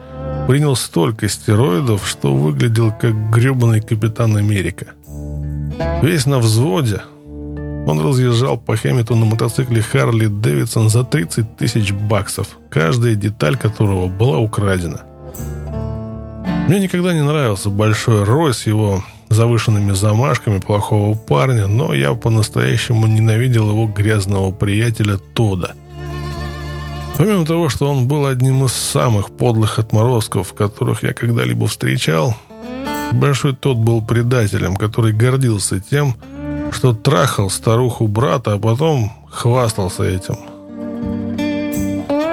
принял 0.48 0.74
столько 0.74 1.28
стероидов, 1.28 2.08
что 2.08 2.34
выглядел 2.34 2.92
как 2.92 3.30
гребаный 3.30 3.80
капитан 3.80 4.36
Америка– 4.36 4.86
Весь 6.02 6.26
на 6.26 6.38
взводе. 6.38 7.02
Он 7.86 8.00
разъезжал 8.00 8.58
по 8.58 8.76
Хэммету 8.76 9.16
на 9.16 9.24
мотоцикле 9.24 9.82
Харли 9.82 10.26
Дэвидсон 10.26 10.88
за 10.88 11.04
30 11.04 11.56
тысяч 11.56 11.92
баксов, 11.92 12.58
каждая 12.70 13.14
деталь 13.16 13.56
которого 13.56 14.06
была 14.06 14.38
украдена. 14.38 15.02
Мне 16.68 16.78
никогда 16.78 17.12
не 17.12 17.22
нравился 17.22 17.70
Большой 17.70 18.22
Рой 18.24 18.54
с 18.54 18.66
его 18.66 19.02
завышенными 19.30 19.92
замашками 19.92 20.58
плохого 20.58 21.16
парня, 21.16 21.66
но 21.66 21.92
я 21.92 22.14
по-настоящему 22.14 23.06
ненавидел 23.06 23.68
его 23.70 23.86
грязного 23.86 24.52
приятеля 24.52 25.18
Тода. 25.34 25.74
Помимо 27.18 27.44
того, 27.44 27.68
что 27.68 27.90
он 27.90 28.08
был 28.08 28.26
одним 28.26 28.64
из 28.64 28.72
самых 28.72 29.30
подлых 29.30 29.78
отморозков, 29.78 30.54
которых 30.54 31.02
я 31.02 31.12
когда-либо 31.12 31.66
встречал, 31.66 32.36
Большой 33.12 33.54
тот 33.54 33.76
был 33.76 34.02
предателем, 34.02 34.76
который 34.76 35.12
гордился 35.12 35.80
тем, 35.80 36.16
что 36.72 36.94
трахал 36.94 37.50
старуху 37.50 38.08
брата, 38.08 38.54
а 38.54 38.58
потом 38.58 39.12
хвастался 39.30 40.04
этим. 40.04 40.36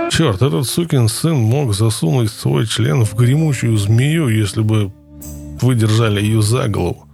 Черт, 0.09 0.41
этот 0.41 0.67
сукин 0.67 1.07
сын 1.07 1.35
мог 1.35 1.73
засунуть 1.73 2.31
свой 2.31 2.65
член 2.65 3.05
в 3.05 3.13
гремучую 3.15 3.77
змею, 3.77 4.27
если 4.29 4.61
бы 4.61 4.91
выдержали 5.61 6.21
ее 6.21 6.41
за 6.41 6.67
голову. 6.67 7.05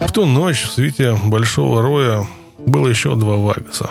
В 0.00 0.12
ту 0.12 0.24
ночь 0.24 0.62
в 0.62 0.72
свете 0.72 1.18
Большого 1.24 1.82
Роя 1.82 2.26
было 2.58 2.88
еще 2.88 3.14
два 3.14 3.36
Вагаса. 3.36 3.90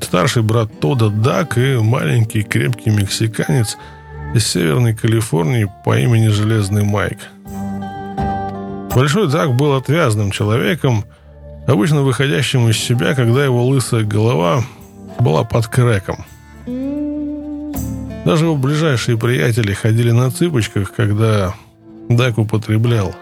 Старший 0.00 0.42
брат 0.42 0.80
Тода 0.80 1.08
Дак 1.08 1.58
и 1.58 1.76
маленький 1.76 2.42
крепкий 2.42 2.90
мексиканец– 2.90 3.76
из 4.34 4.46
Северной 4.46 4.94
Калифорнии 4.94 5.70
по 5.84 5.98
имени 5.98 6.28
Железный 6.28 6.84
Майк. 6.84 7.18
Большой 8.94 9.28
Дак 9.28 9.54
был 9.54 9.74
отвязным 9.74 10.30
человеком, 10.30 11.04
обычно 11.66 12.02
выходящим 12.02 12.68
из 12.68 12.78
себя, 12.78 13.14
когда 13.14 13.44
его 13.44 13.66
лысая 13.66 14.04
голова 14.04 14.64
была 15.20 15.44
под 15.44 15.66
крэком. 15.66 16.24
Даже 18.24 18.46
его 18.46 18.56
ближайшие 18.56 19.16
приятели 19.16 19.72
ходили 19.72 20.10
на 20.10 20.30
цыпочках, 20.30 20.92
когда 20.92 21.54
Дак 22.08 22.38
употреблял. 22.38 23.14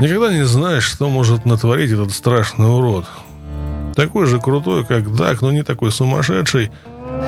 Никогда 0.00 0.32
не 0.32 0.44
знаешь, 0.44 0.84
что 0.84 1.08
может 1.08 1.44
натворить 1.44 1.92
этот 1.92 2.12
страшный 2.12 2.66
урод. 2.66 3.06
Такой 3.94 4.26
же 4.26 4.40
крутой, 4.40 4.84
как 4.84 5.14
Дак, 5.14 5.40
но 5.40 5.52
не 5.52 5.62
такой 5.62 5.92
сумасшедший, 5.92 6.72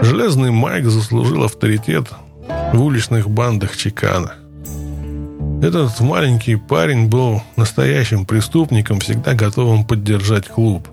Железный 0.02 0.50
Майк 0.50 0.86
заслужил 0.86 1.44
авторитет 1.44 2.08
в 2.72 2.82
уличных 2.82 3.28
бандах 3.30 3.76
Чикана. 3.76 4.34
Этот 5.62 6.00
маленький 6.00 6.56
парень 6.56 7.08
был 7.08 7.42
настоящим 7.56 8.26
преступником, 8.26 9.00
всегда 9.00 9.34
готовым 9.34 9.84
поддержать 9.84 10.48
клуб. 10.48 10.88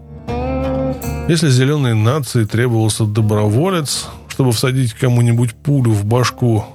Если 1.28 1.50
зеленой 1.50 1.96
нации 1.96 2.46
требовался 2.46 3.06
доброволец, 3.06 4.08
чтобы 4.30 4.52
всадить 4.52 4.94
кому-нибудь 4.94 5.54
пулю 5.54 5.92
в 5.92 6.06
башку, 6.06 6.66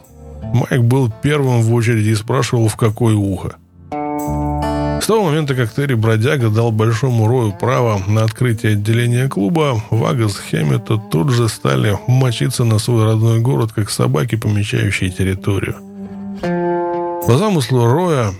Майк 0.53 0.83
был 0.83 1.13
первым 1.23 1.63
в 1.63 1.73
очереди 1.75 2.11
и 2.11 2.15
спрашивал, 2.15 2.69
в 2.69 2.77
какое 2.77 3.15
ухо. 3.15 3.57
С 5.09 5.11
того 5.11 5.25
момента, 5.25 5.55
как 5.55 5.73
Терри 5.73 5.95
Бродяга 5.95 6.51
дал 6.51 6.71
Большому 6.71 7.29
Рою 7.29 7.55
право 7.59 7.99
на 8.07 8.25
открытие 8.25 8.73
отделения 8.73 9.27
клуба, 9.27 9.83
Вагас 9.89 10.37
Хэммета 10.37 10.99
тут 10.99 11.31
же 11.31 11.49
стали 11.49 11.99
мочиться 12.07 12.65
на 12.65 12.79
свой 12.79 13.07
родной 13.07 13.41
город, 13.41 13.73
как 13.75 13.89
собаки, 13.89 14.37
помечающие 14.37 15.09
территорию. 15.09 15.77
По 17.27 17.39
замыслу 17.39 17.87
Роя, 17.87 18.35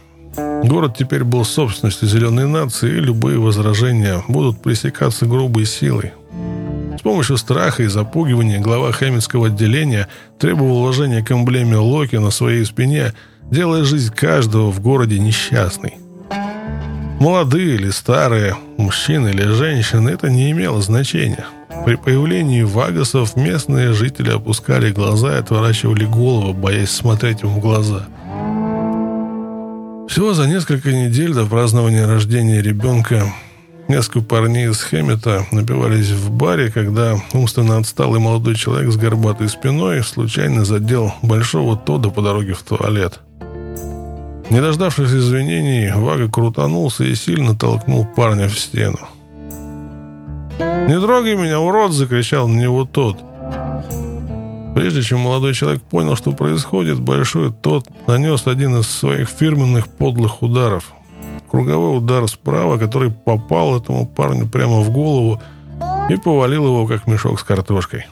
город 0.63 0.95
теперь 0.99 1.25
был 1.25 1.47
собственностью 1.47 2.07
зеленой 2.07 2.47
нации, 2.47 2.99
и 2.99 3.01
любые 3.01 3.39
возражения 3.39 4.23
будут 4.29 4.61
пресекаться 4.61 5.25
грубой 5.25 5.65
силой. 5.65 6.13
С 6.99 7.01
помощью 7.01 7.39
страха 7.39 7.83
и 7.83 7.87
запугивания 7.87 8.61
глава 8.61 8.93
хэммитского 8.93 9.47
отделения 9.47 10.07
требовал 10.39 10.81
вложения 10.81 11.25
к 11.25 11.33
эмблеме 11.33 11.77
Локи 11.77 12.17
на 12.17 12.31
своей 12.31 12.67
спине, 12.67 13.15
делая 13.51 13.85
жизнь 13.85 14.13
каждого 14.13 14.71
в 14.71 14.81
городе 14.81 15.19
несчастной. 15.19 15.95
Молодые 17.21 17.75
или 17.75 17.91
старые, 17.91 18.57
мужчины 18.77 19.31
или 19.31 19.43
женщины, 19.43 20.11
это 20.11 20.31
не 20.31 20.53
имело 20.53 20.81
значения. 20.81 21.47
При 21.85 21.97
появлении 21.97 22.63
вагасов 22.63 23.35
местные 23.35 23.93
жители 23.93 24.31
опускали 24.31 24.93
глаза 24.93 25.35
и 25.35 25.41
отворачивали 25.41 26.05
голову, 26.05 26.53
боясь 26.53 26.91
смотреть 26.91 27.43
им 27.43 27.49
в 27.49 27.59
глаза. 27.59 28.07
Всего 30.09 30.33
за 30.33 30.47
несколько 30.47 30.93
недель 30.93 31.35
до 31.35 31.45
празднования 31.45 32.07
рождения 32.07 32.63
ребенка 32.63 33.33
несколько 33.89 34.21
парней 34.21 34.71
из 34.71 34.81
Хэммета 34.81 35.45
напивались 35.51 36.11
в 36.11 36.31
баре, 36.31 36.71
когда 36.71 37.17
умственно 37.33 37.79
отсталый 37.79 38.21
молодой 38.21 38.55
человек 38.55 38.93
с 38.93 38.97
горбатой 38.97 39.49
спиной 39.49 40.05
случайно 40.05 40.65
задел 40.65 41.13
большого 41.23 41.77
Тода 41.77 42.11
по 42.11 42.23
дороге 42.23 42.55
в 42.55 42.63
туалет. 42.63 43.21
Не 44.51 44.61
дождавшись 44.61 45.11
извинений, 45.11 45.93
Вага 45.93 46.29
крутанулся 46.29 47.05
и 47.05 47.15
сильно 47.15 47.55
толкнул 47.55 48.07
парня 48.07 48.49
в 48.49 48.59
стену. 48.59 48.99
«Не 50.59 51.01
трогай 51.01 51.37
меня, 51.37 51.61
урод!»– 51.61 51.93
закричал 51.93 52.49
на 52.49 52.59
него 52.59 52.85
тот. 52.85 53.19
Прежде 54.75 55.03
чем 55.03 55.21
молодой 55.21 55.55
человек 55.55 55.83
понял, 55.83 56.17
что 56.17 56.33
происходит, 56.33 57.01
большой 57.01 57.53
тот 57.53 57.87
нанес 58.07 58.47
один 58.47 58.77
из 58.77 58.87
своих 58.89 59.29
фирменных 59.29 59.89
подлых 59.89 60.43
ударов. 60.43 60.93
Круговой 61.51 61.99
удар 61.99 62.27
справа, 62.29 62.79
который 62.79 63.11
попал 63.11 63.77
этому 63.77 64.07
парню 64.07 64.47
прямо 64.47 64.81
в 64.81 64.91
голову 64.91 65.43
и 66.09 66.17
повалил 66.17 66.67
его, 66.67 66.87
как 66.87 67.07
мешок 67.07 67.39
с 67.39 67.43
картошкой. 67.43 68.07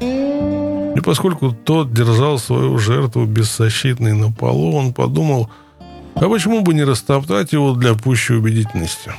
И 0.00 1.00
поскольку 1.02 1.52
тот 1.52 1.92
держал 1.94 2.38
свою 2.38 2.76
жертву 2.78 3.24
беззащитной 3.24 4.12
на 4.12 4.32
полу, 4.32 4.76
он 4.76 4.92
подумал, 4.92 5.48
а 6.14 6.28
почему 6.28 6.62
бы 6.62 6.74
не 6.74 6.84
растоптать 6.84 7.52
его 7.52 7.72
для 7.72 7.94
пущей 7.94 8.36
убедительности? 8.36 9.12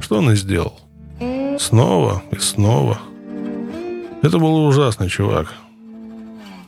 Что 0.00 0.18
он 0.18 0.30
и 0.32 0.36
сделал. 0.36 0.78
Снова 1.58 2.22
и 2.30 2.36
снова. 2.36 2.98
Это 4.22 4.38
был 4.38 4.66
ужасный 4.66 5.08
чувак. 5.08 5.54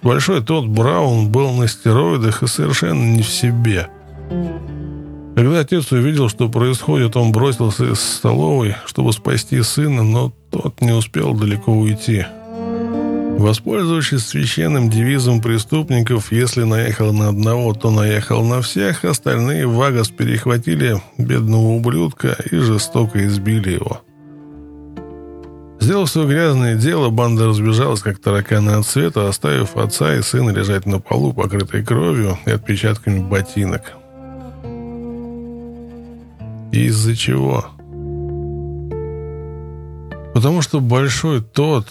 Большой 0.02 0.42
тот 0.42 0.66
Браун 0.66 1.30
был 1.30 1.52
на 1.52 1.68
стероидах 1.68 2.42
и 2.42 2.46
совершенно 2.46 3.14
не 3.14 3.22
в 3.22 3.28
себе. 3.28 3.88
Когда 5.36 5.60
отец 5.60 5.92
увидел, 5.92 6.28
что 6.28 6.48
происходит, 6.48 7.16
он 7.16 7.32
бросился 7.32 7.84
из 7.92 8.00
столовой, 8.00 8.76
чтобы 8.84 9.12
спасти 9.12 9.62
сына, 9.62 10.02
но 10.02 10.32
тот 10.50 10.80
не 10.80 10.92
успел 10.92 11.34
далеко 11.34 11.72
уйти. 11.72 12.26
Воспользовавшись 13.42 14.24
священным 14.24 14.88
девизом 14.88 15.40
преступников, 15.40 16.30
если 16.30 16.62
наехал 16.62 17.12
на 17.12 17.30
одного, 17.30 17.74
то 17.74 17.90
наехал 17.90 18.44
на 18.44 18.62
всех, 18.62 19.04
остальные 19.04 19.66
Вагас 19.66 20.10
перехватили 20.10 21.02
бедного 21.18 21.70
ублюдка 21.70 22.36
и 22.52 22.56
жестоко 22.58 23.26
избили 23.26 23.70
его. 23.70 24.02
Сделав 25.80 26.08
свое 26.08 26.28
грязное 26.28 26.76
дело, 26.76 27.10
банда 27.10 27.48
разбежалась, 27.48 28.00
как 28.00 28.20
тараканы 28.20 28.70
от 28.70 28.86
света, 28.86 29.28
оставив 29.28 29.76
отца 29.76 30.14
и 30.14 30.22
сына 30.22 30.50
лежать 30.50 30.86
на 30.86 31.00
полу, 31.00 31.32
покрытой 31.32 31.84
кровью 31.84 32.38
и 32.46 32.52
отпечатками 32.52 33.18
ботинок. 33.18 33.94
Из-за 36.70 37.16
чего? 37.16 37.64
Потому 40.32 40.62
что 40.62 40.78
большой 40.78 41.42
тот 41.42 41.88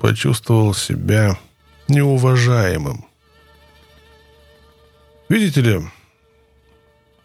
почувствовал 0.00 0.74
себя 0.74 1.38
неуважаемым. 1.88 3.04
Видите 5.28 5.60
ли, 5.60 5.80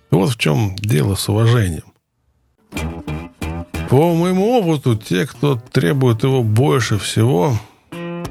вот 0.09 0.32
в 0.32 0.38
чем 0.38 0.76
дело 0.76 1.15
с 1.15 1.30
уважением. 1.30 1.91
По 3.89 4.13
моему 4.13 4.57
опыту, 4.57 4.95
те, 4.95 5.28
кто 5.28 5.55
требует 5.55 6.24
его 6.24 6.43
больше 6.43 6.97
всего, 6.97 7.59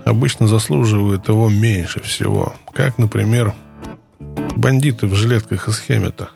обычно 0.05 0.47
заслуживают 0.47 1.28
его 1.28 1.49
меньше 1.49 2.01
всего. 2.01 2.55
Как, 2.72 2.99
например, 2.99 3.55
бандиты 4.57 5.07
в 5.07 5.14
жилетках 5.14 5.68
из 5.68 5.78
Хемета. 5.78 6.30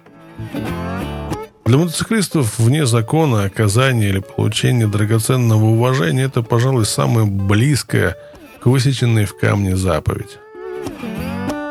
Для 1.64 1.78
мотоциклистов 1.78 2.58
вне 2.58 2.84
закона 2.84 3.44
оказание 3.44 4.10
или 4.10 4.18
получение 4.18 4.86
драгоценного 4.86 5.64
уважения– 5.64 6.24
это, 6.24 6.42
пожалуй, 6.42 6.84
самое 6.84 7.26
близкое 7.26 8.16
к 8.60 8.66
высеченной 8.66 9.24
в 9.24 9.36
камне 9.36 9.74
заповедь. 9.74 10.38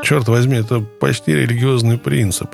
Черт 0.03 0.27
возьми, 0.27 0.57
это 0.57 0.79
почти 0.79 1.33
религиозный 1.33 1.99
принцип. 1.99 2.49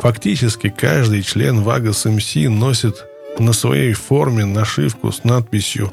Фактически 0.00 0.70
каждый 0.70 1.22
член 1.22 1.62
Вагас 1.62 2.06
МС 2.06 2.34
носит 2.34 3.04
на 3.38 3.52
своей 3.52 3.92
форме 3.92 4.46
нашивку 4.46 5.12
с 5.12 5.24
надписью 5.24 5.92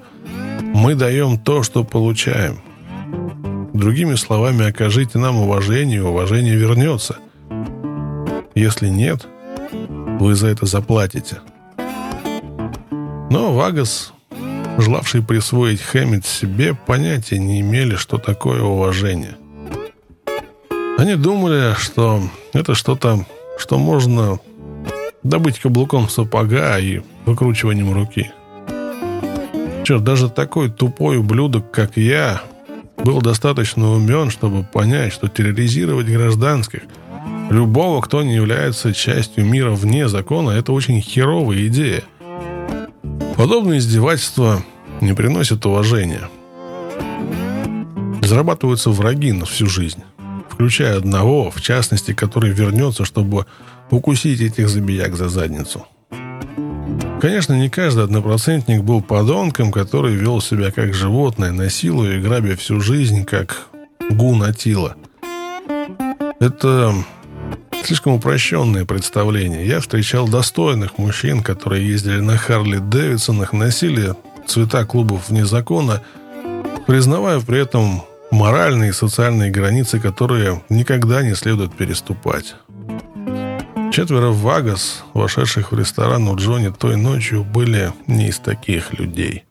«Мы 0.74 0.96
даем 0.96 1.38
то, 1.38 1.64
что 1.64 1.84
получаем». 1.84 2.62
Другими 3.74 4.16
словами, 4.16 4.70
окажите 4.70 5.18
нам 5.18 5.36
уважение, 5.38 5.98
и 5.98 6.02
уважение 6.02 6.56
вернется. 6.56 7.18
Если 8.56 8.88
нет, 8.88 9.28
вы 10.20 10.36
за 10.36 10.48
это 10.48 10.66
заплатите. 10.66 11.38
Но 13.30 13.54
Вагас, 13.54 14.14
желавший 14.78 15.22
присвоить 15.24 15.82
Хэммит 15.82 16.26
себе, 16.26 16.74
понятия 16.74 17.40
не 17.40 17.62
имели, 17.62 17.96
что 17.96 18.18
такое 18.18 18.62
уважение. 18.62 19.36
Они 20.98 21.16
думали, 21.16 21.76
что 21.78 22.22
это 22.54 22.74
что-то, 22.76 23.26
что 23.58 23.78
можно 23.78 24.40
добыть 25.24 25.60
каблуком 25.60 26.08
сапога 26.08 26.80
и 26.80 27.02
выкручиванием 27.26 27.94
руки. 27.94 28.32
Черт, 29.84 30.04
даже 30.04 30.30
такой 30.30 30.72
тупой 30.72 31.18
ублюдок, 31.18 31.70
как 31.72 31.98
я, 31.98 32.42
был 33.04 33.22
достаточно 33.22 33.92
умен, 33.92 34.30
чтобы 34.30 34.64
понять, 34.64 35.14
что 35.14 35.28
терроризировать 35.28 36.08
гражданских, 36.08 36.82
любого, 37.50 38.02
кто 38.02 38.24
не 38.24 38.36
является 38.36 38.94
частью 38.94 39.46
мира 39.46 39.72
вне 39.72 40.08
закона, 40.08 40.52
это 40.52 40.72
очень 40.72 41.02
херовая 41.02 41.68
идея. 41.68 42.04
Подобные 43.38 43.80
издевательства 43.80 44.64
не 45.02 45.14
приносят 45.14 45.66
уважения. 45.66 46.30
Зарабатываются 48.22 48.90
враги 48.90 49.32
на 49.32 49.46
всю 49.46 49.68
жизнь, 49.68 50.04
включая 50.50 50.98
одного, 50.98 51.52
в 51.52 51.62
частности, 51.62 52.14
который 52.14 52.52
вернется, 52.52 53.06
чтобы 53.06 53.46
укусить 53.92 54.42
этих 54.42 54.70
забияк 54.70 55.16
за 55.16 55.30
задницу. 55.30 55.86
Конечно, 57.22 57.54
не 57.54 57.70
каждый 57.70 58.04
однопроцентник 58.04 58.84
был 58.84 59.02
подонком, 59.02 59.72
который 59.72 60.16
вел 60.16 60.42
себя 60.42 60.72
как 60.72 60.94
животное, 60.94 61.52
насилуя 61.52 62.18
и 62.18 62.22
грабя 62.22 62.56
всю 62.56 62.82
жизнь, 62.82 63.26
как 63.26 63.68
гун 64.12 64.44
Атила. 64.44 64.96
Это 66.40 66.94
слишком 67.86 68.14
упрощенное 68.14 68.86
представление. 68.86 69.68
Я 69.68 69.80
встречал 69.80 70.28
достойных 70.28 70.98
мужчин, 70.98 71.44
которые 71.44 71.88
ездили 71.88 72.20
на 72.20 72.38
Харли 72.38 72.78
Дэвидсонах, 72.78 73.54
носили 73.54 74.14
цвета 74.48 74.86
клубов 74.86 75.30
вне 75.30 75.46
закона, 75.46 76.02
признавая 76.88 77.40
при 77.40 77.62
этом 77.62 78.04
моральные 78.32 78.90
и 78.90 78.94
социальные 78.94 79.52
границы, 79.52 80.00
которые 80.00 80.62
никогда 80.70 81.24
не 81.24 81.36
следует 81.36 81.74
переступать. 81.76 82.56
Четверо 83.92 84.32
Вагас, 84.32 85.04
вошедших 85.14 85.72
в 85.72 85.80
ресторан 85.80 86.28
у 86.28 86.36
Джонни 86.36 86.70
той 86.70 86.98
ночью, 86.98 87.44
были 87.44 87.94
не 88.08 88.28
из 88.28 88.40
таких 88.40 88.94
людей. 88.94 89.46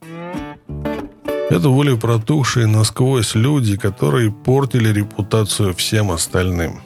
Это 1.50 1.68
были 1.68 1.96
протухшие 1.96 2.66
насквозь 2.66 3.34
люди, 3.34 3.76
которые 3.76 4.32
портили 4.32 4.92
репутацию 4.92 5.74
всем 5.74 6.10
остальным. 6.10 6.80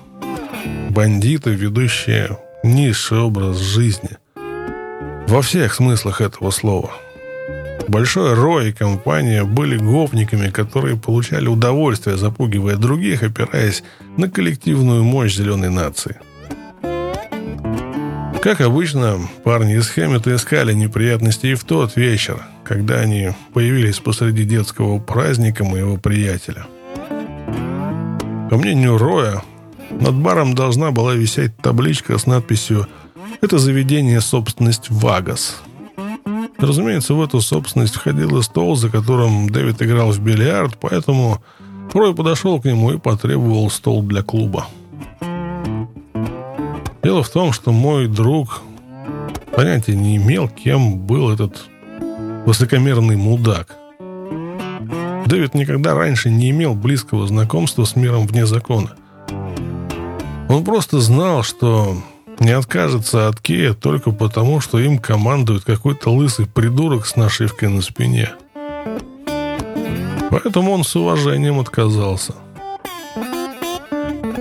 Бандиты, 0.98 1.50
ведущие 1.50 2.36
низший 2.64 3.20
образ 3.20 3.58
жизни. 3.58 4.18
Во 5.28 5.42
всех 5.42 5.72
смыслах 5.72 6.20
этого 6.20 6.50
слова. 6.50 6.90
Большой 7.86 8.34
Рой 8.34 8.70
и 8.70 8.72
компания 8.72 9.44
были 9.44 9.76
гопниками, 9.76 10.50
которые 10.50 10.96
получали 10.96 11.46
удовольствие, 11.46 12.16
запугивая 12.16 12.74
других, 12.74 13.22
опираясь 13.22 13.84
на 14.16 14.28
коллективную 14.28 15.04
мощь 15.04 15.36
зеленой 15.36 15.70
нации– 15.70 16.16
как 18.42 18.60
обычно, 18.60 19.18
парни 19.44 19.76
из 19.76 19.88
Хэммета 19.88 20.34
искали 20.34 20.72
неприятности 20.72 21.48
и 21.48 21.54
в 21.54 21.64
тот 21.64 21.96
вечер, 21.96 22.40
когда 22.64 23.00
они 23.00 23.32
появились 23.52 23.98
посреди 23.98 24.44
детского 24.44 25.00
праздника 25.00 25.64
моего 25.64 25.96
приятеля. 25.96 26.66
По 28.48 28.56
мнению 28.56 28.96
Роя, 28.96 29.42
над 30.00 30.14
баром 30.14 30.54
должна 30.54 30.90
была 30.90 31.14
висеть 31.14 31.56
табличка 31.56 32.18
с 32.18 32.26
надписью 32.26 32.86
«Это 33.40 33.58
заведение 33.58 34.20
собственность 34.20 34.90
Вагас». 34.90 35.60
Разумеется, 36.58 37.14
в 37.14 37.22
эту 37.22 37.40
собственность 37.40 37.94
входил 37.94 38.38
и 38.38 38.42
стол, 38.42 38.74
за 38.74 38.90
которым 38.90 39.48
Дэвид 39.48 39.80
играл 39.80 40.10
в 40.10 40.18
бильярд, 40.18 40.76
поэтому 40.80 41.40
Рой 41.92 42.14
подошел 42.14 42.60
к 42.60 42.64
нему 42.64 42.92
и 42.92 42.98
потребовал 42.98 43.70
стол 43.70 44.02
для 44.02 44.22
клуба. 44.22 44.66
Дело 47.02 47.22
в 47.22 47.30
том, 47.30 47.52
что 47.52 47.70
мой 47.72 48.08
друг 48.08 48.60
понятия 49.54 49.94
не 49.94 50.16
имел, 50.16 50.48
кем 50.48 50.98
был 50.98 51.30
этот 51.30 51.56
высокомерный 52.44 53.16
мудак. 53.16 53.76
Дэвид 55.26 55.54
никогда 55.54 55.94
раньше 55.94 56.30
не 56.30 56.50
имел 56.50 56.74
близкого 56.74 57.26
знакомства 57.26 57.84
с 57.84 57.96
миром 57.96 58.26
вне 58.26 58.46
закона. 58.46 58.94
Он 60.48 60.64
просто 60.64 61.00
знал, 61.00 61.42
что 61.42 61.96
не 62.40 62.50
откажется 62.50 63.28
от 63.28 63.40
Кея 63.40 63.74
только 63.74 64.10
потому, 64.12 64.60
что 64.60 64.78
им 64.78 64.98
командует 64.98 65.64
какой-то 65.64 66.10
лысый 66.10 66.46
придурок 66.46 67.06
с 67.06 67.16
нашивкой 67.16 67.68
на 67.68 67.82
спине. 67.82 68.30
Поэтому 70.30 70.72
он 70.72 70.84
с 70.84 70.94
уважением 70.96 71.60
отказался. 71.60 72.34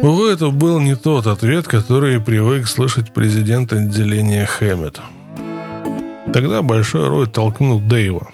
Увы, 0.01 0.29
это 0.31 0.49
был 0.49 0.79
не 0.79 0.95
тот 0.95 1.27
ответ, 1.27 1.67
который 1.67 2.21
привык 2.21 2.67
слышать 2.67 3.13
президент 3.13 3.73
отделения 3.73 4.45
Хэммет. 4.45 5.01
Тогда 6.33 6.61
Большой 6.61 7.07
Рой 7.07 7.27
толкнул 7.27 7.79
Дэйва. 7.79 8.27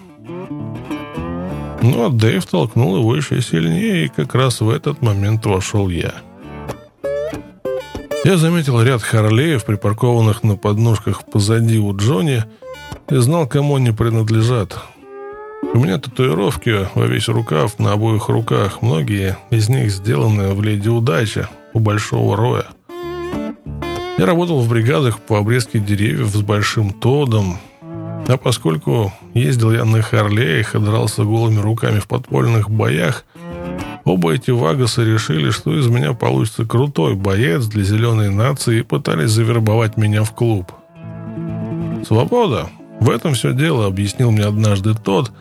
А 1.81 2.09
Дэйв 2.09 2.45
толкнул 2.45 2.97
его 2.97 3.15
еще 3.15 3.41
сильнее, 3.41 4.05
и 4.05 4.09
как 4.09 4.35
раз 4.35 4.61
в 4.61 4.69
этот 4.69 5.01
момент 5.01 5.45
вошел 5.45 5.89
я. 5.89 6.15
Я 8.23 8.37
заметил 8.37 8.81
ряд 8.81 9.01
Харлеев, 9.01 9.65
припаркованных 9.65 10.43
на 10.43 10.55
подножках 10.55 11.25
позади 11.25 11.77
у 11.77 11.93
Джонни, 11.95 12.45
и 13.09 13.15
знал, 13.17 13.47
кому 13.47 13.75
они 13.75 13.91
принадлежат. 13.91 14.77
У 15.73 15.79
меня 15.79 15.97
татуировки 15.97 16.87
во 16.95 17.05
весь 17.05 17.27
рукав 17.27 17.79
на 17.79 17.91
обоих 17.91 18.29
руках. 18.29 18.81
Многие 18.81 19.37
из 19.49 19.67
них 19.67 19.91
сделаны 19.91 20.53
в 20.53 20.61
«Леди 20.61 20.87
Удача» 20.87 21.49
у 21.73 21.79
Большого 21.79 22.37
Роя. 22.37 22.65
Я 24.17 24.25
работал 24.25 24.61
в 24.61 24.69
бригадах 24.69 25.19
по 25.19 25.39
обрезке 25.39 25.79
деревьев 25.79 26.27
с 26.27 26.41
Большим 26.41 26.91
Тодом, 26.91 27.57
а 28.27 28.37
поскольку 28.37 29.11
ездил 29.33 29.73
я 29.73 29.83
на 29.83 30.01
Харлеях 30.01 30.75
и 30.75 30.79
дрался 30.79 31.23
голыми 31.25 31.59
руками 31.59 31.99
в 31.99 32.07
подпольных 32.07 32.69
боях, 32.69 33.25
оба 34.05 34.33
эти 34.33 34.51
вагаса 34.51 35.03
решили, 35.03 35.49
что 35.49 35.77
из 35.77 35.87
меня 35.87 36.13
получится 36.13 36.65
крутой 36.65 37.15
боец 37.15 37.65
для 37.65 37.83
зеленой 37.83 38.29
нации 38.29 38.79
и 38.79 38.83
пытались 38.83 39.31
завербовать 39.31 39.97
меня 39.97 40.23
в 40.23 40.33
клуб. 40.33 40.71
«Свобода! 42.05 42.69
В 42.99 43.09
этом 43.09 43.33
все 43.33 43.53
дело»,— 43.53 43.85
объяснил 43.87 44.31
мне 44.31 44.43
однажды 44.43 44.93
тот, 44.93 45.31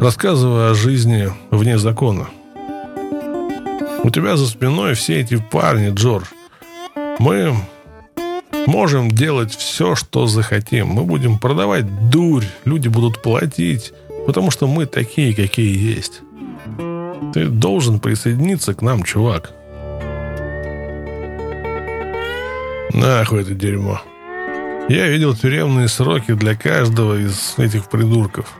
рассказывая 0.00 0.70
о 0.70 0.74
жизни 0.74 1.30
вне 1.50 1.78
закона. 1.78 2.28
«У 4.02 4.10
тебя 4.10 4.36
за 4.36 4.46
спиной 4.46 4.94
все 4.94 5.20
эти 5.20 5.36
парни, 5.50 5.92
Джордж. 5.94 6.24
Мы 7.18 7.54
можем 8.66 9.10
делать 9.10 9.54
все, 9.54 9.94
что 9.94 10.26
захотим. 10.26 10.88
Мы 10.88 11.04
будем 11.04 11.38
продавать 11.38 12.10
дурь, 12.10 12.44
люди 12.64 12.88
будут 12.88 13.22
платить, 13.22 13.92
потому 14.26 14.50
что 14.50 14.66
мы 14.66 14.86
такие, 14.86 15.34
какие 15.34 15.96
есть. 15.96 16.22
Ты 17.32 17.46
должен 17.46 18.00
присоединиться 18.00 18.74
к 18.74 18.82
нам, 18.82 19.02
чувак». 19.02 19.52
Нахуй 22.92 23.42
это 23.42 23.54
дерьмо. 23.54 24.00
Я 24.88 25.06
видел 25.08 25.34
тюремные 25.34 25.88
сроки 25.88 26.32
для 26.34 26.56
каждого 26.56 27.16
из 27.16 27.54
этих 27.56 27.88
придурков. 27.88 28.52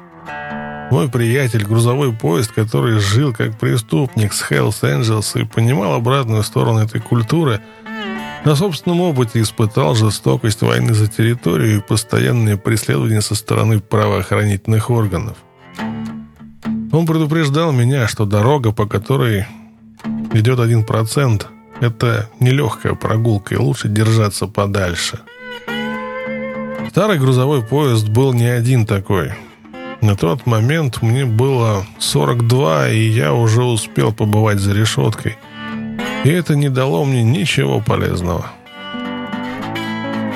Мой 0.91 1.09
приятель, 1.09 1.65
грузовой 1.65 2.13
поезд, 2.13 2.53
который 2.53 2.99
жил 3.01 3.33
как 3.33 3.59
преступник 3.59 4.33
с 4.33 4.43
Хеллс 4.43 4.83
Энджелс 4.83 5.37
и 5.37 5.45
понимал 5.45 5.95
обратную 5.95 6.43
сторону 6.43 6.81
этой 6.81 7.01
культуры, 7.01 7.61
на 8.45 8.57
собственном 8.57 9.01
опыте 9.01 9.41
испытал 9.41 9.95
жестокость 9.95 10.63
войны 10.63 10.95
за 10.95 11.07
территорию 11.09 11.79
и 11.79 11.83
постоянные 11.83 12.57
преследования 12.57 13.21
со 13.21 13.35
стороны 13.35 13.81
правоохранительных 13.81 14.91
органов. 14.91 15.37
Он 16.93 17.07
предупреждал 17.07 17.72
меня, 17.72 18.09
что 18.09 18.24
дорога, 18.24 18.72
по 18.72 18.86
которой 18.86 19.47
идет 20.32 20.59
один 20.61 20.84
процент, 20.84 21.49
это 21.80 22.28
нелегкая 22.41 22.95
прогулка, 22.95 23.55
и 23.55 23.59
лучше 23.59 23.88
держаться 23.88 24.47
подальше. 24.47 25.20
Старый 26.91 27.18
грузовой 27.18 27.62
поезд 27.62 28.09
был 28.09 28.32
не 28.32 28.47
один 28.47 28.86
такой– 28.86 29.32
на 30.01 30.16
тот 30.16 30.47
момент 30.47 31.03
мне 31.03 31.26
было 31.26 31.84
42, 31.99 32.88
и 32.88 33.01
я 33.01 33.34
уже 33.34 33.62
успел 33.62 34.12
побывать 34.12 34.59
за 34.59 34.72
решеткой. 34.72 35.36
И 36.24 36.30
это 36.30 36.57
не 36.57 36.70
дало 36.70 37.05
мне 37.05 37.22
ничего 37.22 37.80
полезного. 37.80 38.47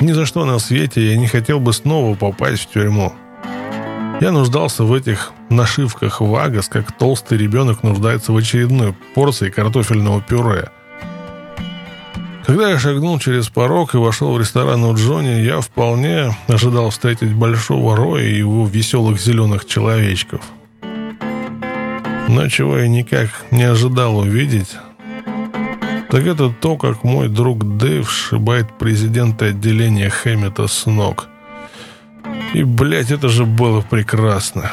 Ни 0.01 0.11
за 0.11 0.25
что 0.27 0.45
на 0.45 0.59
свете 0.59 1.09
я 1.09 1.17
не 1.17 1.25
хотел 1.25 1.59
бы 1.59 1.73
снова 1.73 2.15
попасть 2.15 2.63
в 2.63 2.73
тюрьму. 2.73 3.13
Я 4.21 4.31
нуждался 4.31 4.83
в 4.83 4.93
этих 4.93 5.31
нашивках 5.49 6.21
Вагас, 6.21 6.67
как 6.67 6.91
толстый 6.91 7.37
ребенок 7.37 7.83
нуждается 7.83 8.31
в 8.31 8.37
очередной 8.37 8.93
порции 9.13 9.49
картофельного 9.49 10.21
пюре– 10.21 10.69
когда 12.45 12.69
я 12.69 12.77
шагнул 12.77 13.17
через 13.17 13.49
порог 13.49 13.95
и 13.95 13.97
вошел 13.97 14.31
в 14.31 14.39
ресторан 14.39 14.83
у 14.83 14.93
Джонни, 14.93 15.41
я 15.41 15.61
вполне 15.61 16.37
ожидал 16.47 16.91
встретить 16.91 17.33
Большого 17.33 17.95
Роя 17.95 18.23
и 18.23 18.37
его 18.37 18.67
веселых 18.67 19.19
зеленых 19.19 19.65
человечков. 19.65 20.41
Но 22.27 22.47
чего 22.47 22.77
я 22.77 22.87
никак 22.87 23.29
не 23.49 23.63
ожидал 23.63 24.17
увидеть, 24.17 24.75
так 26.11 26.27
это 26.27 26.49
то, 26.49 26.77
как 26.77 27.03
мой 27.03 27.29
друг 27.29 27.77
Дэйв 27.77 28.09
сшибает 28.11 28.77
президента 28.77 29.45
отделения 29.45 30.11
Хэммета 30.11 30.67
с 30.67 30.85
ног. 30.85 31.27
И, 32.55 32.63
блядь, 32.63 33.11
это 33.11 33.27
же 33.27 33.45
было 33.45 33.81
прекрасно. 33.81 34.71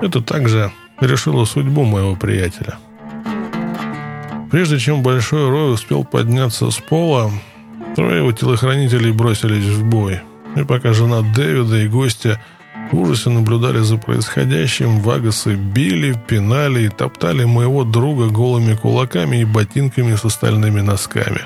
Это 0.00 0.20
также 0.20 0.72
решило 1.00 1.44
судьбу 1.44 1.84
моего 1.84 2.16
приятеля. 2.16 2.78
Прежде 4.50 4.80
чем 4.80 5.04
Большой 5.04 5.48
Рой 5.48 5.74
успел 5.74 6.02
подняться 6.02 6.68
с 6.72 6.78
пола, 6.78 7.30
трое 7.94 8.18
его 8.18 8.32
телохранителей 8.32 9.12
бросились 9.12 9.66
в 9.66 9.84
бой. 9.84 10.22
И 10.56 10.64
пока 10.64 10.92
жена 10.92 11.20
Дэвида 11.20 11.76
и 11.84 11.86
гостя 11.86 12.40
в 12.90 12.98
ужасе 12.98 13.30
наблюдали 13.30 13.78
за 13.78 13.98
происходящим, 13.98 14.98
вагасы 14.98 15.54
били, 15.54 16.18
пинали 16.26 16.86
и 16.86 16.88
топтали 16.88 17.44
моего 17.44 17.84
друга 17.84 18.30
голыми 18.30 18.74
кулаками 18.74 19.36
и 19.36 19.44
ботинками 19.44 20.16
с 20.16 20.24
остальными 20.24 20.80
носками. 20.80 21.42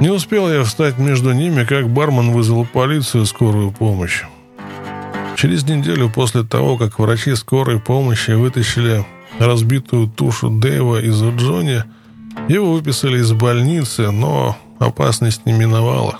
Не 0.00 0.08
успел 0.08 0.50
я 0.50 0.64
встать 0.64 0.96
между 0.96 1.32
ними, 1.32 1.64
как 1.64 1.90
бармен 1.90 2.32
вызвал 2.32 2.64
полицию 2.64 3.24
и 3.24 3.26
скорую 3.26 3.70
помощь. 3.70 4.24
Через 5.36 5.64
неделю 5.64 6.08
после 6.08 6.42
того, 6.42 6.78
как 6.78 6.98
врачи 6.98 7.34
скорой 7.34 7.78
помощи 7.78 8.30
вытащили 8.30 9.04
разбитую 9.38 10.08
тушу 10.08 10.48
Дэйва 10.48 11.02
из 11.02 11.22
Джонни, 11.22 11.84
его 12.48 12.72
выписали 12.72 13.18
из 13.18 13.32
больницы, 13.32 14.10
но 14.10 14.56
опасность 14.78 15.44
не 15.44 15.52
миновала. 15.52 16.18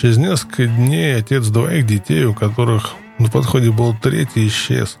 Через 0.00 0.16
несколько 0.16 0.66
дней 0.66 1.16
отец 1.16 1.46
двоих 1.46 1.86
детей, 1.86 2.24
у 2.24 2.34
которых 2.34 2.94
на 3.18 3.28
подходе 3.28 3.70
был 3.70 3.94
третий, 4.00 4.48
исчез. 4.48 4.98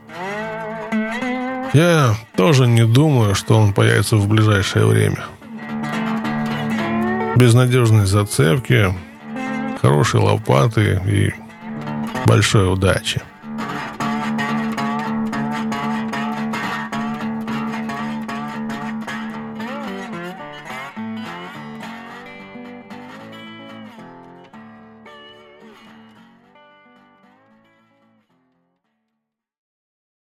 Я 1.72 2.14
тоже 2.36 2.68
не 2.68 2.86
думаю, 2.86 3.34
что 3.34 3.56
он 3.56 3.72
появится 3.72 4.16
в 4.16 4.28
ближайшее 4.28 4.86
время. 4.86 5.24
Безнадежной 7.38 8.04
зацепки, 8.06 8.92
хорошей 9.80 10.18
лопаты 10.18 11.00
и 11.06 11.32
большой 12.26 12.72
удачи. 12.72 13.22